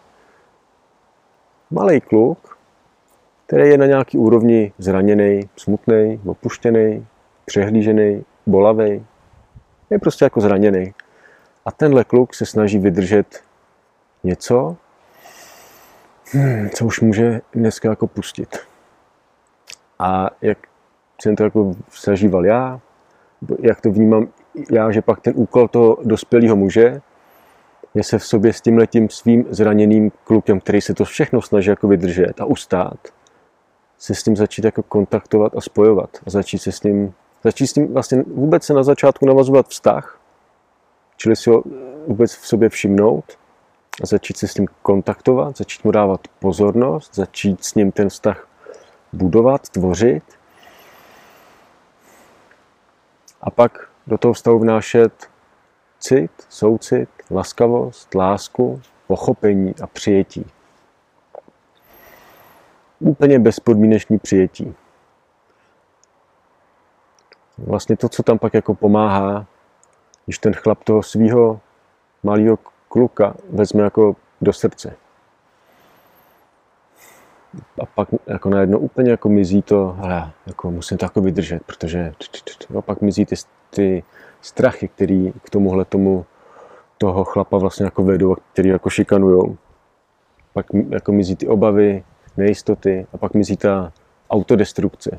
malý 1.70 2.00
kluk, 2.00 2.58
který 3.46 3.68
je 3.68 3.78
na 3.78 3.86
nějaký 3.86 4.18
úrovni 4.18 4.72
zraněný, 4.78 5.48
smutný, 5.56 6.20
opuštěný, 6.26 7.06
přehlížený, 7.44 8.24
bolavý. 8.46 9.06
Je 9.90 9.98
prostě 9.98 10.24
jako 10.24 10.40
zraněný. 10.40 10.94
A 11.64 11.72
tenhle 11.72 12.04
kluk 12.04 12.34
se 12.34 12.46
snaží 12.46 12.78
vydržet 12.78 13.40
něco, 14.24 14.76
hmm, 16.32 16.70
co 16.70 16.86
už 16.86 17.00
může 17.00 17.40
dneska 17.54 17.88
jako 17.88 18.06
pustit. 18.06 18.56
A 19.98 20.30
jak 20.42 20.58
jsem 21.22 21.36
to 21.36 21.44
jako 21.44 21.74
zažíval 22.04 22.46
já, 22.46 22.80
jak 23.58 23.80
to 23.80 23.90
vnímám 23.90 24.28
já, 24.70 24.90
že 24.90 25.02
pak 25.02 25.20
ten 25.20 25.32
úkol 25.36 25.68
toho 25.68 25.98
dospělého 26.04 26.56
muže 26.56 27.00
je 27.94 28.04
se 28.04 28.18
v 28.18 28.24
sobě 28.24 28.52
s 28.52 28.60
tím 28.60 28.78
letím 28.78 29.10
svým 29.10 29.44
zraněným 29.50 30.10
klukem, 30.24 30.60
který 30.60 30.80
se 30.80 30.94
to 30.94 31.04
všechno 31.04 31.42
snaží 31.42 31.70
jako 31.70 31.88
vydržet 31.88 32.40
a 32.40 32.44
ustát, 32.44 32.98
se 33.98 34.14
s 34.14 34.22
tím 34.22 34.36
začít 34.36 34.64
jako 34.64 34.82
kontaktovat 34.82 35.56
a 35.56 35.60
spojovat 35.60 36.10
a 36.26 36.30
začít 36.30 36.58
se 36.58 36.72
s 36.72 36.82
ním, 36.82 37.14
začít 37.44 37.66
s 37.66 37.72
tím 37.72 37.92
vlastně 37.92 38.22
vůbec 38.22 38.64
se 38.64 38.74
na 38.74 38.82
začátku 38.82 39.26
navazovat 39.26 39.68
vztah, 39.68 40.20
čili 41.16 41.36
si 41.36 41.50
ho 41.50 41.62
vůbec 42.06 42.34
v 42.34 42.46
sobě 42.46 42.68
všimnout 42.68 43.24
začít 44.02 44.36
se 44.36 44.48
s 44.48 44.54
ním 44.54 44.68
kontaktovat, 44.82 45.56
začít 45.56 45.84
mu 45.84 45.90
dávat 45.90 46.20
pozornost, 46.38 47.14
začít 47.14 47.64
s 47.64 47.74
ním 47.74 47.92
ten 47.92 48.08
vztah 48.08 48.48
budovat, 49.12 49.68
tvořit 49.68 50.24
a 53.40 53.50
pak 53.50 53.88
do 54.06 54.18
toho 54.18 54.34
vztahu 54.34 54.58
vnášet 54.58 55.30
cit, 55.98 56.30
soucit, 56.48 57.08
laskavost, 57.30 58.14
lásku, 58.14 58.82
pochopení 59.06 59.74
a 59.82 59.86
přijetí. 59.86 60.46
Úplně 63.00 63.38
bezpodmínečný 63.38 64.18
přijetí. 64.18 64.74
Vlastně 67.58 67.96
to, 67.96 68.08
co 68.08 68.22
tam 68.22 68.38
pak 68.38 68.54
jako 68.54 68.74
pomáhá, 68.74 69.46
když 70.24 70.38
ten 70.38 70.54
chlap 70.54 70.84
toho 70.84 71.02
svého 71.02 71.60
malého 72.22 72.58
kluka 72.96 73.34
vezme 73.50 73.82
jako 73.82 74.16
do 74.40 74.52
srdce. 74.52 74.96
a 77.82 77.86
pak 77.86 78.08
jako 78.26 78.50
najednou 78.50 78.78
úplně 78.78 79.10
jako 79.10 79.28
mizí 79.28 79.62
to, 79.62 79.96
hele, 80.00 80.32
jako 80.46 80.70
musím 80.70 80.98
to 80.98 81.04
jako 81.04 81.20
vydržet, 81.20 81.62
protože 81.66 82.12
no, 82.70 82.82
pak 82.82 83.00
mizí 83.00 83.26
ty, 83.26 83.34
ty 83.70 84.02
strachy, 84.40 84.88
který 84.88 85.32
k 85.42 85.50
tomuhle 85.50 85.84
tomu 85.84 86.26
toho 86.98 87.24
chlapa 87.24 87.58
vlastně 87.58 87.84
jako 87.84 88.04
vedou, 88.04 88.36
který 88.52 88.68
jako 88.68 88.90
šikanujou. 88.90 89.56
Pak 90.52 90.66
jako 90.90 91.12
mizí 91.12 91.36
ty 91.36 91.48
obavy, 91.48 92.04
nejistoty 92.36 93.06
a 93.12 93.18
pak 93.18 93.34
mizí 93.34 93.56
ta 93.56 93.92
autodestrukce. 94.30 95.18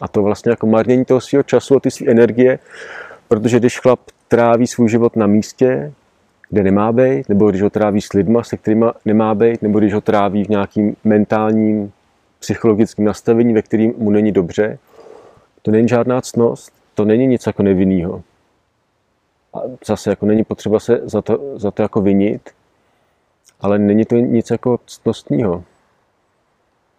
A 0.00 0.08
to 0.08 0.22
vlastně 0.22 0.50
jako 0.50 0.66
marnění 0.66 1.04
toho 1.04 1.20
svého 1.20 1.42
času 1.42 1.76
a 1.76 1.80
ty 1.80 1.90
své 1.90 2.10
energie, 2.10 2.58
protože 3.28 3.58
když 3.58 3.80
chlap 3.80 4.00
tráví 4.28 4.66
svůj 4.66 4.88
život 4.88 5.16
na 5.16 5.26
místě, 5.26 5.92
kde 6.50 6.62
nemá 6.62 6.92
být, 6.92 7.28
nebo 7.28 7.50
když 7.50 7.62
ho 7.62 7.70
tráví 7.70 8.00
s 8.00 8.12
lidma, 8.12 8.42
se 8.42 8.56
kterými 8.56 8.86
nemá 9.04 9.34
být, 9.34 9.62
nebo 9.62 9.78
když 9.78 9.94
ho 9.94 10.00
tráví 10.00 10.44
v 10.44 10.48
nějakým 10.48 10.96
mentálním, 11.04 11.92
psychologickým 12.38 13.04
nastavení, 13.04 13.54
ve 13.54 13.62
kterým 13.62 13.94
mu 13.98 14.10
není 14.10 14.32
dobře, 14.32 14.78
to 15.62 15.70
není 15.70 15.88
žádná 15.88 16.20
ctnost, 16.20 16.72
to 16.94 17.04
není 17.04 17.26
nic 17.26 17.46
jako 17.46 17.62
nevinnýho. 17.62 18.22
A 19.54 19.58
zase 19.86 20.10
jako 20.10 20.26
není 20.26 20.44
potřeba 20.44 20.80
se 20.80 21.00
za 21.04 21.22
to, 21.22 21.58
za 21.58 21.70
to 21.70 21.82
jako 21.82 22.00
vinit, 22.00 22.50
ale 23.60 23.78
není 23.78 24.04
to 24.04 24.16
nic 24.16 24.50
jako 24.50 24.78
ctnostního. 24.86 25.64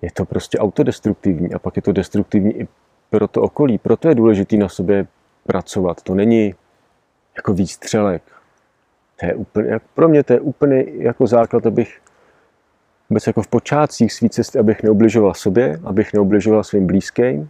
Je 0.01 0.11
to 0.11 0.25
prostě 0.25 0.57
autodestruktivní 0.57 1.53
a 1.53 1.59
pak 1.59 1.75
je 1.75 1.81
to 1.81 1.91
destruktivní 1.91 2.59
i 2.59 2.67
pro 3.09 3.27
to 3.27 3.41
okolí. 3.41 3.77
Proto 3.77 4.09
je 4.09 4.15
důležité 4.15 4.57
na 4.57 4.69
sobě 4.69 5.07
pracovat. 5.45 6.01
To 6.01 6.15
není 6.15 6.55
jako 7.35 7.53
výstřelek. 7.53 8.23
To 9.19 9.25
je 9.25 9.35
úplně, 9.35 9.79
pro 9.93 10.07
mě 10.07 10.23
to 10.23 10.33
je 10.33 10.39
úplně 10.39 10.85
jako 10.87 11.27
základ, 11.27 11.65
abych 11.65 12.01
vůbec 13.09 13.27
jako 13.27 13.41
v 13.41 13.47
počátcích 13.47 14.13
své 14.13 14.29
cesty, 14.29 14.59
abych 14.59 14.83
neobližoval 14.83 15.33
sobě, 15.33 15.79
abych 15.83 16.13
neobližoval 16.13 16.63
svým 16.63 16.87
blízkým. 16.87 17.49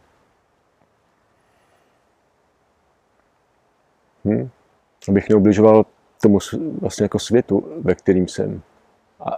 Hm? 4.26 4.50
Abych 5.10 5.30
neobližoval 5.30 5.86
tomu 6.22 6.40
vlastně 6.82 7.04
jako 7.04 7.20
světu, 7.20 7.74
ve 7.82 7.96
kterým 7.96 8.28
jsem. 8.28 8.62
A 9.20 9.38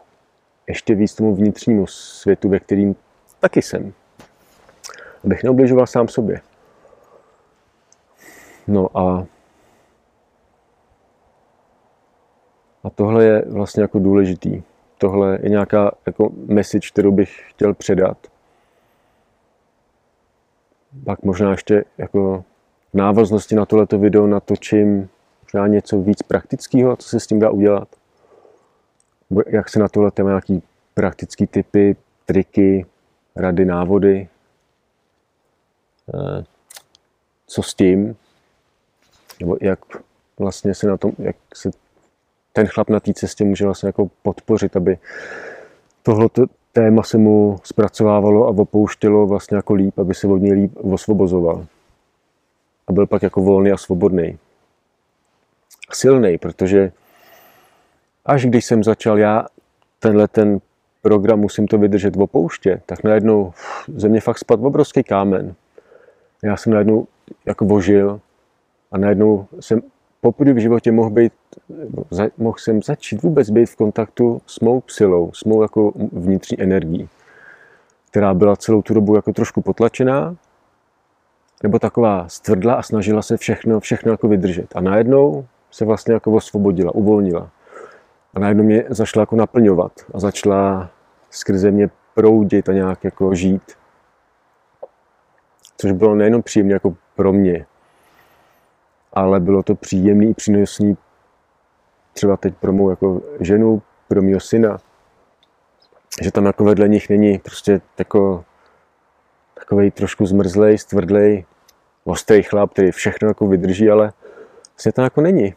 ještě 0.67 0.95
víc 0.95 1.15
tomu 1.15 1.35
vnitřnímu 1.35 1.87
světu, 1.87 2.49
ve 2.49 2.59
kterým 2.59 2.95
taky 3.39 3.61
jsem. 3.61 3.93
Abych 5.23 5.43
neobližoval 5.43 5.87
sám 5.87 6.07
sobě. 6.07 6.41
No 8.67 8.97
a 8.97 9.25
A 12.83 12.89
tohle 12.89 13.25
je 13.25 13.45
vlastně 13.47 13.81
jako 13.81 13.99
důležitý. 13.99 14.63
Tohle 14.97 15.39
je 15.43 15.49
nějaká 15.49 15.91
jako 16.05 16.31
message, 16.33 16.87
kterou 16.91 17.11
bych 17.11 17.43
chtěl 17.49 17.73
předat. 17.73 18.17
Pak 21.05 21.23
možná 21.23 21.51
ještě 21.51 21.83
jako 21.97 22.43
v 22.93 22.97
návaznosti 22.97 23.55
na 23.55 23.65
tohleto 23.65 23.99
video 23.99 24.27
natočím 24.27 25.09
možná 25.43 25.67
něco 25.67 26.01
víc 26.01 26.21
praktického, 26.21 26.95
co 26.95 27.09
se 27.09 27.19
s 27.19 27.27
tím 27.27 27.39
dá 27.39 27.49
udělat. 27.49 27.87
Jak 29.47 29.69
se 29.69 29.79
na 29.79 29.87
tohle 29.87 30.11
téma 30.11 30.29
nějaký 30.29 30.63
praktické 30.93 31.47
typy, 31.47 31.95
triky, 32.25 32.85
rady, 33.35 33.65
návody. 33.65 34.27
Eh, 36.13 36.43
co 37.47 37.63
s 37.63 37.73
tím? 37.73 38.15
Nebo 39.39 39.57
jak 39.61 39.79
vlastně 40.39 40.75
se 40.75 40.87
na 40.87 40.97
tom, 40.97 41.11
jak 41.19 41.35
se 41.53 41.71
ten 42.53 42.67
chlap 42.67 42.89
na 42.89 42.99
té 42.99 43.13
cestě 43.13 43.43
může 43.43 43.65
vlastně 43.65 43.87
jako 43.87 44.09
podpořit, 44.21 44.75
aby 44.75 44.97
tohle 46.03 46.29
téma 46.73 47.03
se 47.03 47.17
mu 47.17 47.59
zpracovávalo 47.63 48.47
a 48.47 48.49
opouštělo 48.49 49.27
vlastně 49.27 49.57
jako 49.57 49.73
líp, 49.73 49.99
aby 49.99 50.13
se 50.13 50.27
od 50.27 50.37
něj 50.37 50.53
líp 50.53 50.71
osvobozoval. 50.75 51.65
A 52.87 52.91
byl 52.91 53.07
pak 53.07 53.23
jako 53.23 53.41
volný 53.41 53.71
a 53.71 53.77
svobodný. 53.77 54.37
Silný, 55.93 56.37
protože 56.37 56.91
až 58.25 58.45
když 58.45 58.65
jsem 58.65 58.83
začal 58.83 59.19
já 59.19 59.45
tenhle 59.99 60.27
ten 60.27 60.59
program 61.01 61.39
musím 61.39 61.67
to 61.67 61.77
vydržet 61.77 62.15
v 62.15 62.21
opouště, 62.21 62.81
tak 62.85 63.03
najednou 63.03 63.53
ze 63.87 64.09
mě 64.09 64.21
fakt 64.21 64.37
spadl 64.37 64.67
obrovský 64.67 65.03
kámen. 65.03 65.55
Já 66.43 66.57
jsem 66.57 66.73
najednou 66.73 67.07
jako 67.45 67.65
vožil 67.65 68.19
a 68.91 68.97
najednou 68.97 69.47
jsem 69.59 69.81
poprvé 70.21 70.53
v 70.53 70.57
životě 70.57 70.91
mohl, 70.91 71.09
být, 71.09 71.33
mohl 72.37 72.57
jsem 72.57 72.83
začít 72.83 73.21
vůbec 73.21 73.49
být 73.49 73.65
v 73.65 73.75
kontaktu 73.75 74.41
s 74.45 74.59
mou 74.59 74.83
silou, 74.87 75.31
s 75.33 75.43
mou 75.43 75.61
jako 75.61 75.93
vnitřní 76.11 76.61
energií, 76.61 77.09
která 78.09 78.33
byla 78.33 78.55
celou 78.55 78.81
tu 78.81 78.93
dobu 78.93 79.15
jako 79.15 79.33
trošku 79.33 79.61
potlačená, 79.61 80.35
nebo 81.63 81.79
taková 81.79 82.27
stvrdla 82.27 82.73
a 82.73 82.81
snažila 82.81 83.21
se 83.21 83.37
všechno, 83.37 83.79
všechno 83.79 84.11
jako 84.11 84.27
vydržet. 84.27 84.75
A 84.75 84.81
najednou 84.81 85.45
se 85.71 85.85
vlastně 85.85 86.13
jako 86.13 86.31
osvobodila, 86.31 86.95
uvolnila. 86.95 87.49
A 88.33 88.39
najednou 88.39 88.63
mě 88.63 88.83
začala 88.89 89.21
jako 89.21 89.35
naplňovat 89.35 89.91
a 90.13 90.19
začala 90.19 90.89
skrze 91.29 91.71
mě 91.71 91.89
proudit 92.13 92.69
a 92.69 92.73
nějak 92.73 93.03
jako 93.03 93.35
žít. 93.35 93.71
Což 95.77 95.91
bylo 95.91 96.15
nejenom 96.15 96.41
příjemně 96.41 96.73
jako 96.73 96.95
pro 97.15 97.33
mě, 97.33 97.65
ale 99.13 99.39
bylo 99.39 99.63
to 99.63 99.75
příjemný, 99.75 100.33
přínosný 100.33 100.97
třeba 102.13 102.37
teď 102.37 102.55
pro 102.55 102.73
mou 102.73 102.89
jako 102.89 103.21
ženu, 103.39 103.81
pro 104.07 104.21
mého 104.21 104.39
syna, 104.39 104.77
že 106.21 106.31
tam 106.31 106.45
jako 106.45 106.63
vedle 106.63 106.87
nich 106.87 107.09
není 107.09 107.37
prostě 107.39 107.81
jako 107.97 108.45
takový 109.53 109.91
trošku 109.91 110.25
zmrzlej, 110.25 110.77
stvrdlej, 110.77 111.45
ostrý 112.03 112.43
chlap, 112.43 112.71
který 112.71 112.91
všechno 112.91 113.27
jako 113.27 113.47
vydrží, 113.47 113.89
ale 113.89 114.13
vlastně 114.69 114.91
tam 114.91 115.03
jako 115.03 115.21
není 115.21 115.55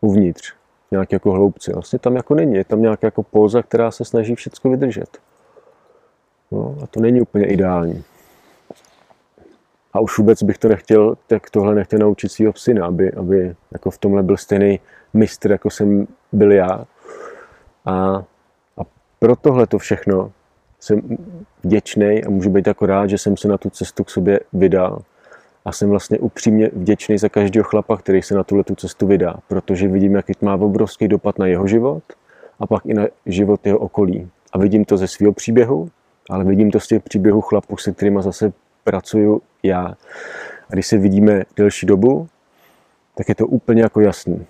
uvnitř 0.00 0.58
nějaký 0.90 1.14
jako 1.14 1.32
hloubci. 1.32 1.72
Vlastně 1.72 1.98
tam 1.98 2.16
jako 2.16 2.34
není. 2.34 2.54
Je 2.54 2.64
tam 2.64 2.82
nějaká 2.82 3.06
jako 3.06 3.22
póza, 3.22 3.62
která 3.62 3.90
se 3.90 4.04
snaží 4.04 4.34
všechno 4.34 4.70
vydržet. 4.70 5.18
No, 6.50 6.76
a 6.82 6.86
to 6.86 7.00
není 7.00 7.20
úplně 7.20 7.46
ideální. 7.46 8.04
A 9.92 10.00
už 10.00 10.18
vůbec 10.18 10.42
bych 10.42 10.58
to 10.58 10.68
nechtěl, 10.68 11.16
tak 11.26 11.50
tohle 11.50 11.74
nechtěl 11.74 11.98
naučit 11.98 12.28
svého 12.28 12.52
syna, 12.56 12.86
aby, 12.86 13.12
aby 13.12 13.54
jako 13.72 13.90
v 13.90 13.98
tomhle 13.98 14.22
byl 14.22 14.36
stejný 14.36 14.80
mistr, 15.14 15.50
jako 15.50 15.70
jsem 15.70 16.06
byl 16.32 16.52
já. 16.52 16.84
A, 17.84 17.94
a 18.78 18.82
pro 19.18 19.36
tohle 19.36 19.66
to 19.66 19.78
všechno 19.78 20.32
jsem 20.80 21.00
vděčný 21.64 22.24
a 22.24 22.30
můžu 22.30 22.50
být 22.50 22.66
jako 22.66 22.86
rád, 22.86 23.06
že 23.06 23.18
jsem 23.18 23.36
se 23.36 23.48
na 23.48 23.58
tu 23.58 23.70
cestu 23.70 24.04
k 24.04 24.10
sobě 24.10 24.40
vydal. 24.52 25.02
A 25.64 25.72
jsem 25.72 25.90
vlastně 25.90 26.18
upřímně 26.18 26.70
vděčný 26.72 27.18
za 27.18 27.28
každého 27.28 27.64
chlapa, 27.64 27.96
který 27.96 28.22
se 28.22 28.34
na 28.34 28.44
tuhle 28.44 28.64
tu 28.64 28.74
cestu 28.74 29.06
vydá, 29.06 29.34
protože 29.48 29.88
vidím, 29.88 30.14
jaký 30.14 30.32
má 30.40 30.54
obrovský 30.54 31.08
dopad 31.08 31.38
na 31.38 31.46
jeho 31.46 31.66
život 31.66 32.02
a 32.60 32.66
pak 32.66 32.86
i 32.86 32.94
na 32.94 33.06
život 33.26 33.66
jeho 33.66 33.78
okolí. 33.78 34.30
A 34.52 34.58
vidím 34.58 34.84
to 34.84 34.96
ze 34.96 35.06
svého 35.06 35.32
příběhu, 35.32 35.88
ale 36.30 36.44
vidím 36.44 36.70
to 36.70 36.80
z 36.80 36.86
těch 36.86 37.02
příběhů 37.02 37.40
chlapů, 37.40 37.76
se 37.76 37.92
kterými 37.92 38.22
zase 38.22 38.52
pracuju 38.88 39.42
já. 39.62 39.86
A 40.70 40.72
když 40.72 40.86
se 40.86 40.98
vidíme 40.98 41.42
delší 41.56 41.86
dobu, 41.86 42.28
tak 43.14 43.28
je 43.28 43.34
to 43.34 43.46
úplně 43.46 43.82
jako 43.82 44.00
jasný. 44.00 44.46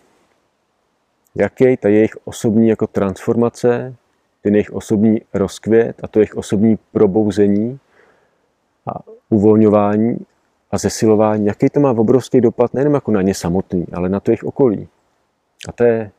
Jaký 1.35 1.77
ta 1.77 1.89
jejich 1.89 2.17
osobní 2.25 2.69
jako 2.69 2.87
transformace, 2.87 3.95
ten 4.43 4.55
jejich 4.55 4.71
osobní 4.71 5.21
rozkvět 5.35 6.01
a 6.03 6.09
to 6.09 6.19
jejich 6.19 6.37
osobní 6.37 6.79
probouzení 6.93 7.79
a 8.87 9.01
uvolňování 9.31 10.17
a 10.71 10.79
zesilování, 10.79 11.47
jaký 11.47 11.69
to 11.69 11.81
má 11.81 11.91
obrovský 11.91 12.41
dopad 12.41 12.75
nejen 12.75 12.95
jako 12.95 13.11
na 13.11 13.23
ně 13.23 13.35
samotný, 13.35 13.87
ale 13.93 14.09
na 14.09 14.21
to 14.21 14.31
jejich 14.31 14.45
okolí. 14.45 14.89
A 15.69 15.73
to 15.73 15.85
je 15.85 16.11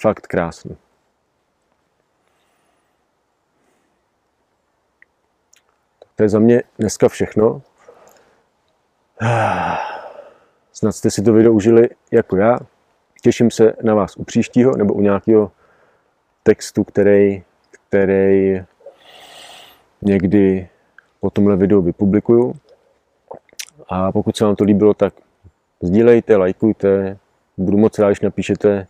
fakt 0.00 0.26
krásný. 0.26 0.76
To 6.22 6.24
je 6.24 6.28
za 6.28 6.38
mě 6.38 6.62
dneska 6.78 7.08
všechno. 7.08 7.62
Snad 10.72 10.92
jste 10.92 11.10
si 11.10 11.22
to 11.22 11.32
video 11.32 11.52
užili 11.52 11.88
jako 12.10 12.36
já. 12.36 12.58
Těším 13.22 13.50
se 13.50 13.72
na 13.82 13.94
vás 13.94 14.16
u 14.16 14.24
příštího 14.24 14.76
nebo 14.76 14.94
u 14.94 15.00
nějakého 15.00 15.50
textu, 16.42 16.84
který, 16.84 17.42
který 17.88 18.62
někdy 20.02 20.68
po 21.20 21.30
tomhle 21.30 21.56
videu 21.56 21.82
vypublikuju. 21.82 22.54
A 23.88 24.12
pokud 24.12 24.36
se 24.36 24.44
vám 24.44 24.56
to 24.56 24.64
líbilo, 24.64 24.94
tak 24.94 25.14
sdílejte, 25.80 26.36
lajkujte. 26.36 27.18
Budu 27.56 27.78
moc 27.78 27.98
rád, 27.98 28.08
když 28.08 28.20
napíšete, 28.20 28.86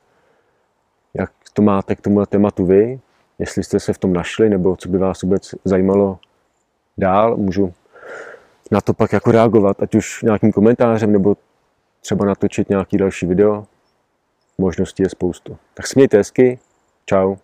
jak 1.14 1.32
to 1.52 1.62
máte 1.62 1.96
k 1.96 2.00
tomuhle 2.00 2.26
tématu 2.26 2.66
vy, 2.66 3.00
jestli 3.38 3.64
jste 3.64 3.80
se 3.80 3.92
v 3.92 3.98
tom 3.98 4.12
našli, 4.12 4.48
nebo 4.48 4.76
co 4.76 4.88
by 4.88 4.98
vás 4.98 5.22
vůbec 5.22 5.54
zajímalo 5.64 6.18
dál. 6.98 7.36
Můžu 7.36 7.74
na 8.70 8.80
to 8.80 8.94
pak 8.94 9.12
jako 9.12 9.32
reagovat, 9.32 9.82
ať 9.82 9.94
už 9.94 10.22
nějakým 10.22 10.52
komentářem, 10.52 11.12
nebo 11.12 11.36
třeba 12.00 12.24
natočit 12.24 12.68
nějaký 12.68 12.98
další 12.98 13.26
video. 13.26 13.64
Možností 14.58 15.02
je 15.02 15.08
spoustu. 15.08 15.56
Tak 15.74 15.86
smějte 15.86 16.16
hezky. 16.16 16.58
Čau. 17.06 17.36